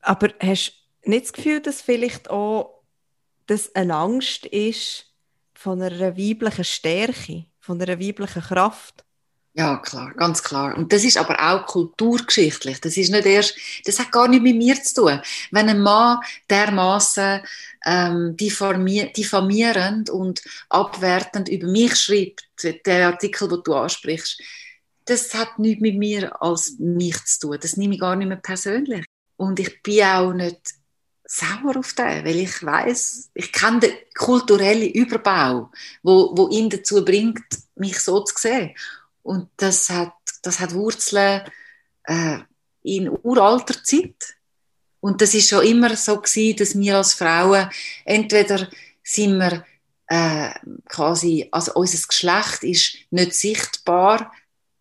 Aber 0.00 0.28
hast 0.40 0.72
du 1.04 1.10
nicht 1.10 1.26
das 1.26 1.32
Gefühl, 1.32 1.60
dass 1.60 1.82
vielleicht 1.82 2.30
auch 2.30 2.82
das 3.46 3.74
eine 3.74 3.96
Angst 3.96 4.46
ist 4.46 5.12
von 5.54 5.82
einer 5.82 6.16
weiblichen 6.16 6.64
Stärke, 6.64 7.46
von 7.58 7.80
einer 7.80 8.00
weiblichen 8.00 8.42
Kraft? 8.42 9.04
Ja, 9.52 9.78
klar, 9.78 10.14
ganz 10.14 10.42
klar. 10.44 10.76
Und 10.76 10.92
das 10.92 11.02
ist 11.02 11.16
aber 11.16 11.36
auch 11.40 11.66
kulturgeschichtlich. 11.66 12.80
Das 12.80 12.96
ist 12.96 13.10
nicht 13.10 13.26
erst, 13.26 13.56
das 13.84 13.98
hat 13.98 14.12
gar 14.12 14.28
nicht 14.28 14.42
mit 14.42 14.56
mir 14.56 14.80
zu 14.80 15.02
tun. 15.02 15.20
Wenn 15.50 15.68
ein 15.68 15.80
Mann 15.80 16.20
dermaßen 16.48 17.40
ähm, 17.84 18.36
diffamierend 18.36 20.08
und 20.08 20.42
abwertend 20.68 21.48
über 21.48 21.66
mich 21.66 21.96
schreibt, 21.96 22.46
der 22.86 23.08
Artikel, 23.08 23.48
den 23.48 23.62
du 23.64 23.74
ansprichst, 23.74 24.40
das 25.06 25.34
hat 25.34 25.58
nichts 25.58 25.82
mit 25.82 25.96
mir 25.96 26.40
als 26.40 26.76
mich 26.78 27.24
zu 27.24 27.48
tun. 27.48 27.58
Das 27.60 27.76
nehme 27.76 27.94
ich 27.94 28.00
gar 28.00 28.14
nicht 28.14 28.28
mehr 28.28 28.36
persönlich. 28.36 29.04
Und 29.36 29.58
ich 29.58 29.82
bin 29.82 30.04
auch 30.04 30.32
nicht 30.32 30.74
sauer 31.24 31.76
auf 31.76 31.92
den, 31.94 32.24
weil 32.24 32.36
ich 32.36 32.64
weiß, 32.64 33.30
ich 33.34 33.52
kenne 33.52 33.80
den 33.80 33.92
kulturellen 34.16 34.90
Überbau, 34.90 35.70
wo, 36.02 36.36
wo 36.36 36.48
ihn 36.50 36.68
dazu 36.68 37.04
bringt, 37.04 37.44
mich 37.76 37.98
so 37.98 38.20
zu 38.20 38.34
sehen. 38.36 38.74
Und 39.22 39.48
das 39.56 39.90
hat, 39.90 40.14
das 40.42 40.60
hat 40.60 40.74
Wurzeln 40.74 41.42
äh, 42.04 42.38
in 42.82 43.10
uralter 43.22 43.82
Zeit. 43.82 44.36
Und 45.00 45.22
das 45.22 45.34
ist 45.34 45.48
schon 45.48 45.64
immer 45.64 45.96
so 45.96 46.20
gewesen, 46.20 46.56
dass 46.56 46.78
wir 46.78 46.96
als 46.96 47.14
Frauen 47.14 47.70
entweder 48.04 48.68
sind 49.02 49.38
wir 49.38 49.64
äh, 50.06 50.50
quasi, 50.88 51.48
also 51.50 51.72
unser 51.74 52.06
Geschlecht 52.06 52.64
ist 52.64 52.96
nicht 53.10 53.34
sichtbar, 53.34 54.32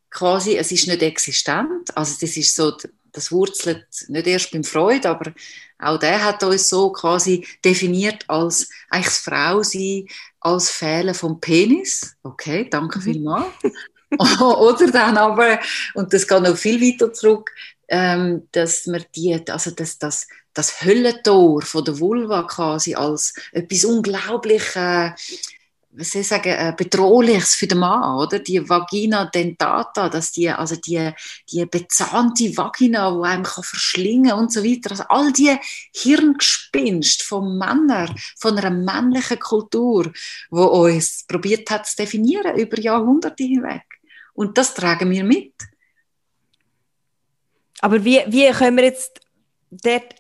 quasi, 0.09 0.57
es 0.57 0.71
ist 0.71 0.87
nicht 0.87 1.01
existent. 1.01 1.95
Also 1.95 2.17
das 2.19 2.35
ist 2.35 2.55
so, 2.55 2.75
das 3.11 3.31
wurzelt 3.31 3.85
nicht 4.07 4.27
erst 4.27 4.51
beim 4.51 4.63
Freud, 4.63 5.07
aber 5.07 5.33
auch 5.77 5.97
der 5.99 6.23
hat 6.23 6.43
uns 6.43 6.67
so 6.67 6.91
quasi 6.91 7.47
definiert 7.63 8.25
als 8.27 8.69
eigentlich 8.89 9.13
Frau 9.13 9.63
sein, 9.63 10.07
als 10.41 10.69
Fehlen 10.69 11.13
vom 11.13 11.39
Penis. 11.39 12.15
Okay, 12.23 12.67
danke 12.69 12.99
mhm. 12.99 13.03
vielmals. 13.03 13.53
Oder 14.39 14.91
dann 14.91 15.17
aber, 15.17 15.59
und 15.93 16.13
das 16.13 16.27
geht 16.27 16.41
noch 16.41 16.57
viel 16.57 16.81
weiter 16.81 17.13
zurück, 17.13 17.51
ähm, 17.87 18.47
dass 18.51 18.87
man 18.87 19.03
die, 19.15 19.39
also 19.49 19.71
das, 19.71 19.97
das, 19.97 20.27
das 20.53 20.83
Höllentor 20.83 21.61
von 21.61 21.83
der 21.83 21.99
Vulva 21.99 22.43
quasi 22.43 22.95
als 22.95 23.33
etwas 23.51 23.85
unglaublich, 23.85 24.75
äh, 24.75 25.11
was 25.91 26.11
soll 26.11 26.21
ich 26.21 26.27
sagen, 26.27 26.49
äh, 26.49 26.73
bedrohliches 26.77 27.55
für 27.55 27.65
den 27.65 27.79
Mann, 27.79 28.17
oder? 28.17 28.39
Die 28.39 28.67
Vagina 28.67 29.25
dentata, 29.25 30.07
dass 30.07 30.31
die, 30.31 30.49
also 30.49 30.75
die, 30.75 31.11
die 31.51 31.65
bezahnte 31.65 32.55
Vagina, 32.55 33.11
die 33.11 33.27
einem 33.27 33.43
kann 33.43 33.63
verschlingen 33.63 34.33
und 34.33 34.51
so 34.51 34.63
weiter. 34.63 34.91
Also 34.91 35.03
all 35.09 35.33
die 35.33 35.57
Hirngespinst 35.95 37.23
von 37.23 37.57
Männern, 37.57 38.15
von 38.37 38.57
einer 38.57 38.69
männlichen 38.69 39.39
Kultur, 39.39 40.11
wo 40.51 40.65
uns 40.65 41.25
probiert 41.27 41.69
hat 41.71 41.87
zu 41.87 41.95
definieren 41.97 42.57
über 42.57 42.79
Jahrhunderte 42.79 43.43
hinweg. 43.43 43.98
Und 44.33 44.57
das 44.57 44.73
tragen 44.73 45.09
wir 45.09 45.23
mit. 45.23 45.53
Aber 47.81 48.03
wie, 48.03 48.21
wie 48.27 48.49
können 48.51 48.77
wir 48.77 48.83
jetzt 48.83 49.21
dort, 49.71 50.15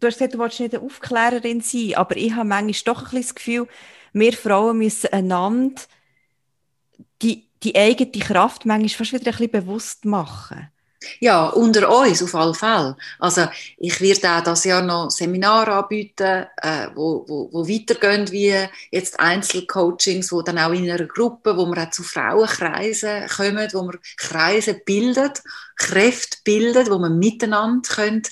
du 0.00 0.06
hast 0.06 0.14
gesagt, 0.14 0.34
du 0.34 0.38
wolltest 0.38 0.60
nicht 0.60 0.74
eine 0.74 0.84
Aufklärerin 0.84 1.60
sein, 1.60 1.94
aber 1.94 2.16
ich 2.16 2.32
habe 2.34 2.48
manchmal 2.48 2.94
doch 2.94 3.00
ein 3.00 3.04
bisschen 3.04 3.22
das 3.22 3.34
Gefühl, 3.34 3.68
wir 4.12 4.32
Frauen 4.32 4.78
müssen 4.78 5.12
einander 5.12 5.82
die, 7.22 7.48
die 7.62 7.76
eigene 7.76 8.10
Kraft 8.10 8.66
manchmal 8.66 8.88
fast 8.88 9.12
wieder 9.12 9.26
ein 9.26 9.32
bisschen 9.32 9.50
bewusst 9.50 10.04
machen. 10.04 10.68
Ja, 11.20 11.48
unter 11.48 11.88
uns 11.88 12.22
auf 12.22 12.34
alle 12.34 12.54
Fälle. 12.54 12.96
Also 13.18 13.46
ich 13.78 14.00
werde 14.00 14.30
auch 14.30 14.44
das 14.44 14.64
Jahr 14.64 14.82
noch 14.82 15.10
Seminare 15.10 15.72
anbieten, 15.72 16.46
äh, 16.62 16.88
wo, 16.94 17.24
wo, 17.26 17.48
wo 17.52 17.68
weitergehen 17.68 18.30
wie 18.30 18.54
jetzt 18.90 19.18
Einzelcoachings, 19.18 20.32
wo 20.32 20.42
dann 20.42 20.58
auch 20.58 20.72
in 20.72 20.90
einer 20.90 21.06
Gruppe, 21.06 21.56
wo 21.56 21.66
wir 21.66 21.82
auch 21.82 21.90
zu 21.90 22.02
Frauenkreisen 22.02 23.26
kommen, 23.28 23.68
wo 23.72 23.82
wir 23.82 23.98
Kreise 24.16 24.74
bildet, 24.74 25.42
Kräfte 25.76 26.38
bildet, 26.44 26.90
wo 26.90 26.98
wir 26.98 27.10
miteinander 27.10 27.88
können 27.88 28.22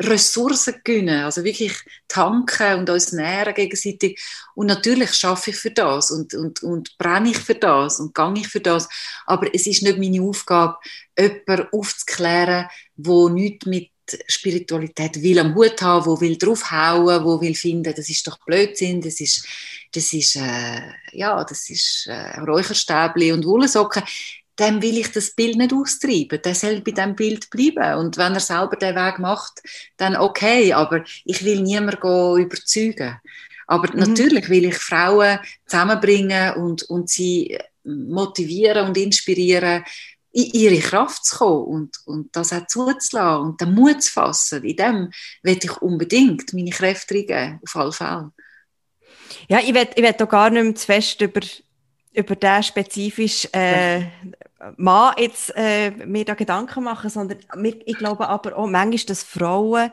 Ressourcen 0.00 0.74
gewinnen, 0.84 1.24
also 1.24 1.42
wirklich 1.42 1.72
tanken 2.06 2.80
und 2.80 2.90
uns 2.90 3.12
nähren 3.12 3.54
gegenseitig. 3.54 4.20
Und 4.54 4.66
natürlich 4.66 5.14
schaffe 5.14 5.50
ich 5.50 5.56
für 5.56 5.70
das 5.70 6.10
und, 6.10 6.34
und, 6.34 6.62
und 6.62 6.98
brenne 6.98 7.30
ich 7.30 7.38
für 7.38 7.54
das 7.54 7.98
und 7.98 8.14
gehe 8.14 8.34
ich 8.36 8.48
für 8.48 8.60
das. 8.60 8.88
Aber 9.24 9.52
es 9.54 9.66
ist 9.66 9.82
nicht 9.82 9.98
meine 9.98 10.22
Aufgabe, 10.22 10.76
jemanden 11.18 11.68
aufzuklären, 11.72 12.66
wo 12.96 13.28
nichts 13.28 13.66
mit 13.66 13.90
Spiritualität 14.28 15.20
will 15.22 15.38
am 15.38 15.54
Hut 15.54 15.80
haben, 15.82 16.06
wo 16.06 16.20
will 16.20 16.36
draufhauen, 16.36 17.24
wo 17.24 17.40
will 17.40 17.54
finden, 17.54 17.94
das 17.94 18.08
ist 18.08 18.26
doch 18.26 18.38
Blödsinn, 18.44 19.00
das 19.00 19.20
ist, 19.20 19.44
das 19.92 20.12
ist, 20.12 20.36
äh, 20.36 20.80
ja, 21.12 21.42
das 21.42 21.70
ist 21.70 22.06
äh, 22.06 22.38
Räucherstäbli 22.40 23.32
und 23.32 23.44
Wollsocken 23.44 24.02
dem 24.58 24.82
will 24.82 24.98
ich 24.98 25.12
das 25.12 25.30
Bild 25.30 25.56
nicht 25.56 25.72
austreiben. 25.72 26.40
Der 26.42 26.54
soll 26.54 26.80
bei 26.80 26.92
dem 26.92 27.14
Bild 27.14 27.50
bleiben. 27.50 27.98
Und 27.98 28.16
wenn 28.16 28.34
er 28.34 28.40
selber 28.40 28.76
den 28.76 28.96
Weg 28.96 29.18
macht, 29.18 29.62
dann 29.96 30.16
okay. 30.16 30.72
Aber 30.72 31.04
ich 31.24 31.44
will 31.44 31.60
niemanden 31.60 32.40
überzeugen. 32.40 33.20
Aber 33.66 33.92
mhm. 33.92 34.00
natürlich 34.00 34.48
will 34.48 34.66
ich 34.66 34.76
Frauen 34.76 35.38
zusammenbringen 35.66 36.54
und, 36.54 36.84
und 36.84 37.10
sie 37.10 37.58
motivieren 37.84 38.88
und 38.88 38.96
inspirieren, 38.96 39.84
in 40.32 40.50
ihre 40.52 40.78
Kraft 40.78 41.24
zu 41.24 41.38
kommen 41.38 41.64
und, 41.64 41.96
und 42.04 42.36
das 42.36 42.52
auch 42.52 42.66
zuzulassen 42.66 43.46
und 43.46 43.60
den 43.60 43.74
Mut 43.74 44.02
zu 44.02 44.12
fassen. 44.12 44.64
In 44.64 44.76
dem 44.76 45.10
will 45.42 45.58
ich 45.62 45.76
unbedingt 45.80 46.52
meine 46.52 46.70
Kräfte 46.70 47.14
reingeben, 47.14 47.60
auf 47.64 47.76
alle 47.76 47.92
Fälle. 47.92 48.32
Ja, 49.48 49.60
ich 49.60 49.72
will, 49.72 49.88
ich 49.94 50.02
will 50.02 50.14
auch 50.14 50.28
gar 50.28 50.50
nicht 50.50 50.62
mehr 50.62 50.74
zu 50.74 50.86
fest 50.86 51.20
über, 51.22 51.40
über 52.12 52.36
den 52.36 52.62
spezifisch 52.62 53.48
äh, 53.52 54.02
Mann 54.76 55.14
jetzt 55.18 55.52
äh, 55.54 55.90
mir 55.90 56.24
da 56.24 56.34
Gedanken 56.34 56.84
machen, 56.84 57.10
sondern 57.10 57.38
ich 57.84 57.98
glaube 57.98 58.28
aber 58.28 58.56
auch 58.56 58.66
manchmal, 58.66 59.06
dass 59.06 59.22
Frauen, 59.22 59.92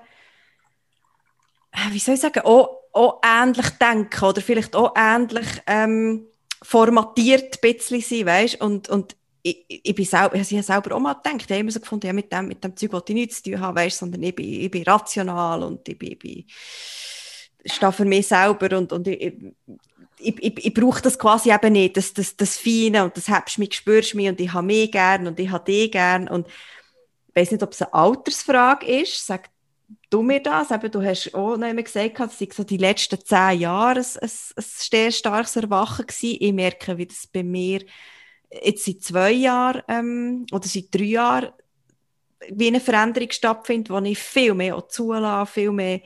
äh, 1.71 1.91
wie 1.91 1.99
soll 1.99 2.15
ich 2.15 2.21
sagen, 2.21 2.41
auch, 2.41 2.79
auch 2.93 3.21
ähnlich 3.23 3.69
denken 3.71 4.23
oder 4.23 4.41
vielleicht 4.41 4.75
auch 4.75 4.93
ähnlich 4.95 5.47
ähm, 5.67 6.27
formatiert 6.61 7.55
ein 7.55 7.59
bisschen 7.61 8.01
sind, 8.01 8.25
weißt? 8.25 8.61
Und, 8.61 8.89
und 8.89 9.15
ich, 9.41 9.65
ich, 9.67 9.95
bin 9.95 10.05
selber, 10.05 10.35
ich 10.35 10.51
habe 10.53 10.63
selber 10.63 10.95
auch 10.95 10.99
mal 10.99 11.15
gedacht, 11.15 11.35
ich 11.41 11.49
habe 11.49 11.59
immer 11.59 11.71
so 11.71 11.81
gefunden, 11.81 12.07
ja, 12.07 12.13
mit 12.13 12.31
dem, 12.31 12.47
mit 12.47 12.63
dem 12.63 12.77
Zeug 12.77 12.93
wollte 12.93 13.11
ich 13.11 13.19
nichts 13.19 13.43
zu 13.43 13.51
tun 13.51 13.59
haben, 13.59 13.75
weißt? 13.75 13.97
sondern 13.97 14.23
ich 14.23 14.33
bin, 14.33 14.45
ich 14.45 14.71
bin 14.71 14.83
rational 14.83 15.63
und 15.63 15.87
ich 15.89 15.97
bin, 15.97 16.11
ich 16.11 16.19
bin 16.19 16.45
stehe 17.65 17.91
für 17.91 18.05
mich 18.05 18.27
selber 18.27 18.77
und, 18.77 18.91
und 18.91 19.07
ich, 19.07 19.33
ich, 20.19 20.41
ich, 20.41 20.65
ich 20.65 20.73
brauche 20.73 21.01
das 21.01 21.17
quasi 21.17 21.51
eben 21.51 21.73
nicht, 21.73 21.97
das, 21.97 22.13
das, 22.13 22.35
das 22.35 22.57
Feine 22.57 23.03
und 23.03 23.17
das 23.17 23.27
hebst 23.27 23.59
mich, 23.59 23.73
spürst 23.73 24.15
mich 24.15 24.29
und 24.29 24.39
ich 24.39 24.53
habe 24.53 24.65
mich 24.65 24.91
gern 24.91 25.27
und 25.27 25.39
ich 25.39 25.49
habe 25.49 25.65
dich 25.65 25.91
gern 25.91 26.27
und 26.27 26.47
ich 26.47 27.35
weiß 27.35 27.51
nicht, 27.51 27.63
ob 27.63 27.71
es 27.71 27.81
eine 27.81 27.93
Altersfrage 27.93 28.85
ist, 28.85 29.25
sag 29.25 29.49
du 30.09 30.21
mir 30.21 30.41
das, 30.41 30.71
eben, 30.71 30.91
du 30.91 31.01
hast 31.01 31.33
auch 31.33 31.57
noch 31.57 31.67
immer 31.67 31.81
gesagt, 31.81 32.19
es 32.19 32.39
sei 32.39 32.47
so 32.51 32.63
die 32.63 32.77
letzten 32.77 33.19
zehn 33.19 33.59
Jahre 33.59 33.99
ein, 33.99 34.05
ein, 34.21 34.29
ein 34.55 34.63
sehr 34.63 35.11
starkes 35.11 35.55
Erwachen 35.55 36.05
gewesen. 36.05 36.37
Ich 36.39 36.53
merke, 36.53 36.97
wie 36.97 37.07
das 37.07 37.27
bei 37.27 37.43
mir 37.43 37.81
jetzt 38.61 38.85
seit 38.85 39.01
zwei 39.01 39.31
Jahren 39.31 39.81
ähm, 39.87 40.45
oder 40.51 40.67
seit 40.67 40.93
drei 40.93 41.03
Jahren 41.03 41.51
wie 42.49 42.67
eine 42.67 42.79
Veränderung 42.79 43.31
stattfindet, 43.31 43.89
wo 43.89 43.97
ich 43.99 44.19
viel 44.19 44.53
mehr 44.53 44.87
zulasse, 44.87 45.51
viel 45.51 45.71
mehr, 45.71 46.01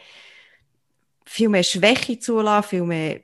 viel 1.26 1.50
mehr 1.50 1.64
Schwäche 1.64 2.20
zulasse, 2.20 2.70
viel 2.70 2.84
mehr 2.84 3.22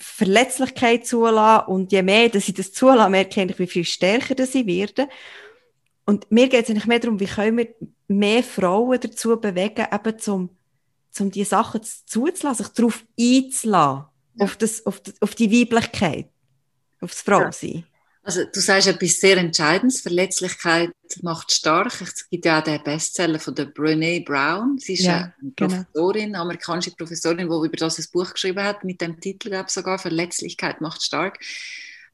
Verletzlichkeit 0.00 1.06
zulassen 1.06 1.68
und 1.68 1.92
je 1.92 2.02
mehr 2.02 2.28
dass 2.28 2.48
ich 2.48 2.54
das 2.54 2.72
zulasse, 2.72 3.10
merke 3.10 3.42
ich, 3.44 3.58
wie 3.58 3.66
viel 3.66 3.84
stärker 3.84 4.34
dass 4.34 4.54
ich 4.54 4.66
werde. 4.66 5.08
und 6.06 6.30
mir 6.30 6.48
geht 6.48 6.64
es 6.64 6.70
eigentlich 6.70 6.86
mehr 6.86 6.98
darum, 6.98 7.20
wie 7.20 7.26
können 7.26 7.58
wir 7.58 7.68
mehr 8.08 8.42
Frauen 8.42 8.98
dazu 8.98 9.38
bewegen, 9.40 9.86
eben 9.92 10.18
zum, 10.18 10.50
zum 11.10 11.30
die 11.30 11.44
Sachen 11.44 11.82
zuzulassen, 11.82 12.64
sich 12.64 12.74
darauf 12.74 13.04
einzulassen, 13.18 14.04
ja. 14.34 14.44
auf, 14.44 14.56
das, 14.56 14.86
auf, 14.86 15.00
das, 15.00 15.20
auf 15.20 15.34
die 15.34 15.52
Weiblichkeit, 15.52 16.28
auf 17.00 17.10
das 17.10 17.22
Frausein. 17.22 17.70
Ja. 17.70 17.89
Also 18.22 18.44
du 18.44 18.60
sagst 18.60 18.86
etwas 18.86 19.18
sehr 19.18 19.38
Entscheidendes, 19.38 20.02
Verletzlichkeit 20.02 20.90
macht 21.22 21.52
stark. 21.52 22.00
Es 22.02 22.28
gibt 22.28 22.44
ja 22.44 22.60
auch 22.60 22.64
den 22.64 22.82
Bestseller 22.82 23.38
von 23.38 23.54
der 23.54 23.72
Brené 23.72 24.24
Brown. 24.24 24.78
Sie 24.78 24.92
ist 24.92 25.04
ja, 25.04 25.32
eine 25.40 25.52
genau. 25.56 25.68
Professorin, 25.68 26.26
genau. 26.26 26.42
amerikanische 26.42 26.90
Professorin, 26.90 27.38
die 27.38 27.44
über 27.44 27.76
das 27.76 27.98
ein 27.98 28.04
Buch 28.12 28.32
geschrieben 28.32 28.62
hat, 28.62 28.84
mit 28.84 29.00
dem 29.00 29.18
Titel, 29.20 29.48
glaube 29.48 29.66
ich, 29.68 29.72
sogar, 29.72 29.98
Verletzlichkeit 29.98 30.82
macht 30.82 31.02
stark. 31.02 31.38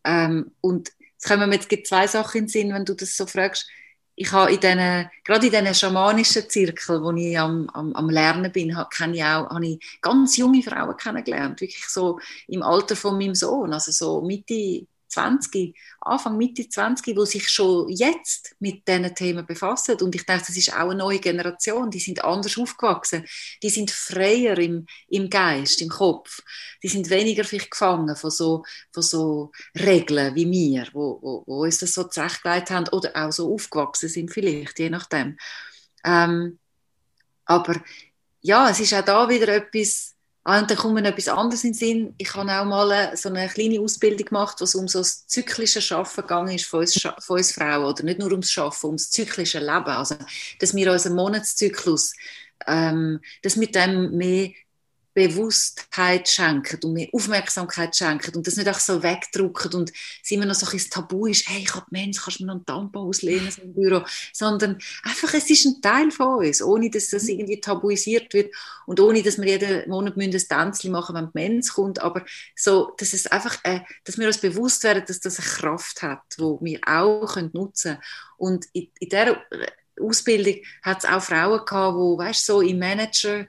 Ähm, 0.05 0.53
und 0.61 0.93
jetzt 1.01 1.29
kommen 1.29 1.49
mir 1.49 1.57
jetzt 1.57 1.89
zwei 1.89 2.07
Sachen 2.07 2.39
in 2.39 2.45
den 2.45 2.49
Sinn, 2.49 2.73
wenn 2.73 2.85
du 2.85 2.95
das 2.95 3.17
so 3.17 3.27
fragst. 3.27 3.69
Ich 4.15 4.33
habe 4.33 4.53
in 4.53 4.61
diesen, 4.61 5.11
gerade 5.25 5.47
in 5.47 5.53
diesen 5.53 5.75
schamanischen 5.75 6.49
Zirkeln, 6.49 7.03
wo 7.03 7.11
ich 7.13 7.39
am, 7.39 7.69
am, 7.71 7.93
am 7.95 8.09
Lernen 8.09 8.51
bin, 8.53 8.77
habe, 8.77 8.89
ich 9.13 9.23
auch, 9.23 9.51
habe 9.51 9.67
ich 9.67 9.99
ganz 10.01 10.37
junge 10.37 10.63
Frauen 10.63 10.97
kennengelernt, 10.97 11.61
wirklich 11.61 11.87
so 11.87 12.19
im 12.47 12.63
Alter 12.63 12.97
von 12.97 13.19
meinem 13.19 13.35
Sohn, 13.35 13.75
also 13.75 13.93
so 13.93 14.23
Mitte 14.23 14.87
20, 15.17 15.75
Anfang, 16.01 16.37
Mitte 16.37 16.69
20, 16.69 17.17
wo 17.17 17.25
sich 17.25 17.49
schon 17.49 17.89
jetzt 17.89 18.55
mit 18.61 18.87
diesen 18.87 19.15
Themen 19.15 19.47
befassen. 19.47 19.97
Und 20.03 20.15
ich 20.15 20.27
denke, 20.27 20.45
das 20.47 20.57
ist 20.57 20.73
auch 20.75 20.91
eine 20.91 20.97
neue 20.97 21.19
Generation, 21.19 21.91
die 21.91 22.01
sind 22.01 22.23
anders 22.23 22.59
aufgewachsen, 22.59 23.25
die 23.63 23.71
sind 23.71 23.91
freier 23.91 24.59
im, 24.59 24.87
im 25.09 25.31
Geist, 25.31 25.81
im 25.81 25.89
Kopf, 25.89 26.43
die 26.83 26.89
sind 26.89 27.09
weniger 27.09 27.45
vielleicht 27.45 27.71
gefangen 27.71 28.15
von 28.15 28.31
so, 28.31 28.65
von 28.93 29.03
so 29.03 29.53
Regeln 29.75 30.35
wie 30.35 30.51
wir, 30.51 30.87
wo, 30.93 31.19
wo, 31.23 31.45
wo 31.47 31.63
uns 31.65 31.79
das 31.79 31.95
so 31.95 32.05
zurechtgelegt 32.05 32.71
haben 32.71 32.89
oder 32.89 33.13
auch 33.15 33.33
so 33.33 33.53
aufgewachsen 33.53 34.11
sind 34.11 34.31
vielleicht, 34.31 34.79
je 34.79 34.91
nachdem. 34.91 35.39
Ähm, 36.05 36.59
aber 37.47 37.81
ja, 38.43 38.69
es 38.69 38.81
ist 38.81 38.93
auch 38.93 39.05
da 39.05 39.29
wieder 39.29 39.49
etwas, 39.49 40.16
Ah, 40.49 40.61
und 40.61 40.71
dann 40.71 40.77
kommt 40.79 40.95
mir 40.95 41.05
etwas 41.05 41.27
anderes 41.27 41.65
in 41.65 41.73
den 41.73 41.75
Sinn. 41.75 42.15
Ich 42.19 42.33
habe 42.37 42.53
auch 42.53 42.65
mal 42.65 43.17
so 43.17 43.29
eine 43.29 43.49
kleine 43.49 43.81
Ausbildung 43.81 44.27
gemacht, 44.27 44.61
wo 44.61 44.65
es 44.65 44.77
um 44.77 44.87
so 44.87 45.01
das 45.01 45.27
zyklische 45.27 45.83
Schaffen 45.83 46.21
gegangen 46.21 46.55
ist 46.55 46.67
von 46.67 46.81
uns, 46.81 46.95
von 47.19 47.39
uns 47.39 47.51
Frauen. 47.51 47.85
Oder 47.85 48.05
nicht 48.05 48.21
nur 48.21 48.31
ums 48.31 48.53
Schaffen, 48.53 48.87
ums 48.87 49.11
zyklische 49.11 49.59
Leben. 49.59 49.89
Also, 49.89 50.15
dass 50.61 50.73
wir 50.73 50.93
unseren 50.93 51.17
Monatszyklus, 51.17 52.15
ähm, 52.69 53.21
dass 53.43 53.59
wir 53.59 53.73
dem 53.73 54.13
mehr 54.17 54.51
Bewusstheit 55.17 56.29
schenken 56.29 56.79
und 56.85 56.93
mehr 56.93 57.09
Aufmerksamkeit 57.11 57.97
schenken 57.97 58.37
und 58.37 58.47
das 58.47 58.57
nicht 58.57 58.69
auch 58.69 58.79
so 58.79 59.03
wegdrucken 59.03 59.73
und 59.73 59.91
es 60.23 60.31
immer 60.31 60.45
noch 60.45 60.55
so 60.55 60.71
ein 60.71 60.91
Tabu 60.91 61.25
ist, 61.27 61.49
hey, 61.49 61.63
ich 61.63 61.75
habe 61.75 61.87
Mensch, 61.89 62.21
kannst 62.23 62.39
du 62.39 62.45
mir 62.45 62.49
noch 62.49 62.57
einen 62.57 62.67
Tampon 62.67 63.09
auslehnen 63.09 63.49
im 63.63 63.73
Büro, 63.73 64.03
sondern 64.35 64.79
einfach, 65.03 65.33
es 65.33 65.49
ist 65.49 65.65
ein 65.65 65.81
Teil 65.81 66.11
von 66.11 66.45
uns, 66.45 66.61
ohne 66.61 66.91
dass 66.91 67.09
das 67.09 67.29
irgendwie 67.29 67.59
tabuisiert 67.63 68.35
wird 68.35 68.55
und 68.85 69.01
ohne, 69.01 69.23
dass 69.23 69.39
wir 69.39 69.47
jeden 69.47 69.89
Monat 69.89 70.19
ein 70.19 70.31
Tänzchen 70.31 70.93
machen 70.93 71.17
wenn 71.17 71.27
die 71.29 71.49
Mensch 71.49 71.73
kommt, 71.73 71.99
aber 72.03 72.23
so, 72.55 72.93
dass 72.99 73.15
es 73.15 73.27
einfach, 73.27 73.57
äh, 73.63 73.81
dass 74.05 74.19
wir 74.19 74.27
uns 74.27 74.37
bewusst 74.37 74.85
werden, 74.85 75.05
dass 75.07 75.21
das 75.21 75.39
eine 75.39 75.49
Kraft 75.49 76.03
hat, 76.03 76.25
die 76.37 76.43
wir 76.43 76.81
auch 76.87 77.37
nutzen 77.55 77.93
können. 77.93 78.03
Und 78.37 78.67
in, 78.75 78.91
in 79.01 79.09
dieser 79.09 79.43
Ausbildung 79.99 80.57
hat 80.83 80.99
es 80.99 81.09
auch 81.09 81.23
Frauen 81.23 81.65
gehabt, 81.65 81.97
die, 81.97 82.19
weißt, 82.19 82.45
so 82.45 82.61
im 82.61 82.79
Manager 82.79 83.47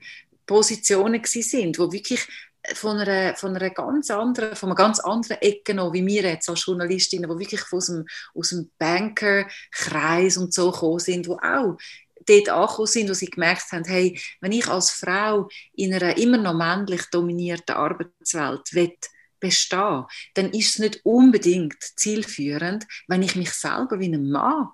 Positionen 0.48 1.22
sind, 1.24 1.78
wo 1.78 1.92
wirklich 1.92 2.28
von 2.74 2.98
einer, 2.98 3.36
von 3.36 3.56
einer 3.56 3.70
ganz 3.70 4.10
anderen, 4.10 4.56
von 4.56 4.70
einer 4.70 4.76
ganz 4.76 5.00
anderen 5.00 5.42
Ecke 5.42 5.74
noch, 5.74 5.94
wie 5.94 6.06
wir 6.06 6.24
jetzt 6.24 6.50
als 6.50 6.66
Journalistinnen, 6.66 7.30
die 7.30 7.40
wirklich 7.40 7.62
aus 7.72 7.88
dem, 7.88 8.06
aus 8.34 8.50
dem 8.50 8.72
Banker-Kreis 8.78 10.38
und 10.38 10.54
so 10.54 10.72
gekommen 10.72 11.00
sind, 11.00 11.28
wo 11.28 11.36
auch 11.36 11.78
dort 12.26 12.50
angekommen 12.50 12.88
sind, 12.88 13.10
wo 13.10 13.14
sie 13.14 13.30
gemerkt 13.30 13.72
haben, 13.72 13.86
hey, 13.86 14.20
wenn 14.42 14.52
ich 14.52 14.68
als 14.68 14.92
Frau 14.92 15.48
in 15.74 15.94
einer 15.94 16.18
immer 16.18 16.38
noch 16.38 16.56
männlich 16.56 17.04
dominierten 17.12 17.76
Arbeitswelt 17.76 18.74
will, 18.74 18.98
bestehen, 19.40 20.06
dann 20.34 20.50
ist 20.52 20.70
es 20.70 20.80
nicht 20.80 21.06
unbedingt 21.06 21.78
zielführend, 21.96 22.88
wenn 23.08 23.22
ich 23.22 23.36
mich 23.36 23.52
selber 23.52 24.00
wie 24.00 24.12
ein 24.12 24.32
Mann 24.32 24.70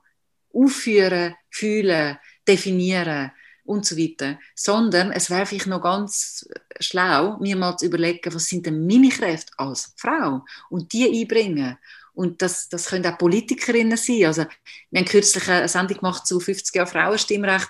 aufführen, 0.54 1.36
fühlen, 1.50 2.18
definieren 2.48 3.32
und 3.66 3.86
so 3.86 3.98
weiter. 3.98 4.40
Sondern 4.56 5.12
es 5.12 5.30
wäre 5.30 5.46
vielleicht 5.46 5.68
noch 5.68 5.82
ganz 5.82 6.48
schlau, 6.80 7.38
mir 7.40 7.56
mal 7.56 7.78
zu 7.78 7.86
überlegen, 7.86 8.34
was 8.34 8.46
sind 8.46 8.66
denn 8.66 8.86
meine 8.86 9.10
Kräfte 9.10 9.54
als 9.58 9.94
Frau 9.98 10.44
und 10.70 10.92
die 10.94 11.10
einbringen. 11.10 11.78
Und 12.14 12.42
das, 12.42 12.70
das 12.70 12.88
können 12.88 13.06
auch 13.06 13.18
Politikerinnen 13.18 13.98
sein. 13.98 14.26
Also, 14.26 14.46
wir 14.92 15.00
haben 15.00 15.08
kürzlich 15.08 15.50
eine 15.50 15.68
Sendung 15.68 15.98
gemacht 15.98 16.28
zu 16.28 16.40
50 16.40 16.76
Jahren 16.76 16.88
Frauenstimmrecht. 16.88 17.70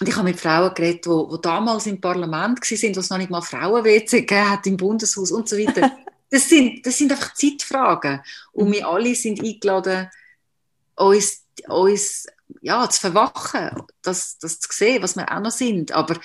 Und 0.00 0.08
ich 0.08 0.16
habe 0.16 0.28
mit 0.28 0.40
Frauen 0.40 0.74
geredet, 0.74 1.04
die, 1.04 1.10
die 1.10 1.40
damals 1.42 1.86
im 1.86 2.00
Parlament 2.00 2.58
waren, 2.58 2.96
wo 2.96 3.00
es 3.00 3.10
noch 3.10 3.18
nicht 3.18 3.30
mal 3.30 3.42
Frauen-WC 3.42 4.20
gegeben 4.22 4.50
hat, 4.50 4.66
im 4.66 4.76
Bundeshaus 4.76 5.30
und 5.32 5.48
so 5.48 5.56
weiter. 5.56 5.90
Das 6.32 6.48
sind, 6.48 6.86
das 6.86 6.96
sind 6.96 7.12
einfach 7.12 7.34
Zeitfragen. 7.34 8.22
Und 8.52 8.72
wir 8.72 8.88
alle 8.88 9.14
sind 9.14 9.44
eingeladen, 9.44 10.08
uns, 10.96 11.44
uns 11.68 12.26
ja, 12.60 12.88
zu 12.88 13.00
verwachen, 13.00 13.82
das, 14.02 14.38
das 14.38 14.60
zu 14.60 14.68
sehen, 14.72 15.02
was 15.02 15.16
wir 15.16 15.30
auch 15.30 15.40
noch 15.40 15.50
sind. 15.50 15.92
Aber 15.92 16.18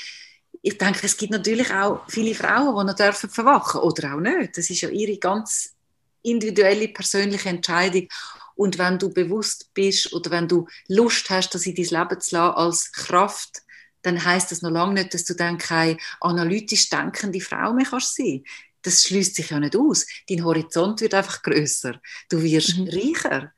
ich 0.61 0.77
denke, 0.77 1.05
es 1.05 1.17
gibt 1.17 1.31
natürlich 1.31 1.71
auch 1.71 2.01
viele 2.09 2.35
Frauen, 2.35 2.75
die 2.75 2.91
noch 2.91 2.95
dürfen 2.95 3.29
verwachen 3.29 3.81
oder 3.81 4.15
auch 4.15 4.19
nicht. 4.19 4.57
Das 4.57 4.69
ist 4.69 4.81
ja 4.81 4.89
ihre 4.89 5.17
ganz 5.17 5.75
individuelle, 6.23 6.89
persönliche 6.89 7.49
Entscheidung. 7.49 8.07
Und 8.55 8.77
wenn 8.77 8.97
du 8.97 9.09
bewusst 9.13 9.73
bist 9.73 10.13
oder 10.13 10.31
wenn 10.31 10.47
du 10.47 10.67
Lust 10.87 11.29
hast, 11.29 11.53
das 11.53 11.65
in 11.65 11.75
dein 11.75 11.85
Leben 11.85 12.19
zu 12.19 12.35
lassen 12.35 12.55
als 12.55 12.91
Kraft, 12.91 13.61
dann 14.01 14.23
heißt 14.23 14.51
das 14.51 14.61
noch 14.61 14.71
lange 14.71 14.95
nicht, 14.95 15.13
dass 15.13 15.25
du 15.25 15.35
dann 15.35 15.57
keine 15.57 15.97
analytisch 16.21 16.89
denkende 16.89 17.41
Frau 17.41 17.73
mehr 17.73 17.85
kannst 17.85 18.15
sein. 18.15 18.43
Das 18.81 19.03
schließt 19.03 19.35
sich 19.35 19.49
ja 19.49 19.59
nicht 19.59 19.75
aus. 19.75 20.05
Dein 20.29 20.43
Horizont 20.43 21.01
wird 21.01 21.13
einfach 21.13 21.41
größer. 21.43 21.99
Du 22.29 22.41
wirst 22.41 22.77
mhm. 22.77 22.89
reicher. 22.89 23.51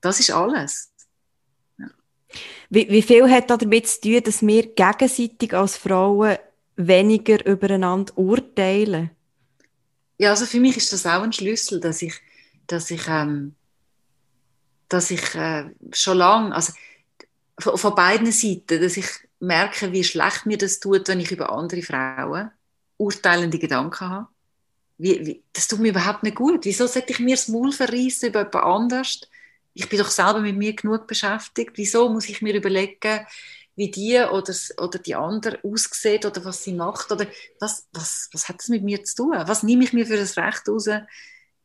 Das 0.00 0.18
ist 0.20 0.30
alles. 0.30 0.89
Wie, 2.68 2.88
wie 2.88 3.02
viel 3.02 3.28
hat 3.30 3.50
damit 3.50 3.88
zu 3.88 4.00
tun, 4.00 4.22
dass 4.22 4.42
wir 4.46 4.66
gegenseitig 4.74 5.54
als 5.54 5.76
Frauen 5.76 6.36
weniger 6.76 7.44
übereinander 7.44 8.16
urteilen? 8.16 9.10
Ja, 10.18 10.30
also 10.30 10.46
für 10.46 10.60
mich 10.60 10.76
ist 10.76 10.92
das 10.92 11.06
auch 11.06 11.22
ein 11.22 11.32
Schlüssel, 11.32 11.80
dass 11.80 12.02
ich, 12.02 12.14
dass 12.66 12.90
ich, 12.90 13.08
ähm, 13.08 13.54
dass 14.88 15.10
ich 15.10 15.34
äh, 15.34 15.70
schon 15.92 16.18
lange, 16.18 16.54
also 16.54 16.72
von, 17.58 17.78
von, 17.78 17.94
beiden 17.94 18.30
Seiten, 18.30 18.80
dass 18.80 18.96
ich 18.96 19.06
merke, 19.38 19.92
wie 19.92 20.04
schlecht 20.04 20.46
mir 20.46 20.58
das 20.58 20.78
tut, 20.78 21.08
wenn 21.08 21.20
ich 21.20 21.32
über 21.32 21.50
andere 21.50 21.82
Frauen 21.82 22.50
urteilende 22.98 23.58
Gedanken 23.58 24.08
habe. 24.08 24.28
Wie, 24.98 25.26
wie, 25.26 25.42
das 25.54 25.66
tut 25.66 25.80
mir 25.80 25.88
überhaupt 25.88 26.22
nicht 26.22 26.36
gut. 26.36 26.66
Wieso 26.66 26.86
sollte 26.86 27.12
ich 27.12 27.18
mir 27.18 27.34
das 27.34 27.48
Maul 27.48 27.72
verreissen 27.72 28.28
über 28.28 28.40
jemand 28.40 28.54
anders? 28.56 29.20
Ich 29.74 29.88
bin 29.88 29.98
doch 29.98 30.10
selber 30.10 30.40
mit 30.40 30.56
mir 30.56 30.74
genug 30.74 31.06
beschäftigt. 31.06 31.72
Wieso 31.74 32.08
muss 32.08 32.28
ich 32.28 32.42
mir 32.42 32.54
überlegen, 32.54 33.26
wie 33.76 33.90
die 33.90 34.18
oder, 34.18 34.54
oder 34.78 34.98
die 34.98 35.14
andere 35.14 35.58
aussieht 35.62 36.26
oder 36.26 36.44
was 36.44 36.64
sie 36.64 36.74
macht 36.74 37.10
oder 37.12 37.26
was, 37.60 37.86
was, 37.92 38.28
was 38.32 38.48
hat 38.48 38.58
das 38.58 38.68
mit 38.68 38.82
mir 38.82 39.02
zu 39.04 39.16
tun? 39.16 39.32
Was 39.46 39.62
nehme 39.62 39.84
ich 39.84 39.92
mir 39.92 40.06
für 40.06 40.16
das 40.16 40.36
Recht 40.36 40.68
raus, 40.68 40.88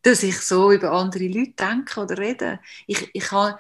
dass 0.02 0.24
ich 0.24 0.40
so 0.40 0.72
über 0.72 0.92
andere 0.92 1.28
Leute 1.28 1.54
denke 1.60 2.00
oder 2.00 2.18
rede? 2.18 2.60
Ich, 2.88 3.10
ich 3.14 3.32
habe 3.32 3.58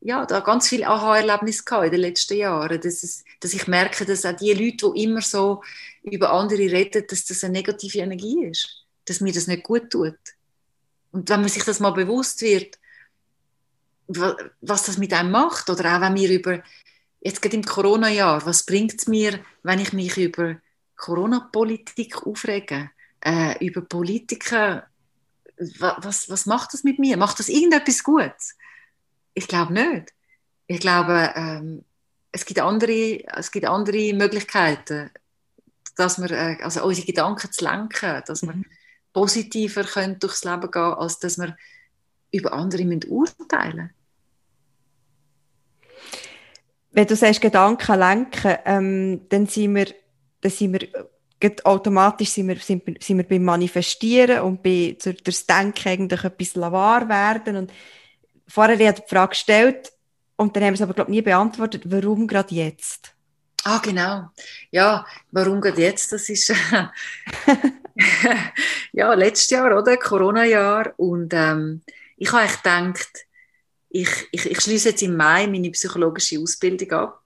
ja, 0.00 0.26
da 0.26 0.40
ganz 0.40 0.68
viele 0.68 0.86
Aha-Erlebnisse 0.86 1.64
in 1.84 1.90
den 1.90 2.00
letzten 2.00 2.36
Jahren, 2.36 2.78
dass, 2.80 3.02
es, 3.02 3.24
dass 3.40 3.54
ich 3.54 3.66
merke, 3.66 4.04
dass 4.04 4.26
auch 4.26 4.36
die 4.36 4.52
Leute, 4.52 4.92
die 4.94 5.02
immer 5.04 5.22
so 5.22 5.62
über 6.02 6.32
andere 6.32 6.58
reden, 6.58 7.04
dass 7.08 7.24
das 7.24 7.42
eine 7.42 7.54
negative 7.54 8.00
Energie 8.00 8.44
ist, 8.44 8.84
dass 9.06 9.20
mir 9.20 9.32
das 9.32 9.46
nicht 9.46 9.62
gut 9.62 9.88
tut. 9.90 10.18
Und 11.10 11.30
wenn 11.30 11.40
man 11.40 11.48
sich 11.48 11.64
das 11.64 11.80
mal 11.80 11.92
bewusst 11.92 12.42
wird, 12.42 12.76
was 14.06 14.84
das 14.84 14.98
mit 14.98 15.12
einem 15.12 15.30
macht. 15.30 15.70
Oder 15.70 15.96
auch 15.96 16.00
wenn 16.00 16.14
wir 16.14 16.30
über, 16.30 16.62
jetzt 17.20 17.42
gerade 17.42 17.56
im 17.56 17.64
Corona-Jahr, 17.64 18.44
was 18.46 18.64
bringt 18.64 18.94
es 18.94 19.06
mir, 19.06 19.40
wenn 19.62 19.78
ich 19.78 19.92
mich 19.92 20.16
über 20.16 20.56
Corona-Politik 20.96 22.26
aufrege? 22.26 22.90
Äh, 23.20 23.64
über 23.64 23.80
Politiker, 23.80 24.86
was, 25.78 26.28
was 26.28 26.46
macht 26.46 26.74
das 26.74 26.84
mit 26.84 26.98
mir? 26.98 27.16
Macht 27.16 27.38
das 27.38 27.48
irgendetwas 27.48 28.02
Gutes? 28.02 28.56
Ich 29.32 29.48
glaube 29.48 29.72
nicht. 29.72 30.12
Ich 30.66 30.80
glaube, 30.80 31.32
ähm, 31.34 31.84
es, 32.32 32.44
gibt 32.44 32.60
andere, 32.60 33.24
es 33.36 33.50
gibt 33.50 33.66
andere 33.66 34.12
Möglichkeiten, 34.12 35.10
dass 35.96 36.20
wir, 36.20 36.30
äh, 36.30 36.62
also 36.62 36.84
unsere 36.84 37.06
Gedanken 37.06 37.52
zu 37.52 37.64
lenken, 37.64 38.22
dass 38.26 38.42
wir 38.42 38.54
mhm. 38.54 38.66
positiver 39.12 39.84
können 39.84 40.18
durchs 40.18 40.44
Leben 40.44 40.70
gehen 40.70 40.82
als 40.82 41.18
dass 41.18 41.38
wir 41.38 41.56
über 42.34 42.52
andere 42.52 42.82
urteilen 43.08 43.90
Wenn 46.90 47.06
du 47.06 47.16
sagst, 47.16 47.40
Gedanken 47.40 47.98
lenken, 47.98 48.56
ähm, 48.64 49.28
dann 49.28 49.46
sind 49.46 49.74
wir, 49.74 49.86
dann 50.40 50.52
sind 50.52 50.72
wir 50.72 50.88
automatisch 51.64 52.30
sind 52.30 52.48
wir, 52.48 52.56
sind, 52.56 52.82
sind 53.02 53.18
wir 53.18 53.24
beim 53.24 53.44
Manifestieren 53.44 54.40
und 54.40 54.62
bei, 54.62 54.96
das 55.24 55.46
Denken 55.46 55.88
eigentlich 55.88 56.24
etwas 56.24 56.56
wahr 56.56 57.08
werden. 57.08 57.56
Und 57.56 57.72
vorher 58.48 58.74
habe 58.74 58.84
ich 58.84 59.04
die 59.04 59.08
Frage 59.08 59.30
gestellt, 59.30 59.92
Und 60.36 60.56
dann 60.56 60.62
haben 60.62 60.70
wir 60.70 60.74
es 60.74 60.82
aber, 60.82 60.94
glaube 60.94 61.10
ich, 61.10 61.16
nie 61.16 61.22
beantwortet, 61.22 61.82
warum 61.86 62.26
gerade 62.26 62.54
jetzt? 62.54 63.12
Ah, 63.64 63.78
genau. 63.78 64.28
Ja, 64.70 65.06
warum 65.30 65.60
gerade 65.60 65.82
jetzt? 65.82 66.12
Das 66.12 66.28
ist 66.28 66.48
ja 68.92 69.14
letztes 69.14 69.50
Jahr, 69.50 69.76
oder? 69.76 69.96
Corona-Jahr. 69.96 70.94
Und 70.96 71.32
ähm, 71.34 71.82
ich 72.16 72.32
habe 72.32 72.42
eigentlich 72.42 72.62
gedacht, 72.62 73.26
ich, 73.88 74.10
ich, 74.32 74.46
ich 74.46 74.60
schließe 74.60 74.90
jetzt 74.90 75.02
im 75.02 75.16
Mai 75.16 75.46
meine 75.46 75.70
psychologische 75.70 76.40
Ausbildung 76.40 76.90
ab. 76.92 77.20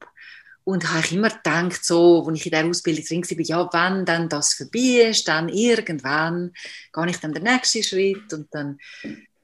Und 0.65 0.87
habe 0.91 1.01
ich 1.01 1.13
immer 1.13 1.31
gedacht, 1.31 1.83
so, 1.83 2.27
als 2.27 2.41
ich 2.41 2.47
in 2.47 2.53
dieser 2.53 2.69
Ausbildung 2.69 3.23
drin 3.23 3.39
war, 3.39 3.45
ja, 3.47 3.73
wenn 3.73 4.05
dann 4.05 4.29
das 4.29 4.53
vorbei 4.53 5.09
ist, 5.09 5.27
dann 5.27 5.49
irgendwann 5.49 6.53
gehe 6.93 7.07
ich 7.09 7.17
dann 7.17 7.33
den 7.33 7.45
nächsten 7.45 7.83
Schritt 7.83 8.31
und 8.35 8.49
dann 8.51 8.79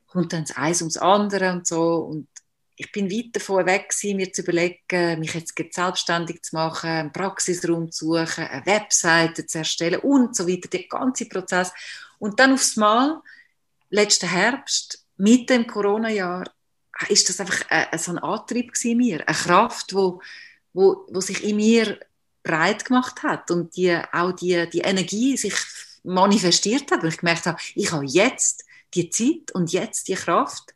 kommt 0.06 0.34
dann 0.34 0.44
das 0.44 0.54
eins 0.54 0.82
ums 0.82 0.98
andere 0.98 1.50
und 1.52 1.66
so. 1.66 1.96
Und 1.96 2.28
ich 2.76 2.92
bin 2.92 3.10
weit 3.10 3.34
davon 3.36 3.64
weg 3.64 3.94
mir 4.02 4.32
zu 4.34 4.42
überlegen, 4.42 5.20
mich 5.20 5.32
jetzt 5.32 5.54
selbstständig 5.56 6.42
zu 6.42 6.56
machen, 6.56 6.90
einen 6.90 7.12
Praxisraum 7.12 7.90
zu 7.90 8.06
suchen, 8.06 8.44
eine 8.44 8.66
Webseite 8.66 9.46
zu 9.46 9.58
erstellen 9.58 10.00
und 10.00 10.36
so 10.36 10.46
weiter, 10.46 10.68
der 10.68 10.84
ganze 10.88 11.24
Prozess. 11.24 11.72
Und 12.18 12.38
dann 12.38 12.52
aufs 12.52 12.76
Mal, 12.76 13.22
letzten 13.88 14.28
Herbst, 14.28 15.03
mit 15.16 15.50
dem 15.50 15.66
Corona-Jahr, 15.66 16.44
ist 17.08 17.28
das 17.28 17.40
einfach 17.40 17.62
ein, 17.68 17.98
so 17.98 18.12
ein 18.12 18.18
Antrieb 18.18 18.72
in 18.84 18.98
mir, 18.98 19.26
eine 19.26 19.36
Kraft, 19.36 19.94
wo, 19.94 20.20
wo, 20.72 21.06
wo 21.10 21.20
sich 21.20 21.42
in 21.44 21.56
mir 21.56 21.98
breit 22.42 22.84
gemacht 22.84 23.22
hat 23.22 23.50
und 23.50 23.76
die, 23.76 23.98
auch 24.12 24.32
die, 24.32 24.68
die 24.70 24.80
Energie 24.80 25.36
sich 25.36 25.54
manifestiert 26.04 26.90
hat, 26.90 27.02
weil 27.02 27.10
ich 27.10 27.18
gemerkt 27.18 27.46
habe, 27.46 27.58
ich 27.74 27.90
habe 27.90 28.04
jetzt 28.04 28.64
die 28.92 29.10
Zeit 29.10 29.52
und 29.52 29.72
jetzt 29.72 30.08
die 30.08 30.14
Kraft, 30.14 30.74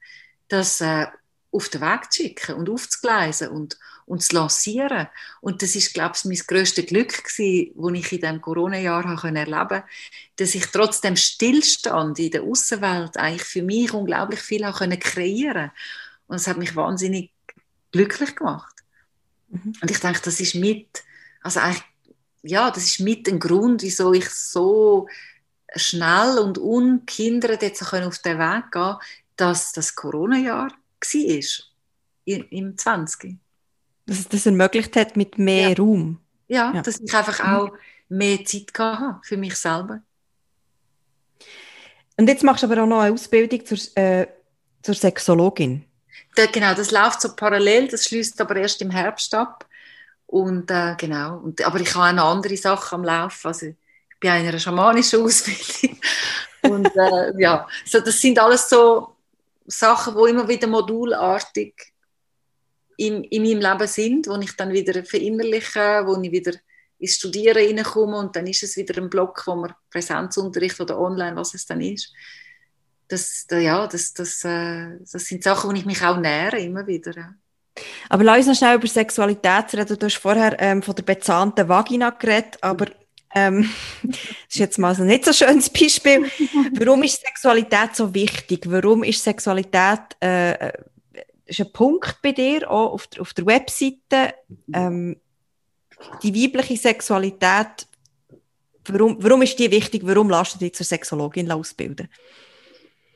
das 0.48 0.80
äh, 0.80 1.06
auf 1.52 1.68
den 1.68 1.80
Weg 1.80 2.10
zu 2.10 2.22
schicken 2.22 2.56
und 2.56 2.70
aufzugleisen 2.70 3.48
und, 3.48 3.78
und 4.08 4.22
zu 4.22 4.34
lancieren. 4.34 5.08
Und 5.40 5.62
das 5.62 5.74
ist, 5.74 5.94
glaube 5.94 6.14
ich, 6.16 6.24
mein 6.24 6.38
grösstes 6.46 6.86
Glück 6.86 7.24
gewesen, 7.24 7.72
das 7.76 7.92
ich 7.92 8.12
in 8.12 8.20
diesem 8.20 8.40
Corona-Jahr 8.40 9.04
erleben 9.04 9.68
konnte, 9.68 9.84
dass 10.36 10.54
ich 10.54 10.66
trotz 10.66 11.00
dem 11.00 11.16
Stillstand 11.16 12.18
in 12.18 12.30
der 12.30 12.42
Außenwelt 12.42 13.16
eigentlich 13.16 13.44
für 13.44 13.62
mich 13.62 13.92
unglaublich 13.92 14.40
viel 14.40 14.62
kreieren 14.62 14.98
konnte. 14.98 15.72
Und 16.26 16.36
es 16.36 16.46
hat 16.46 16.58
mich 16.58 16.74
wahnsinnig 16.74 17.30
glücklich 17.92 18.34
gemacht. 18.34 18.74
Mhm. 19.48 19.74
Und 19.80 19.90
ich 19.90 20.00
denke, 20.00 20.20
das 20.22 20.40
ist 20.40 20.54
mit, 20.54 21.04
also 21.42 21.60
eigentlich, 21.60 21.84
ja, 22.42 22.70
das 22.70 22.84
ist 22.84 23.00
mit 23.00 23.28
ein 23.28 23.38
Grund, 23.38 23.82
wieso 23.82 24.12
ich 24.12 24.28
so 24.30 25.08
schnell 25.74 26.38
und 26.38 26.56
unkindert 26.58 27.62
jetzt 27.62 27.82
auf 27.82 28.18
den 28.18 28.38
Weg 28.38 28.72
gehen 28.72 28.96
dass 29.38 29.72
das 29.72 29.94
Corona-Jahr 29.94 30.70
war, 30.70 32.44
im 32.50 32.76
20. 32.76 33.38
Dass 34.08 34.20
es 34.20 34.28
das 34.28 34.46
ermöglicht 34.46 34.96
hat 34.96 35.16
mit 35.18 35.36
mehr 35.36 35.68
ja. 35.68 35.76
Raum. 35.76 36.18
Ja, 36.48 36.72
ja, 36.74 36.82
dass 36.82 36.98
ich 36.98 37.14
einfach 37.14 37.40
auch 37.40 37.72
mehr 38.08 38.42
Zeit 38.42 38.70
hatte 38.78 39.20
für 39.22 39.36
mich 39.36 39.54
selber. 39.54 40.00
Und 42.16 42.26
jetzt 42.26 42.42
machst 42.42 42.62
du 42.62 42.66
aber 42.66 42.82
auch 42.82 42.86
noch 42.86 43.00
eine 43.00 43.12
Ausbildung 43.12 43.66
zur, 43.66 43.78
äh, 43.96 44.26
zur 44.82 44.94
Sexologin. 44.94 45.84
Da, 46.34 46.46
genau, 46.46 46.72
das 46.72 46.90
läuft 46.90 47.20
so 47.20 47.36
parallel, 47.36 47.88
das 47.88 48.06
schließt 48.06 48.40
aber 48.40 48.56
erst 48.56 48.80
im 48.80 48.90
Herbst 48.90 49.34
ab. 49.34 49.66
Und 50.26 50.70
äh, 50.70 50.94
genau, 50.96 51.38
und, 51.38 51.60
aber 51.62 51.78
ich 51.80 51.94
habe 51.94 52.06
eine 52.06 52.22
andere 52.22 52.56
Sache 52.56 52.94
am 52.94 53.04
Laufen. 53.04 53.46
Also, 53.46 53.66
ich 53.66 53.76
bin 54.18 54.30
in 54.30 54.48
einer 54.48 54.58
schamanischen 54.58 55.22
Ausbildung. 55.24 55.98
und 56.62 56.96
äh, 56.96 57.32
ja, 57.38 57.68
so, 57.84 58.00
das 58.00 58.18
sind 58.18 58.38
alles 58.38 58.70
so 58.70 59.14
Sachen, 59.66 60.14
wo 60.14 60.24
immer 60.24 60.48
wieder 60.48 60.66
modulartig 60.66 61.92
in, 62.98 63.22
in 63.24 63.42
meinem 63.42 63.60
Leben 63.60 63.88
sind, 63.88 64.26
wo 64.26 64.36
ich 64.36 64.56
dann 64.56 64.72
wieder 64.72 65.04
verinnerliche, 65.04 66.02
wo 66.04 66.20
ich 66.20 66.32
wieder 66.32 66.52
ins 66.98 67.14
Studieren 67.14 67.56
reinkomme 67.56 68.18
und 68.18 68.34
dann 68.34 68.46
ist 68.48 68.64
es 68.64 68.76
wieder 68.76 69.00
ein 69.00 69.08
Block, 69.08 69.44
wo 69.46 69.54
man 69.54 69.72
Präsenzunterricht 69.90 70.80
oder 70.80 70.98
online, 70.98 71.36
was 71.36 71.54
es 71.54 71.64
dann 71.64 71.80
ist. 71.80 72.12
Das, 73.06 73.46
ja, 73.50 73.86
das, 73.86 74.12
das, 74.14 74.44
äh, 74.44 74.98
das 75.00 75.24
sind 75.24 75.44
Sachen, 75.44 75.70
wo 75.70 75.74
ich 75.74 75.86
mich 75.86 76.02
auch 76.02 76.18
nähere, 76.18 76.58
immer 76.58 76.86
wieder. 76.86 77.34
Aber 78.08 78.24
lass 78.24 78.38
uns 78.38 78.46
noch 78.48 78.54
schnell 78.56 78.76
über 78.76 78.88
Sexualität 78.88 79.74
reden. 79.74 79.96
Du 79.96 80.06
hast 80.06 80.16
vorher 80.16 80.60
ähm, 80.60 80.82
von 80.82 80.96
der 80.96 81.04
bezahnten 81.04 81.68
Vagina 81.68 82.10
geredet, 82.10 82.58
aber 82.60 82.86
ähm, 83.32 83.70
das 84.02 84.18
ist 84.48 84.58
jetzt 84.58 84.78
mal 84.78 84.94
so 84.96 85.04
nicht 85.04 85.24
so 85.24 85.32
schönes 85.32 85.70
Beispiel. 85.70 86.28
Warum 86.72 87.04
ist 87.04 87.22
Sexualität 87.24 87.94
so 87.94 88.12
wichtig? 88.12 88.64
Warum 88.66 89.04
ist 89.04 89.22
Sexualität 89.22 90.00
äh, 90.18 90.72
ist 91.48 91.60
ein 91.60 91.72
Punkt 91.72 92.18
bei 92.22 92.32
dir 92.32 92.70
auch 92.70 92.92
auf 92.92 93.06
der, 93.08 93.22
auf 93.22 93.34
der 93.34 93.46
Webseite? 93.46 94.34
Ähm, 94.72 95.20
die 96.22 96.34
weibliche 96.34 96.76
Sexualität, 96.76 97.88
warum, 98.86 99.16
warum 99.20 99.42
ist 99.42 99.58
die 99.58 99.70
wichtig? 99.70 100.02
Warum 100.04 100.30
lässt 100.30 100.54
du 100.54 100.58
dich 100.58 100.74
zur 100.74 100.86
Sexologin 100.86 101.50
ausbilden? 101.50 102.08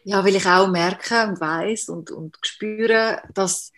Ja, 0.05 0.25
weil 0.25 0.35
ich 0.35 0.47
auch 0.47 0.67
merke 0.69 1.29
und 1.29 1.41
weiß 1.41 1.91
und, 1.91 2.11
und 2.11 2.37
spüre, 2.43 3.23
dass 3.35 3.71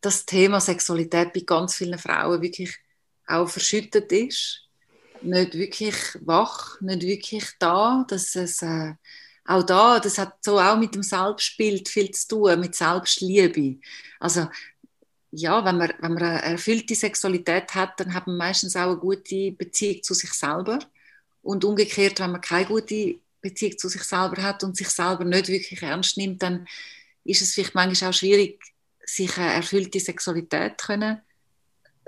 das 0.00 0.24
Thema 0.26 0.60
Sexualität 0.60 1.32
bei 1.32 1.40
ganz 1.40 1.74
vielen 1.74 1.98
Frauen 1.98 2.40
wirklich 2.40 2.76
auch 3.26 3.48
verschüttet 3.48 4.12
ist 4.12 4.62
nicht 5.24 5.54
wirklich 5.54 5.96
wach, 6.20 6.80
nicht 6.80 7.02
wirklich 7.02 7.50
da, 7.58 8.04
dass 8.08 8.34
es 8.34 8.62
äh, 8.62 8.94
auch 9.44 9.62
da, 9.64 9.98
das 9.98 10.18
hat 10.18 10.44
so 10.44 10.58
auch 10.58 10.76
mit 10.76 10.94
dem 10.94 11.02
Selbstbild 11.02 11.88
viel 11.88 12.10
zu 12.12 12.28
tun, 12.28 12.60
mit 12.60 12.74
Selbstliebe. 12.74 13.80
Also 14.20 14.48
ja, 15.32 15.64
wenn 15.64 15.78
man, 15.78 15.92
wenn 16.00 16.14
man 16.14 16.22
eine 16.22 16.42
erfüllte 16.42 16.94
Sexualität 16.94 17.74
hat, 17.74 17.98
dann 17.98 18.14
hat 18.14 18.26
man 18.26 18.36
meistens 18.36 18.76
auch 18.76 18.90
eine 18.90 18.98
gute 18.98 19.52
Beziehung 19.52 20.02
zu 20.02 20.14
sich 20.14 20.32
selber. 20.32 20.78
Und 21.42 21.64
umgekehrt, 21.64 22.20
wenn 22.20 22.32
man 22.32 22.40
keine 22.40 22.66
gute 22.66 23.18
Beziehung 23.40 23.78
zu 23.78 23.88
sich 23.88 24.04
selber 24.04 24.42
hat 24.42 24.62
und 24.62 24.76
sich 24.76 24.88
selber 24.88 25.24
nicht 25.24 25.48
wirklich 25.48 25.82
ernst 25.82 26.16
nimmt, 26.16 26.42
dann 26.42 26.68
ist 27.24 27.42
es 27.42 27.54
vielleicht 27.54 27.74
manchmal 27.74 28.10
auch 28.10 28.14
schwierig, 28.14 28.62
sich 29.04 29.36
eine 29.38 29.54
erfüllte 29.54 29.98
Sexualität 29.98 30.78
können 30.78 31.20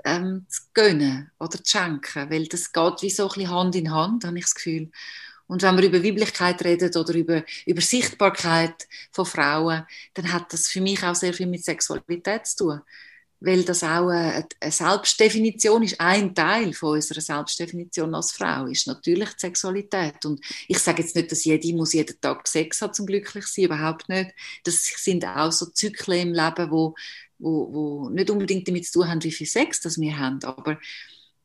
ähm, 0.05 0.45
zu 0.47 0.61
gönnen 0.73 1.31
oder 1.39 1.61
zu 1.61 1.77
schenken, 1.77 2.29
weil 2.29 2.47
das 2.47 2.71
geht 2.71 3.01
wie 3.01 3.09
so 3.09 3.23
ein 3.23 3.29
bisschen 3.29 3.51
Hand 3.51 3.75
in 3.75 3.91
Hand, 3.91 4.23
habe 4.23 4.37
ich 4.37 4.45
das 4.45 4.55
Gefühl. 4.55 4.91
Und 5.47 5.61
wenn 5.61 5.77
wir 5.77 5.85
über 5.85 6.03
Weiblichkeit 6.03 6.63
reden 6.63 6.95
oder 6.95 7.13
über, 7.13 7.43
über 7.65 7.81
Sichtbarkeit 7.81 8.87
von 9.11 9.25
Frauen, 9.25 9.83
dann 10.13 10.31
hat 10.31 10.51
das 10.51 10.67
für 10.67 10.81
mich 10.81 11.03
auch 11.03 11.15
sehr 11.15 11.33
viel 11.33 11.47
mit 11.47 11.63
Sexualität 11.63 12.47
zu 12.47 12.57
tun. 12.57 12.81
Weil 13.41 13.63
das 13.63 13.83
auch 13.83 14.07
eine, 14.07 14.47
Selbstdefinition 14.63 15.83
ist, 15.83 15.99
ein 15.99 16.33
Teil 16.33 16.73
von 16.73 16.93
unserer 16.93 17.21
Selbstdefinition 17.21 18.15
als 18.15 18.31
Frau 18.31 18.65
ist 18.65 18.87
natürlich 18.87 19.29
die 19.33 19.39
Sexualität. 19.41 20.25
Und 20.25 20.43
ich 20.67 20.79
sage 20.79 21.03
jetzt 21.03 21.15
nicht, 21.15 21.31
dass 21.31 21.43
jede 21.43 21.75
muss 21.75 21.93
jeden 21.93 22.19
Tag 22.19 22.47
Sex 22.47 22.81
hat 22.81 22.95
zum 22.95 23.05
glücklich 23.05 23.45
sein, 23.45 23.65
überhaupt 23.65 24.09
nicht. 24.09 24.31
Das 24.63 24.83
sind 24.83 25.25
auch 25.25 25.51
so 25.51 25.67
Zyklen 25.67 26.29
im 26.29 26.33
Leben, 26.33 26.71
wo 26.71 26.95
wo, 27.37 27.73
wo 27.73 28.09
nicht 28.09 28.29
unbedingt 28.29 28.67
damit 28.67 28.85
zu 28.85 28.99
tun 28.99 29.09
haben, 29.09 29.23
wie 29.23 29.31
viel 29.31 29.47
Sex 29.47 29.81
das 29.81 29.99
wir 29.99 30.17
haben, 30.17 30.43
aber 30.43 30.79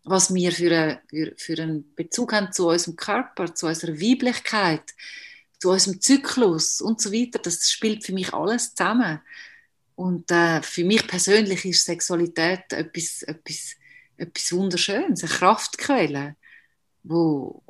was 0.04 0.34
wir 0.34 0.52
für, 0.52 0.70
eine, 1.10 1.34
für, 1.36 1.60
einen 1.60 1.94
Bezug 1.94 2.32
haben 2.32 2.52
zu 2.52 2.68
unserem 2.68 2.96
Körper, 2.96 3.54
zu 3.54 3.66
unserer 3.66 4.00
Weiblichkeit, 4.00 4.82
zu 5.58 5.70
unserem 5.70 6.00
Zyklus 6.00 6.80
und 6.80 7.00
so 7.00 7.12
weiter, 7.12 7.38
das 7.38 7.70
spielt 7.70 8.04
für 8.04 8.12
mich 8.12 8.32
alles 8.32 8.74
zusammen. 8.74 9.20
Und 9.94 10.30
äh, 10.30 10.62
für 10.62 10.84
mich 10.84 11.06
persönlich 11.06 11.64
ist 11.66 11.84
Sexualität 11.84 12.72
etwas, 12.72 13.22
etwas, 13.22 13.76
etwas 14.16 14.52
Wunderschönes, 14.52 15.22
eine 15.22 15.30
Kraftquelle, 15.30 16.36
wo, 17.02 17.62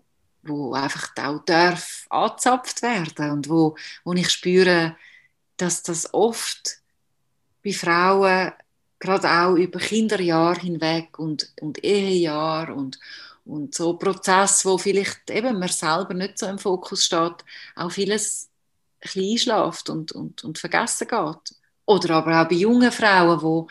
wo 0.42 0.72
einfach 0.72 1.10
auch 1.16 1.44
darf 1.44 2.06
angezapft 2.08 2.82
werden 2.82 3.30
und 3.32 3.48
wo, 3.48 3.76
wo 4.04 4.12
ich 4.12 4.30
spüre, 4.30 4.96
dass 5.56 5.82
das 5.82 6.14
oft 6.14 6.78
bei 7.64 7.72
Frauen 7.72 8.52
gerade 9.00 9.28
auch 9.28 9.54
über 9.54 9.80
Kinderjahre 9.80 10.60
hinweg 10.60 11.18
und, 11.18 11.52
und 11.60 11.82
Ehejahr 11.82 12.74
und, 12.76 13.00
und 13.44 13.74
so 13.74 13.94
Prozesse, 13.94 14.68
wo 14.68 14.78
vielleicht 14.78 15.30
eben 15.30 15.58
man 15.58 15.68
selber 15.68 16.14
nicht 16.14 16.38
so 16.38 16.46
im 16.46 16.58
Fokus 16.58 17.06
steht, 17.06 17.44
auch 17.74 17.90
vieles 17.90 18.50
ein 19.02 19.22
einschläft 19.22 19.88
und, 19.88 20.12
und, 20.12 20.44
und 20.44 20.58
vergessen 20.58 21.08
geht. 21.08 21.56
Oder 21.86 22.16
aber 22.16 22.42
auch 22.42 22.48
bei 22.48 22.56
jungen 22.56 22.92
Frauen, 22.92 23.42
wo, 23.42 23.68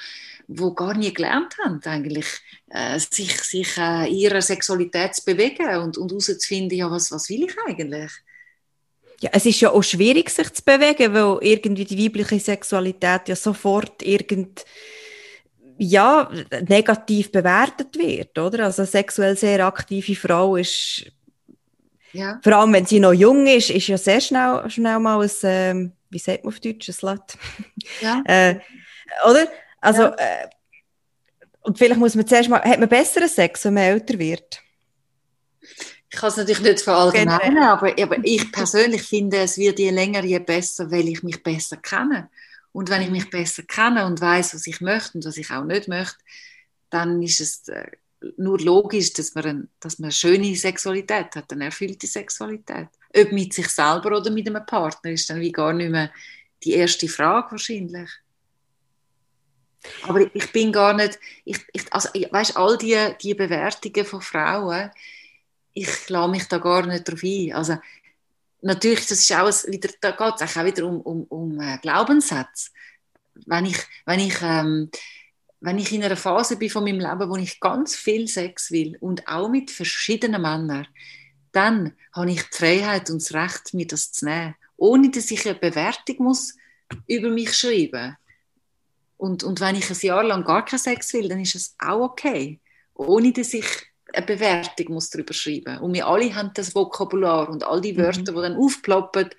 wo 0.48 0.74
gar 0.74 0.96
nie 0.96 1.14
gelernt 1.14 1.56
haben, 1.64 1.80
eigentlich, 1.86 2.26
äh, 2.70 3.00
sich, 3.00 3.40
sich 3.44 3.78
äh, 3.78 4.08
ihrer 4.08 4.42
Sexualität 4.42 5.16
zu 5.16 5.24
bewegen 5.24 5.68
und, 5.78 5.98
und 5.98 6.12
herauszufinden, 6.12 6.78
ja, 6.78 6.90
was, 6.90 7.12
was 7.12 7.30
will 7.30 7.44
ich 7.44 7.56
eigentlich? 7.66 8.12
Ja, 9.22 9.30
es 9.34 9.46
ist 9.46 9.60
ja 9.62 9.70
auch 9.72 9.84
schwierig, 9.84 10.30
sich 10.30 10.52
zu 10.54 10.64
bewegen, 10.64 11.14
weil 11.14 11.38
irgendwie 11.42 11.86
die 11.86 12.04
weibliche 12.04 12.40
Sexualität 12.40 13.28
ja 13.28 13.36
sofort 13.36 14.02
irgend 14.02 14.66
ja, 15.80 16.30
negativ 16.68 17.32
bewertet 17.32 17.98
wird, 17.98 18.38
oder? 18.38 18.66
Also 18.66 18.82
eine 18.82 18.88
sexuell 18.88 19.38
sehr 19.38 19.66
aktive 19.66 20.16
Frau 20.16 20.58
ist, 20.58 21.06
ja. 22.12 22.40
vor 22.44 22.54
allem 22.54 22.74
wenn 22.74 22.86
sie 22.86 23.00
noch 23.00 23.14
jung 23.14 23.48
ist, 23.48 23.70
ist 23.70 23.88
ja 23.88 23.98
sehr 23.98 24.20
schnell, 24.20 24.70
schnell 24.70 25.00
mal 25.00 25.22
ein, 25.22 25.32
ähm, 25.44 25.92
wie 26.10 26.20
sagt 26.20 26.44
man 26.44 26.54
auf 26.54 26.60
Deutsch, 26.60 26.90
ein 26.90 26.94
Slut. 26.94 27.22
Ja. 28.02 28.22
äh, 28.26 28.60
oder? 29.28 29.48
Also, 29.80 30.04
ja. 30.04 30.16
äh, 30.16 30.50
und 31.62 31.78
vielleicht 31.78 32.00
muss 32.00 32.16
man 32.16 32.28
zuerst 32.28 32.50
mal, 32.50 32.62
hat 32.62 32.80
man 32.80 32.90
besseren 32.90 33.30
Sex, 33.30 33.64
wenn 33.64 33.76
man 33.76 33.84
älter 33.84 34.20
wird? 34.20 34.62
Ich 36.12 36.18
kann 36.18 36.30
es 36.30 36.38
natürlich 36.38 36.62
nicht 36.62 36.82
verallgemeinern, 36.82 37.64
aber, 37.64 37.94
aber 38.02 38.18
ich 38.24 38.52
persönlich 38.52 39.04
finde, 39.04 39.38
es 39.38 39.58
wird 39.58 39.80
je 39.80 39.92
länger, 39.92 40.24
je 40.24 40.40
besser, 40.40 40.92
weil 40.92 41.08
ich 41.08 41.24
mich 41.24 41.42
besser 41.42 41.78
kenne. 41.78 42.30
Und 42.72 42.90
wenn 42.90 43.02
ich 43.02 43.10
mich 43.10 43.30
besser 43.30 43.64
kenne 43.64 44.06
und 44.06 44.22
weiß, 44.22 44.54
was 44.54 44.68
ich 44.68 44.82
möchte 44.82 45.18
und 45.18 45.26
was 45.26 45.38
ich 45.38 45.52
auch 45.52 45.64
nicht 45.64 45.88
möchte, 45.88 46.18
dann 46.90 47.22
ist 47.22 47.40
es 47.40 47.68
äh, 47.68 47.92
nur 48.38 48.60
logisch, 48.60 49.14
dass 49.14 49.34
man, 49.36 49.46
ein, 49.46 49.70
dass 49.80 50.00
man 50.00 50.08
eine 50.08 50.12
schöne 50.12 50.56
Sexualität 50.56 51.36
hat, 51.36 51.52
eine 51.52 51.66
erfüllte 51.66 52.08
Sexualität. 52.08 52.90
Ob 53.16 53.32
mit 53.32 53.54
sich 53.54 53.70
selber 53.70 54.18
oder 54.18 54.32
mit 54.32 54.48
einem 54.48 54.66
Partner 54.66 55.12
ist 55.12 55.30
dann 55.30 55.40
wie 55.40 55.52
gar 55.52 55.74
nicht 55.74 55.90
mehr 55.90 56.12
die 56.64 56.74
erste 56.74 57.08
Frage 57.08 57.52
wahrscheinlich. 57.52 58.10
Aber 60.04 60.36
ich 60.36 60.52
bin 60.52 60.72
gar 60.72 60.94
nicht, 60.94 61.18
ich, 61.46 61.58
ich, 61.72 61.94
also, 61.94 62.10
weißt, 62.10 62.58
all 62.58 62.78
die, 62.78 62.98
die 63.22 63.34
Bewertungen 63.34 64.06
von 64.06 64.22
Frauen, 64.22 64.92
ich 65.74 66.10
lasse 66.10 66.32
mich 66.32 66.44
da 66.46 66.58
gar 66.58 66.86
nicht 66.86 67.08
drauf 67.08 67.24
ein. 67.24 67.54
Also, 67.54 67.78
natürlich, 68.62 69.08
das 69.08 69.20
ist 69.20 69.32
auch 69.34 69.50
wieder, 69.68 69.90
da 70.02 70.12
geht 70.12 70.42
es 70.42 70.58
auch 70.58 70.66
wieder 70.66 70.86
um, 70.86 71.02
um, 71.02 71.24
um 71.24 71.60
äh, 71.60 71.78
Glaubenssätze. 71.80 72.72
Wenn 73.46 73.66
ich, 73.66 73.78
wenn, 74.06 74.20
ich, 74.20 74.36
ähm, 74.42 74.90
wenn 75.62 75.78
ich 75.78 75.92
in 75.94 76.04
einer 76.04 76.18
Phase 76.18 76.58
bin 76.58 76.70
von 76.70 76.84
meinem 76.84 77.00
Leben, 77.00 77.30
wo 77.30 77.36
ich 77.36 77.60
ganz 77.60 77.96
viel 77.96 78.28
Sex 78.28 78.72
will 78.72 78.98
und 79.00 79.28
auch 79.28 79.50
mit 79.50 79.72
verschiedenen 79.72 80.42
Männern, 80.42 80.88
dann 81.52 81.94
habe 82.14 82.32
ich 82.32 82.44
die 82.44 82.58
Freiheit 82.58 83.10
und 83.10 83.22
das 83.22 83.34
Recht, 83.34 83.74
mir 83.74 83.88
das 83.88 84.12
zu 84.12 84.26
nehmen, 84.26 84.56
ohne 84.78 85.10
dass 85.10 85.32
ich 85.32 85.48
eine 85.48 85.58
Bewertung 85.58 86.18
muss 86.20 86.56
über 87.08 87.30
mich 87.30 87.56
schreiben 87.56 88.18
und, 89.20 89.44
und 89.44 89.60
wenn 89.60 89.76
ich 89.76 89.90
ein 89.90 89.98
Jahr 90.00 90.24
lang 90.24 90.46
gar 90.46 90.64
keinen 90.64 90.80
Sex 90.80 91.12
will, 91.14 91.28
dann 91.28 91.42
ist 91.42 91.54
es 91.54 91.76
auch 91.78 92.00
okay, 92.00 92.62
ohne 92.94 93.34
dass 93.34 93.54
ich 93.54 93.66
eine 94.14 94.26
Bewertung 94.26 94.94
muss 94.94 95.10
darüber 95.10 95.34
schreiben. 95.34 95.80
Und 95.80 95.94
wir 95.94 96.08
alle 96.08 96.34
haben 96.34 96.52
das 96.54 96.74
Vokabular 96.74 97.50
und 97.50 97.64
all 97.64 97.82
die 97.82 97.98
Wörter, 97.98 98.32
mhm. 98.32 98.36
die 98.36 98.42
dann 98.42 98.58
aufploppen. 98.58 99.30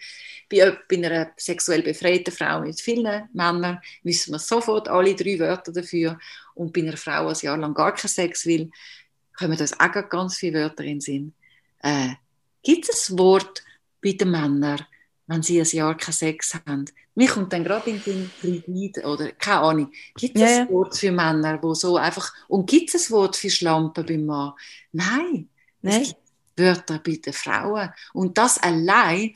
Bei, 0.51 0.77
bei 0.89 0.97
einer 0.97 1.31
sexuell 1.37 1.83
befreiten 1.83 2.33
Frau 2.33 2.61
mit 2.61 2.81
vielen 2.81 3.29
Männern 3.33 3.81
wissen 4.03 4.33
wir 4.33 4.39
sofort 4.39 4.89
alle 4.89 5.14
drei 5.14 5.39
Wörter 5.39 5.73
dafür. 5.73 6.18
Und 6.55 6.73
bei 6.73 6.83
einer 6.83 6.97
Frau, 6.97 7.33
die 7.33 7.35
ein 7.35 7.45
Jahr 7.45 7.57
lang 7.57 7.75
gar 7.75 7.95
keinen 7.95 8.09
Sex 8.09 8.47
will, 8.47 8.71
kommen 9.39 9.59
uns 9.59 9.79
auch 9.79 10.09
ganz 10.09 10.37
viele 10.37 10.61
Wörter 10.61 10.83
in 10.85 10.99
den 10.99 11.01
Sinn. 11.01 11.35
Äh, 11.83 12.11
Gibt 12.62 12.89
es 12.89 13.09
ein 13.09 13.18
Wort 13.18 13.62
bei 14.03 14.12
den 14.12 14.31
Männern, 14.31 14.85
wenn 15.27 15.43
sie 15.43 15.61
ein 15.61 15.66
Jahr 15.66 15.97
keinen 15.97 16.12
Sex 16.12 16.55
haben? 16.66 16.85
Mir 17.14 17.28
kommt 17.28 17.52
dann 17.52 17.64
gerade 17.64 17.90
in 17.90 18.02
den 18.02 18.30
Frigid 18.30 19.04
oder 19.04 19.32
keine 19.32 19.61
Ahnung. 19.61 19.92
Gibt 20.16 20.36
es 20.36 20.42
ja, 20.42 20.61
ein 20.61 20.68
Wort 20.70 20.96
für 20.96 21.11
Männer, 21.11 21.58
wo 21.62 21.74
so 21.74 21.96
einfach 21.96 22.32
und 22.48 22.68
gibt 22.68 22.94
es 22.94 23.08
ein 23.08 23.12
Wort 23.12 23.36
für 23.36 23.50
Schlampen 23.50 24.06
beim 24.06 24.26
Mann? 24.26 24.52
Nein. 24.92 25.48
Nein. 25.82 26.02
Es 26.02 26.08
gibt 26.08 26.20
Wörter 26.56 27.00
bei 27.04 27.16
den 27.16 27.32
Frauen 27.32 27.90
und 28.12 28.38
das 28.38 28.58
allein 28.58 29.34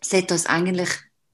sollte 0.00 0.34
uns 0.34 0.46
eigentlich 0.46 0.90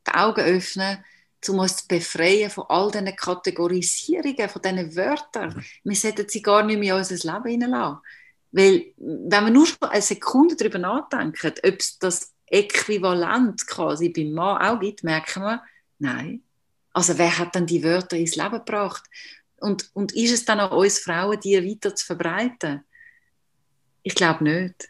die 0.06 0.14
Augen 0.14 0.40
öffnen, 0.40 1.04
um 1.48 1.58
uns 1.60 1.76
zu 1.76 1.88
befreien 1.88 2.50
von 2.50 2.64
all 2.68 2.90
diesen 2.90 3.14
Kategorisierungen, 3.14 4.48
von 4.48 4.62
diesen 4.62 4.96
Wörtern. 4.96 5.64
Wir 5.84 5.96
sollten 5.96 6.28
sie 6.28 6.42
gar 6.42 6.64
nicht 6.64 6.78
mehr 6.78 6.94
in 6.94 7.00
unser 7.00 7.14
Leben 7.14 7.48
hineinlassen. 7.48 7.98
Weil, 8.50 8.86
wenn 8.96 9.44
wir 9.44 9.50
nur 9.50 9.66
eine 9.80 10.02
Sekunde 10.02 10.56
darüber 10.56 10.78
nachdenken, 10.78 11.52
ob 11.64 11.78
es 11.78 11.98
das 11.98 12.32
Äquivalent 12.50 13.66
quasi 13.66 14.08
beim 14.08 14.32
Mann 14.32 14.62
auch 14.62 14.80
gibt, 14.80 15.04
merken 15.04 15.42
wir, 15.42 15.62
nein. 15.98 16.42
Also 16.92 17.16
wer 17.18 17.38
hat 17.38 17.54
dann 17.54 17.66
die 17.66 17.84
Wörter 17.84 18.16
ins 18.16 18.36
Leben 18.36 18.52
gebracht? 18.52 19.04
Und, 19.60 19.90
und 19.94 20.12
ist 20.14 20.32
es 20.32 20.44
dann 20.44 20.60
an 20.60 20.72
uns 20.72 20.98
Frauen, 20.98 21.38
die 21.40 21.56
weiter 21.56 21.94
zu 21.94 22.06
verbreiten? 22.06 22.82
Ich 24.02 24.14
glaube 24.14 24.44
nicht. 24.44 24.88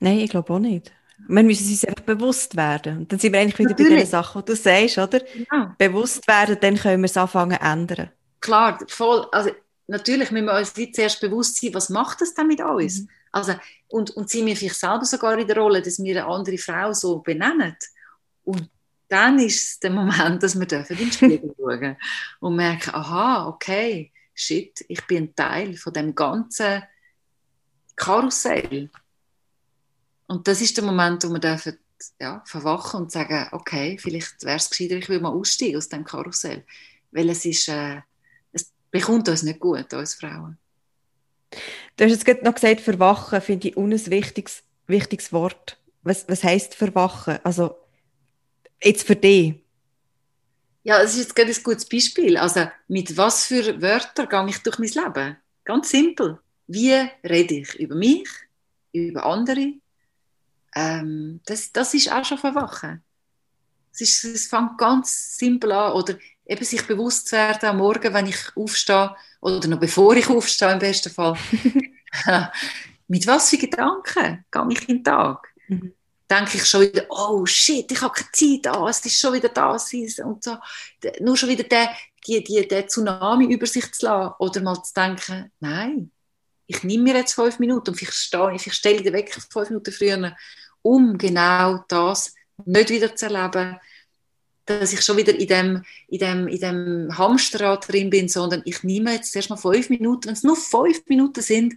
Nein, 0.00 0.18
ich 0.18 0.30
glaube 0.30 0.52
auch 0.52 0.58
nicht. 0.58 0.92
Wir 1.28 1.42
müssen 1.42 1.68
uns 1.68 1.84
einfach 1.84 2.04
bewusst 2.04 2.56
werden. 2.56 2.98
Und 2.98 3.12
dann 3.12 3.18
sind 3.18 3.32
wir 3.32 3.40
eigentlich 3.40 3.58
wieder 3.58 3.70
Natürlich. 3.70 3.92
bei 3.92 3.98
den 4.00 4.06
Sachen, 4.06 4.42
die 4.44 4.52
du 4.52 4.56
sagst, 4.56 4.98
oder? 4.98 5.20
Ja. 5.50 5.74
Bewusst 5.78 6.28
werden, 6.28 6.58
dann 6.60 6.76
können 6.76 7.02
wir 7.02 7.06
es 7.06 7.16
anfangen 7.16 7.56
zu 7.56 7.64
ändern. 7.64 8.10
Klar, 8.40 8.78
voll. 8.88 9.26
Also, 9.32 9.50
natürlich 9.86 10.30
müssen 10.30 10.46
wir 10.46 10.58
uns 10.58 10.74
zuerst 10.74 11.20
bewusst 11.20 11.60
sein, 11.60 11.72
was 11.72 11.88
macht 11.88 12.20
das 12.20 12.34
dann 12.34 12.48
mit 12.48 12.60
uns? 12.60 13.00
Mhm. 13.00 13.08
Also, 13.34 13.54
und, 13.88 14.10
und 14.12 14.30
sind 14.30 14.46
wir 14.46 14.56
vielleicht 14.56 14.78
selber 14.78 15.04
sogar 15.04 15.36
in 15.36 15.48
der 15.48 15.56
Rolle, 15.56 15.82
dass 15.82 16.00
wir 16.00 16.22
eine 16.22 16.32
andere 16.32 16.56
Frau 16.56 16.92
so 16.92 17.18
benennen. 17.18 17.76
Und 18.44 18.70
dann 19.08 19.40
ist 19.40 19.70
es 19.70 19.80
der 19.80 19.90
Moment, 19.90 20.40
dass 20.40 20.58
wir 20.58 20.66
dürfen 20.66 20.96
in 20.96 21.04
den 21.04 21.12
Spiegel 21.12 21.52
schauen 21.58 21.96
und 22.38 22.54
merken, 22.54 22.94
aha, 22.94 23.48
okay, 23.48 24.12
shit, 24.34 24.84
ich 24.86 25.04
bin 25.08 25.24
ein 25.24 25.34
Teil 25.34 25.76
von 25.76 25.92
dem 25.92 26.14
ganzen 26.14 26.84
Karussell. 27.96 28.88
Und 30.28 30.46
das 30.46 30.60
ist 30.60 30.76
der 30.76 30.84
Moment, 30.84 31.24
wo 31.24 31.30
wir 31.30 31.40
dürfen 31.40 31.76
ja, 32.20 32.40
verwachen 32.46 33.00
und 33.00 33.10
sagen, 33.10 33.48
okay, 33.50 33.98
vielleicht 33.98 34.44
wäre 34.44 34.58
es 34.58 34.70
gescheiter, 34.70 34.94
ich 34.94 35.08
will 35.08 35.20
mal 35.20 35.32
aussteigen 35.32 35.76
aus 35.76 35.88
dem 35.88 36.04
Karussell. 36.04 36.64
Weil 37.10 37.30
es 37.30 37.44
ist, 37.44 37.66
äh, 37.68 38.00
es 38.52 38.72
bekommt 38.92 39.28
uns 39.28 39.42
nicht 39.42 39.58
gut, 39.58 39.92
uns 39.92 40.14
Frauen. 40.14 40.56
Du 41.96 42.04
hast 42.04 42.12
jetzt 42.12 42.24
gerade 42.24 42.44
noch 42.44 42.54
gesagt, 42.54 42.80
verwachen 42.80 43.40
finde 43.40 43.68
ich 43.68 43.76
ein 43.76 43.90
wichtiges, 43.90 44.62
wichtiges 44.86 45.32
Wort. 45.32 45.78
Was, 46.02 46.28
was 46.28 46.44
heisst 46.44 46.74
verwachen? 46.74 47.38
Also, 47.44 47.76
jetzt 48.82 49.06
für 49.06 49.16
dich. 49.16 49.54
Ja, 50.82 51.00
das 51.02 51.12
ist 51.14 51.20
jetzt 51.20 51.36
gerade 51.36 51.50
ein 51.50 51.62
gutes 51.62 51.88
Beispiel. 51.88 52.36
Also, 52.36 52.68
mit 52.88 53.16
was 53.16 53.46
für 53.46 53.80
Wörtern 53.80 54.28
gehe 54.28 54.48
ich 54.48 54.58
durch 54.62 54.78
mein 54.78 54.88
Leben? 54.88 55.36
Ganz 55.64 55.90
simpel. 55.90 56.38
Wie 56.66 56.94
rede 57.22 57.54
ich 57.54 57.74
über 57.76 57.94
mich, 57.94 58.28
über 58.92 59.24
andere? 59.24 59.74
Ähm, 60.74 61.40
das, 61.46 61.72
das 61.72 61.94
ist 61.94 62.12
auch 62.12 62.24
schon 62.24 62.38
verwachen. 62.38 63.02
Es, 63.92 64.00
ist, 64.00 64.24
es 64.24 64.46
fängt 64.46 64.76
ganz 64.76 65.38
simpel 65.38 65.72
an. 65.72 65.92
Oder 65.92 66.18
eben 66.46 66.64
sich 66.64 66.86
bewusst 66.86 67.28
zu 67.28 67.36
werden 67.36 67.68
am 67.68 67.78
Morgen, 67.78 68.12
wenn 68.12 68.26
ich 68.26 68.56
aufstehe, 68.56 69.14
oder 69.44 69.68
noch 69.68 69.78
bevor 69.78 70.16
ich 70.16 70.28
aufstehe 70.28 70.72
im 70.72 70.78
besten 70.78 71.12
Fall, 71.12 71.36
mit 73.08 73.26
was 73.26 73.50
für 73.50 73.58
Gedanken 73.58 74.44
gehe 74.50 74.66
ich 74.70 74.88
in 74.88 74.96
den 74.96 75.04
Tag? 75.04 75.46
Mhm. 75.68 75.92
Denke 76.30 76.56
ich 76.56 76.64
schon 76.64 76.80
wieder, 76.80 77.04
oh 77.10 77.44
shit, 77.44 77.92
ich 77.92 78.00
habe 78.00 78.14
keine 78.14 78.32
Zeit, 78.32 78.74
oh, 78.74 78.88
es 78.88 79.04
ist 79.04 79.20
schon 79.20 79.34
wieder 79.34 79.50
das 79.50 79.92
und 79.92 80.42
so. 80.42 80.56
Nur 81.20 81.36
schon 81.36 81.50
wieder 81.50 81.64
den, 81.64 81.88
die, 82.26 82.42
die, 82.42 82.66
den 82.66 82.88
Tsunami 82.88 83.52
über 83.52 83.66
sich 83.66 83.92
zu 83.92 84.06
lassen 84.06 84.34
oder 84.38 84.62
mal 84.62 84.82
zu 84.82 84.94
denken, 84.94 85.52
nein, 85.60 86.10
ich 86.66 86.82
nehme 86.82 87.04
mir 87.04 87.16
jetzt 87.16 87.34
fünf 87.34 87.58
Minuten 87.58 87.90
und 87.90 87.96
vielleicht, 87.96 88.14
stehe, 88.14 88.58
vielleicht 88.58 88.78
stelle 88.78 88.96
ich 88.96 89.02
den 89.02 89.12
Wecker 89.12 89.42
fünf 89.42 89.68
Minuten 89.68 89.92
früher, 89.92 90.34
um 90.80 91.18
genau 91.18 91.84
das 91.88 92.34
nicht 92.64 92.88
wieder 92.88 93.14
zu 93.14 93.26
erleben, 93.26 93.78
dass 94.66 94.92
ich 94.92 95.02
schon 95.02 95.16
wieder 95.16 95.34
in 95.34 95.46
dem, 95.46 95.84
in 96.08 96.18
dem, 96.18 96.48
in 96.48 96.60
dem 96.60 97.18
Hamsterrad 97.18 97.90
drin 97.90 98.10
bin, 98.10 98.28
sondern 98.28 98.62
ich 98.64 98.82
nehme 98.82 99.12
jetzt 99.12 99.34
erst 99.36 99.50
mal 99.50 99.56
fünf 99.56 99.90
Minuten, 99.90 100.26
wenn 100.26 100.34
es 100.34 100.42
nur 100.42 100.56
fünf 100.56 101.02
Minuten 101.06 101.42
sind, 101.42 101.74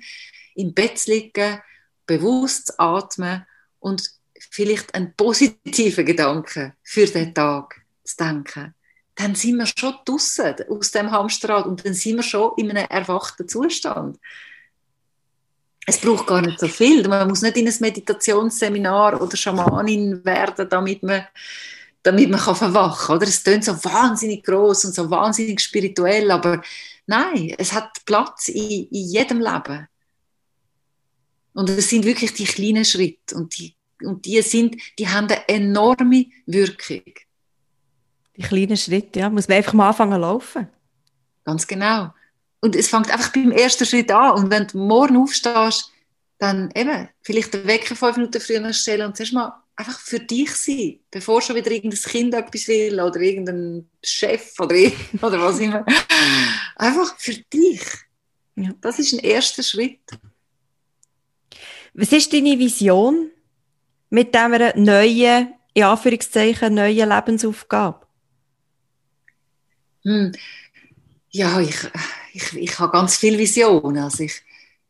im 0.56 0.74
Bett 0.74 0.98
zu 0.98 1.12
liegen, 1.12 1.62
bewusst 2.06 2.68
zu 2.68 2.80
atmen 2.80 3.46
und 3.80 4.10
vielleicht 4.52 4.96
einen 4.96 5.14
positiven 5.16 6.06
Gedanken 6.06 6.74
für 6.84 7.06
den 7.06 7.34
Tag 7.34 7.82
zu 8.04 8.18
denken. 8.18 8.74
Dann 9.16 9.36
sind 9.36 9.58
wir 9.58 9.66
schon 9.66 9.96
draußen 10.06 10.56
aus 10.70 10.92
dem 10.92 11.12
Hamsterrad 11.12 11.66
und 11.66 11.86
dann 11.86 11.94
sind 11.94 12.18
wir 12.18 12.24
schon 12.24 12.52
in 12.58 12.70
einem 12.70 12.88
erwachten 12.90 13.48
Zustand. 13.48 14.18
Es 15.86 16.00
braucht 16.00 16.28
gar 16.28 16.42
nicht 16.42 16.60
so 16.60 16.68
viel. 16.68 17.08
Man 17.08 17.28
muss 17.28 17.42
nicht 17.42 17.58
in 17.58 17.68
ein 17.68 17.74
Meditationsseminar 17.80 19.22
oder 19.22 19.38
Schamanin 19.38 20.24
werden, 20.24 20.68
damit 20.70 21.02
man 21.02 21.26
damit 22.08 22.30
man 22.30 22.40
kann 22.40 22.56
verwachen 22.56 23.20
kann. 23.20 23.28
Es 23.28 23.44
klingt 23.44 23.66
so 23.66 23.84
wahnsinnig 23.84 24.42
groß 24.46 24.86
und 24.86 24.96
so 24.96 25.10
wahnsinnig 25.10 25.60
spirituell, 25.60 26.32
aber 26.32 26.62
nein, 27.06 27.54
es 27.58 27.74
hat 27.74 28.06
Platz 28.06 28.48
in, 28.48 28.88
in 28.88 29.10
jedem 29.10 29.42
Leben. 29.42 29.90
Und 31.54 31.70
es 31.70 31.90
sind 31.90 32.06
wirklich 32.06 32.34
die 32.34 32.46
kleinen 32.46 32.86
Schritte 32.86 33.36
und 33.36 33.58
die, 33.58 33.76
und 34.02 34.26
die, 34.26 34.42
sind, 34.42 34.78
die 34.98 35.10
haben 35.10 35.28
eine 35.28 35.50
enorme 35.50 36.28
Wirkung. 36.46 37.02
Die 38.38 38.42
kleinen 38.42 38.78
Schritte, 38.78 39.20
ja, 39.20 39.30
muss 39.30 39.50
man 39.50 39.58
einfach 39.58 39.74
mal 39.74 39.90
anfangen 39.90 40.14
zu 40.14 40.20
laufen. 40.20 40.68
Ganz 41.44 41.68
genau. 41.68 42.14
Und 42.62 42.76
es 42.78 42.88
fängt 42.88 43.12
einfach 43.12 43.34
beim 43.34 43.52
ersten 43.52 43.86
Schritt 43.86 44.12
an. 44.12 44.44
Und 44.44 44.50
wenn 44.50 44.68
du 44.68 44.78
morgen 44.78 45.18
aufstehst, 45.18 45.92
dann 46.38 46.72
eben 46.74 47.10
vielleicht 47.22 47.54
den 47.54 47.68
Wecker 47.68 47.96
fünf 47.98 48.16
Minuten 48.16 48.40
früher 48.40 48.72
stellen 48.72 49.08
und 49.08 49.18
zuerst 49.18 49.34
mal 49.34 49.62
einfach 49.78 50.00
für 50.00 50.20
dich 50.20 50.54
sein, 50.56 51.00
bevor 51.12 51.42
schon 51.42 51.56
wieder 51.56 51.72
irgendein 51.72 52.02
Kind 52.02 52.34
etwas 52.34 52.68
will 52.68 53.00
oder 53.00 53.20
irgendein 53.22 53.90
Chef 54.04 54.60
oder, 54.60 54.76
oder 55.22 55.40
was 55.40 55.60
immer. 55.60 55.86
Einfach 56.76 57.18
für 57.18 57.36
dich. 57.36 57.82
Ja. 58.56 58.72
Das 58.82 59.00
ist 59.00 59.14
ein 59.14 59.20
erster 59.20 59.64
Schritt. 59.64 60.02
Was 61.94 62.12
ist 62.12 62.34
deine 62.34 62.58
Vision 62.58 63.32
mit 64.10 64.34
dieser 64.34 64.76
neuen, 64.76 65.54
in 65.74 65.84
Anführungszeichen, 65.84 66.74
neuen 66.74 67.10
Lebensaufgabe? 67.10 68.06
Hm. 70.04 70.32
Ja, 71.30 71.60
ich, 71.60 71.76
ich, 72.34 72.54
ich 72.54 72.80
habe 72.80 72.92
ganz 72.92 73.18
viele 73.18 73.38
Visionen. 73.38 74.04
Also 74.04 74.24
ich, 74.24 74.42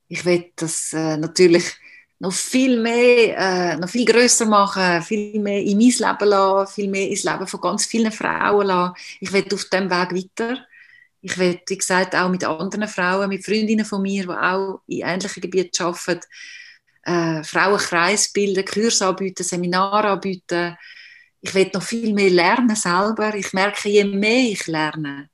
ich 0.07 0.23
will 0.23 0.51
das 0.55 0.93
äh, 0.93 1.17
natürlich 1.17 1.75
noch 2.19 2.33
viel 2.33 2.81
mehr, 2.81 3.37
äh, 3.37 3.77
noch 3.77 3.89
viel 3.89 4.05
größer 4.05 4.45
machen, 4.45 5.01
viel 5.03 5.39
mehr 5.39 5.61
in 5.61 5.77
mein 5.77 5.87
Leben 5.89 6.29
lassen, 6.29 6.73
viel 6.73 6.89
mehr 6.89 7.09
ins 7.09 7.23
Leben 7.23 7.47
von 7.47 7.61
ganz 7.61 7.85
vielen 7.85 8.11
Frauen 8.11 8.67
lassen. 8.67 8.95
Ich 9.19 9.31
will 9.31 9.45
auf 9.53 9.65
dem 9.65 9.89
Weg 9.89 10.11
weiter. 10.13 10.65
Ich 11.21 11.37
will, 11.37 11.59
wie 11.67 11.77
gesagt, 11.77 12.15
auch 12.15 12.29
mit 12.29 12.43
anderen 12.43 12.87
Frauen, 12.87 13.29
mit 13.29 13.45
Freundinnen 13.45 13.85
von 13.85 14.01
mir, 14.01 14.23
die 14.23 14.29
auch 14.29 14.81
in 14.87 15.01
ähnlichen 15.01 15.41
Gebieten 15.41 15.83
arbeiten, 15.83 16.21
äh, 17.03 17.43
Frauenkreis 17.43 18.31
bilden, 18.33 18.65
Kurse 18.65 19.07
anbieten, 19.07 19.43
Seminare 19.43 20.09
anbieten. 20.09 20.77
Ich 21.41 21.53
will 21.53 21.69
noch 21.73 21.83
viel 21.83 22.13
mehr 22.13 22.29
lernen 22.29 22.75
selber. 22.75 23.35
Ich 23.35 23.53
merke, 23.53 23.89
je 23.89 24.03
mehr 24.03 24.51
ich 24.51 24.65
lerne, 24.67 25.29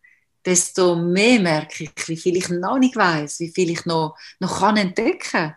desto 0.46 0.96
mehr 0.96 1.40
merke 1.40 1.86
ich, 1.86 2.08
wie 2.08 2.18
viel 2.18 2.38
ich 2.38 2.50
noch 2.50 2.78
nicht 2.78 2.96
weiß, 2.96 3.40
wie 3.40 3.52
viel 3.52 3.70
ich 3.72 3.86
noch, 3.86 4.18
noch 4.40 4.60
kann 4.60 4.78
entdecken 4.78 5.56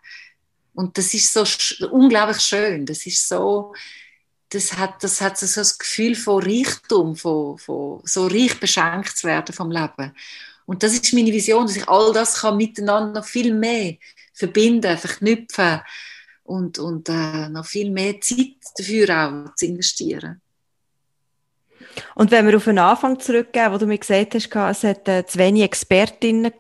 Und 0.76 0.98
das 0.98 1.14
ist 1.14 1.32
so 1.32 1.42
unglaublich 1.90 2.40
schön. 2.40 2.84
Das 2.84 3.06
ist 3.06 3.26
so, 3.26 3.74
das 4.50 4.76
hat, 4.76 5.02
das 5.02 5.22
hat 5.22 5.38
so 5.38 5.46
das 5.46 5.78
Gefühl 5.78 6.14
von 6.14 6.42
Reichtum, 6.42 7.16
von, 7.16 7.56
von 7.56 8.02
so 8.04 8.26
reich 8.26 8.60
beschenkt 8.60 9.16
zu 9.16 9.26
werden 9.26 9.54
vom 9.54 9.70
Leben. 9.70 10.14
Und 10.66 10.82
das 10.82 10.92
ist 10.92 11.14
meine 11.14 11.32
Vision, 11.32 11.66
dass 11.66 11.76
ich 11.76 11.88
all 11.88 12.12
das 12.12 12.40
kann 12.40 12.58
miteinander 12.58 13.20
noch 13.20 13.26
viel 13.26 13.54
mehr 13.54 13.94
verbinden, 14.34 14.98
verknüpfen 14.98 15.80
und, 16.44 16.78
und 16.78 17.08
äh, 17.08 17.48
noch 17.48 17.64
viel 17.64 17.90
mehr 17.90 18.20
Zeit 18.20 18.56
dafür 18.76 19.08
auch 19.48 19.54
zu 19.54 19.64
investieren. 19.64 20.42
Und 22.14 22.30
wenn 22.30 22.46
wir 22.46 22.58
auf 22.58 22.64
den 22.64 22.78
Anfang 22.78 23.18
zurückgehen, 23.18 23.72
wo 23.72 23.78
du 23.78 23.86
mir 23.86 23.96
gesagt 23.96 24.34
hast, 24.34 24.54
es 24.54 24.84
hat 24.84 25.08
äh, 25.08 25.24
zu 25.24 25.38
wenig 25.38 25.62
Expertinnen 25.62 26.52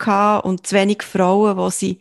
und 0.42 0.66
zu 0.66 0.74
wenig 0.74 1.02
Frauen, 1.02 1.58
die 1.58 1.70
sie 1.70 2.00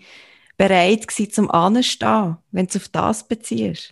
bereit 0.58 1.08
waren 1.08 1.32
zum 1.32 1.52
Anstehen, 1.52 2.38
wenn 2.52 2.68
du 2.68 2.78
auf 2.78 2.88
das 2.90 3.28
beziehst. 3.28 3.92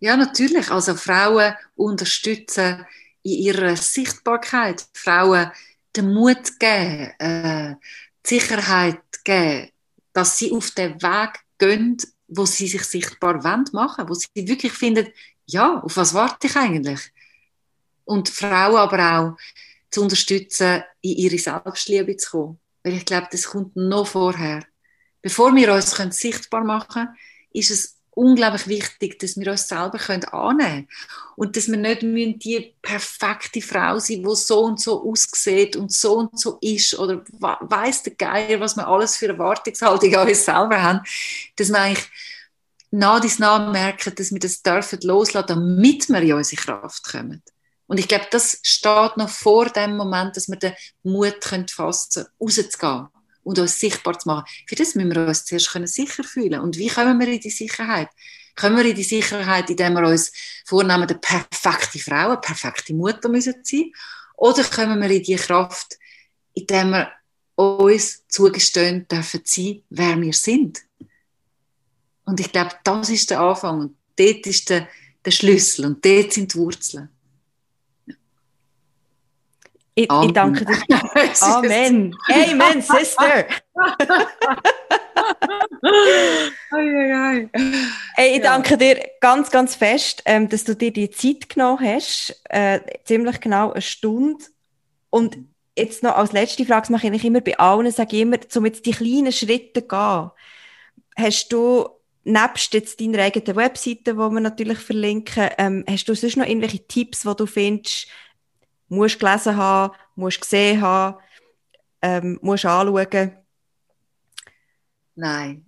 Ja, 0.00 0.16
natürlich. 0.16 0.70
Also 0.70 0.94
Frauen 0.94 1.54
unterstützen 1.76 2.84
in 3.22 3.38
ihrer 3.38 3.76
Sichtbarkeit. 3.76 4.84
Frauen 4.92 5.50
den 5.96 6.12
Mut 6.12 6.58
geben, 6.58 7.12
äh, 7.18 7.74
die 8.26 8.38
Sicherheit 8.38 9.00
geben, 9.24 9.70
dass 10.12 10.38
sie 10.38 10.52
auf 10.52 10.70
den 10.72 11.00
Weg 11.00 11.40
gehen, 11.58 11.96
wo 12.28 12.46
sie 12.46 12.66
sich 12.66 12.84
sichtbar 12.84 13.42
wollen 13.44 13.64
machen, 13.72 14.08
wo 14.08 14.14
sie 14.14 14.28
wirklich 14.34 14.72
finden, 14.72 15.08
ja, 15.46 15.80
auf 15.80 15.96
was 15.96 16.14
warte 16.14 16.46
ich 16.46 16.56
eigentlich? 16.56 17.00
Und 18.04 18.28
Frauen 18.28 18.76
aber 18.76 19.18
auch 19.18 19.36
zu 19.90 20.02
unterstützen, 20.02 20.82
in 21.00 21.16
ihre 21.16 21.38
Selbstliebe 21.38 22.16
zu 22.16 22.30
kommen. 22.30 22.60
Weil 22.82 22.94
ich 22.94 23.04
glaube, 23.04 23.28
das 23.30 23.46
kommt 23.46 23.76
noch 23.76 24.06
vorher. 24.06 24.64
Bevor 25.24 25.56
wir 25.56 25.72
uns 25.72 25.94
können 25.94 26.12
sichtbar 26.12 26.64
machen 26.64 26.88
können, 26.92 27.16
ist 27.50 27.70
es 27.70 27.96
unglaublich 28.10 28.68
wichtig, 28.68 29.18
dass 29.18 29.38
wir 29.38 29.50
uns 29.50 29.66
selber 29.66 29.96
können 29.96 30.24
annehmen 30.24 30.86
können. 30.86 30.88
Und 31.36 31.56
dass 31.56 31.66
wir 31.66 31.78
nicht 31.78 32.02
die 32.44 32.74
perfekte 32.82 33.62
Frau 33.62 33.98
sein 33.98 34.22
die 34.22 34.36
so 34.36 34.64
und 34.64 34.78
so 34.78 35.02
aussieht 35.10 35.76
und 35.76 35.90
so 35.90 36.18
und 36.18 36.38
so 36.38 36.58
ist. 36.60 36.98
Oder 36.98 37.24
weiß 37.40 38.02
der 38.02 38.16
Geier, 38.16 38.60
was 38.60 38.76
wir 38.76 38.86
alles 38.86 39.16
für 39.16 39.28
Erwartungshaltung 39.28 40.14
an 40.14 40.28
uns 40.28 40.44
selber 40.44 40.82
haben. 40.82 41.00
Dass 41.56 41.70
wir 41.70 41.78
eigentlich 41.78 42.06
nach 42.90 43.20
dies 43.20 43.38
nach 43.38 43.72
merken, 43.72 44.14
dass 44.14 44.30
wir 44.30 44.40
das 44.40 44.62
dürfen 44.62 45.00
loslassen, 45.04 45.48
damit 45.48 46.10
wir 46.10 46.20
in 46.20 46.34
unsere 46.34 46.60
Kraft 46.60 47.02
kommen. 47.02 47.42
Und 47.86 47.98
ich 47.98 48.08
glaube, 48.08 48.26
das 48.30 48.58
steht 48.62 49.16
noch 49.16 49.30
vor 49.30 49.70
dem 49.70 49.96
Moment, 49.96 50.36
dass 50.36 50.48
wir 50.48 50.56
den 50.56 50.74
Mut 51.02 51.40
können 51.40 51.66
fassen 51.66 52.26
rauszugehen 52.38 53.08
und 53.44 53.58
uns 53.58 53.78
sichtbar 53.78 54.18
zu 54.18 54.28
machen. 54.28 54.44
Für 54.66 54.74
das 54.74 54.94
müssen 54.94 55.14
wir 55.14 55.28
uns 55.28 55.44
zuerst 55.44 55.70
können 55.70 55.86
sicher 55.86 56.24
fühlen. 56.24 56.60
Und 56.60 56.76
wie 56.76 56.88
kommen 56.88 57.20
wir 57.20 57.28
in 57.28 57.40
die 57.40 57.50
Sicherheit? 57.50 58.08
Kommen 58.56 58.76
wir 58.76 58.84
in 58.84 58.96
die 58.96 59.04
Sicherheit, 59.04 59.70
indem 59.70 59.94
wir 59.94 60.08
uns 60.08 60.32
vornehmen, 60.64 61.04
eine 61.04 61.18
perfekte 61.18 61.98
Frau, 61.98 62.30
eine 62.30 62.38
perfekte 62.38 62.94
Mutter 62.94 63.28
müssen 63.28 63.54
sein? 63.62 63.92
Oder 64.36 64.64
kommen 64.64 65.00
wir 65.00 65.10
in 65.10 65.22
die 65.22 65.36
Kraft, 65.36 65.98
indem 66.54 66.90
wir 66.90 67.12
uns 67.56 68.24
zugestehen 68.28 69.06
dürfen 69.08 69.42
sein, 69.44 69.82
wer 69.90 70.20
wir 70.20 70.32
sind? 70.32 70.82
Und 72.24 72.40
ich 72.40 72.50
glaube, 72.50 72.74
das 72.84 73.10
ist 73.10 73.30
der 73.30 73.40
Anfang. 73.40 73.80
Und 73.80 73.96
dort 74.16 74.46
ist 74.46 74.70
der, 74.70 74.88
der 75.24 75.30
Schlüssel 75.30 75.86
und 75.86 76.04
dort 76.04 76.32
sind 76.32 76.54
die 76.54 76.58
Wurzeln. 76.58 77.08
Ich, 79.96 80.08
ich, 80.10 80.32
danke 80.32 80.64
dir. 80.64 80.76
Amen. 81.40 82.16
Amen, 82.28 82.82
Sister. 82.82 83.46
hey, 88.16 88.36
ich 88.36 88.42
danke 88.42 88.76
dir 88.76 89.00
ganz, 89.20 89.52
ganz 89.52 89.76
fest, 89.76 90.22
ähm, 90.24 90.48
dass 90.48 90.64
du 90.64 90.74
dir 90.74 90.92
die 90.92 91.10
Zeit 91.10 91.48
genommen 91.48 91.78
hast. 91.86 92.42
Äh, 92.48 92.80
ziemlich 93.04 93.40
genau 93.40 93.70
eine 93.70 93.82
Stunde. 93.82 94.44
Und 95.10 95.38
jetzt 95.76 96.02
noch 96.02 96.16
als 96.16 96.32
letzte 96.32 96.64
Frage, 96.64 96.82
das 96.82 96.90
mache 96.90 97.06
ich 97.08 97.24
immer 97.24 97.40
bei 97.40 97.56
allen, 97.58 97.88
sage 97.92 98.16
ich 98.16 98.22
immer, 98.22 98.38
um 98.56 98.66
jetzt 98.66 98.84
die 98.86 98.90
kleinen 98.90 99.30
Schritte 99.32 99.80
zu 99.80 99.86
gehen. 99.86 100.30
Hast 101.16 101.48
du 101.50 101.88
nebst 102.24 102.74
jetzt 102.74 103.00
deiner 103.00 103.20
eigenen 103.20 103.54
Webseite, 103.54 104.14
die 104.14 104.16
wir 104.16 104.40
natürlich 104.40 104.78
verlinken, 104.78 105.50
ähm, 105.58 105.84
hast 105.88 106.08
du 106.08 106.14
sonst 106.14 106.36
noch 106.36 106.46
irgendwelche 106.46 106.84
Tipps, 106.86 107.20
die 107.20 107.36
du 107.36 107.46
findest, 107.46 108.08
musst 108.94 109.18
gelesen 109.18 109.56
haben, 109.56 109.94
musst 110.14 110.40
gesehen 110.40 110.80
haben, 110.80 111.18
ähm, 112.02 112.38
musst 112.42 112.64
anschauen? 112.64 113.36
Nein. 115.14 115.66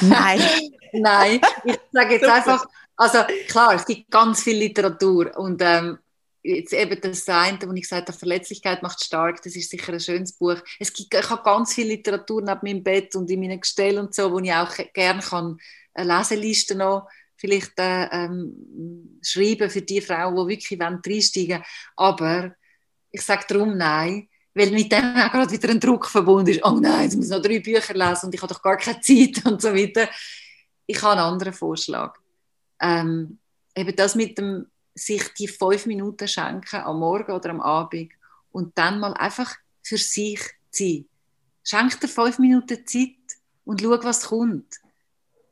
Nein. 0.00 0.40
Nein, 0.92 1.40
ich 1.64 1.78
sage 1.92 2.14
jetzt 2.14 2.28
einfach, 2.28 2.66
also 2.96 3.18
klar, 3.48 3.74
es 3.74 3.86
gibt 3.86 4.10
ganz 4.10 4.42
viel 4.42 4.56
Literatur 4.56 5.36
und 5.38 5.62
ähm, 5.62 5.98
jetzt 6.42 6.72
eben 6.72 7.00
das 7.00 7.28
eine, 7.28 7.58
wo 7.64 7.72
ich 7.72 7.82
gesagt 7.82 8.08
habe, 8.08 8.18
Verletzlichkeit 8.18 8.82
macht 8.82 9.04
stark, 9.04 9.42
das 9.42 9.54
ist 9.56 9.70
sicher 9.70 9.92
ein 9.92 10.00
schönes 10.00 10.32
Buch. 10.32 10.56
Es 10.78 10.92
gibt, 10.92 11.14
ich 11.14 11.30
habe 11.30 11.42
ganz 11.42 11.74
viel 11.74 11.86
Literatur 11.86 12.42
neben 12.42 12.60
meinem 12.62 12.82
Bett 12.82 13.14
und 13.14 13.30
in 13.30 13.40
meinen 13.40 13.60
Gestellen 13.60 14.06
und 14.06 14.14
so, 14.14 14.32
wo 14.32 14.38
ich 14.38 14.52
auch 14.52 14.74
gerne 14.92 15.22
kann 15.22 15.58
eine 15.94 16.18
Leseliste 16.18 16.74
noch 16.74 17.08
vielleicht 17.36 17.78
äh, 17.78 18.04
ähm, 18.12 19.18
schreiben 19.22 19.70
für 19.70 19.80
die 19.80 20.00
Frauen, 20.00 20.36
die 20.36 20.54
wirklich 20.54 20.80
reinsteigen 20.80 21.58
wollen. 21.58 21.64
Aber 21.96 22.54
ich 23.10 23.22
sage 23.22 23.44
darum 23.48 23.76
nein, 23.76 24.28
weil 24.54 24.70
mit 24.70 24.90
dem 24.90 25.16
auch 25.16 25.30
gerade 25.30 25.50
wieder 25.50 25.70
ein 25.70 25.80
Druck 25.80 26.06
verbunden 26.06 26.50
ist. 26.50 26.64
Oh 26.64 26.78
nein, 26.80 27.04
jetzt 27.04 27.16
muss 27.16 27.26
ich 27.26 27.30
noch 27.30 27.42
drei 27.42 27.60
Bücher 27.60 27.94
lesen 27.94 28.26
und 28.26 28.34
ich 28.34 28.42
habe 28.42 28.52
doch 28.52 28.62
gar 28.62 28.76
keine 28.76 29.00
Zeit 29.00 29.44
und 29.44 29.62
so 29.62 29.74
weiter. 29.74 30.08
Ich 30.86 31.00
habe 31.02 31.12
einen 31.12 31.32
anderen 31.32 31.52
Vorschlag. 31.52 32.18
Ähm, 32.80 33.38
eben 33.74 33.94
das 33.94 34.14
mit 34.14 34.38
dem 34.38 34.66
sich 34.94 35.28
die 35.34 35.48
fünf 35.48 35.86
Minuten 35.86 36.26
schenken 36.26 36.80
am 36.80 36.98
Morgen 36.98 37.32
oder 37.32 37.50
am 37.50 37.60
Abend 37.60 38.12
und 38.50 38.76
dann 38.76 38.98
mal 38.98 39.14
einfach 39.14 39.54
für 39.82 39.98
sich 39.98 40.40
sein. 40.70 41.06
Schenk 41.62 42.00
dir 42.00 42.08
fünf 42.08 42.38
Minuten 42.38 42.86
Zeit 42.86 43.14
und 43.64 43.80
schau, 43.80 44.02
was 44.02 44.26
kommt. 44.26 44.74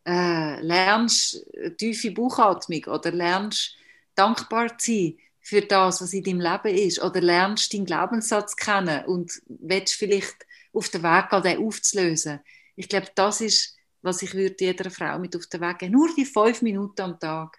Äh, 0.04 0.60
lernst 0.62 1.46
tiefe 1.76 2.10
Bauchatmung 2.10 2.84
oder 2.86 3.12
lernst 3.12 3.76
dankbar 4.14 4.76
zu 4.78 4.92
sein 4.92 5.18
für 5.48 5.62
das, 5.62 6.02
was 6.02 6.12
in 6.12 6.22
deinem 6.22 6.40
Leben 6.40 6.76
ist. 6.76 7.02
Oder 7.02 7.22
lernst 7.22 7.72
deinen 7.72 7.86
Glaubenssatz 7.86 8.54
kennen 8.54 9.06
und 9.06 9.40
willst 9.46 9.94
vielleicht 9.94 10.36
auf 10.74 10.90
den 10.90 11.02
Weg 11.02 11.30
gehen, 11.30 11.42
den 11.42 11.66
aufzulösen. 11.66 12.40
Ich 12.76 12.88
glaube, 12.88 13.08
das 13.14 13.40
ist, 13.40 13.74
was 14.02 14.20
ich 14.22 14.34
würde 14.34 14.56
jeder 14.58 14.90
Frau 14.90 15.18
mit 15.18 15.34
auf 15.34 15.46
den 15.46 15.62
Weg 15.62 15.78
geben. 15.78 15.92
Nur 15.92 16.14
die 16.14 16.26
fünf 16.26 16.60
Minuten 16.60 17.00
am 17.00 17.18
Tag. 17.18 17.58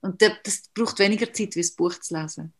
Und 0.00 0.22
das 0.22 0.62
braucht 0.72 1.00
weniger 1.00 1.32
Zeit, 1.32 1.56
wie 1.56 1.60
das 1.60 1.72
Buch 1.72 1.98
zu 1.98 2.16
lesen. 2.16 2.52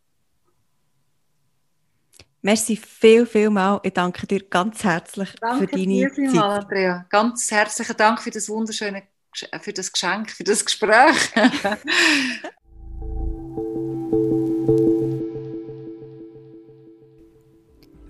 Merci 2.41 2.75
viel, 2.75 3.25
viel 3.25 3.49
mal. 3.49 3.79
Ich 3.83 3.93
danke 3.93 4.27
dir 4.27 4.41
ganz 4.41 4.83
herzlich 4.83 5.29
danke 5.39 5.67
für 5.67 5.67
deine 5.67 5.85
dir 5.85 6.13
Zeit. 6.13 6.33
Mal, 6.33 6.59
Andrea. 6.59 7.05
Ganz 7.09 7.49
herzlichen 7.49 7.95
Dank 7.95 8.21
für 8.21 8.31
das 8.31 8.49
wunderschöne, 8.49 9.03
für 9.61 9.73
das 9.73 9.91
Geschenk, 9.91 10.31
für 10.31 10.43
das 10.43 10.65
Gespräch. 10.65 11.31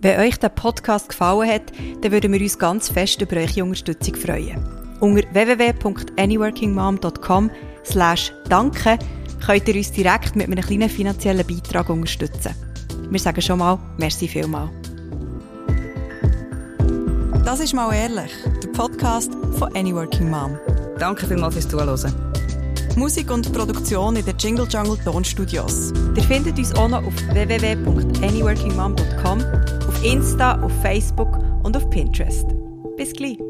Wenn 0.01 0.19
euch 0.21 0.37
der 0.37 0.47
Podcast 0.49 1.09
gefallen 1.09 1.49
hat, 1.49 1.71
dann 2.01 2.11
würden 2.11 2.31
wir 2.31 2.41
uns 2.41 2.57
ganz 2.57 2.89
fest 2.89 3.21
über 3.21 3.35
eure 3.35 3.63
Unterstützung 3.63 4.15
freuen. 4.15 4.57
Unter 5.01 5.23
www.anyworkingmom.com 5.33 7.51
slash 7.85 8.33
danke 8.47 8.97
könnt 9.45 9.67
ihr 9.67 9.75
uns 9.75 9.91
direkt 9.91 10.35
mit 10.35 10.47
einem 10.47 10.63
kleinen 10.63 10.89
finanziellen 10.89 11.45
Beitrag 11.45 11.89
unterstützen. 11.89 12.55
Wir 13.09 13.19
sagen 13.19 13.41
schon 13.41 13.59
mal, 13.59 13.77
merci 13.97 14.27
vielmal. 14.27 14.69
Das 17.43 17.59
ist 17.59 17.73
mal 17.73 17.93
ehrlich, 17.93 18.31
der 18.63 18.69
Podcast 18.69 19.31
von 19.57 19.75
Anyworking 19.75 20.29
Mom. 20.29 20.57
Danke 20.99 21.25
vielmals 21.25 21.55
fürs 21.55 21.67
Zuhören. 21.67 22.28
Musik 22.95 23.31
und 23.31 23.51
Produktion 23.53 24.15
in 24.15 24.25
den 24.25 24.35
Jingle 24.37 24.67
Jungle 24.69 24.97
Tonstudios. 25.03 25.91
Ihr 26.15 26.23
findet 26.23 26.57
uns 26.57 26.73
auch 26.75 26.87
noch 26.89 27.05
auf 27.05 27.13
www.anyworkingmom.com, 27.31 29.43
auf 29.87 30.03
Insta, 30.03 30.59
auf 30.61 30.71
Facebook 30.81 31.37
und 31.63 31.77
auf 31.77 31.89
Pinterest. 31.89 32.45
Bis 32.97 33.13
gleich! 33.13 33.48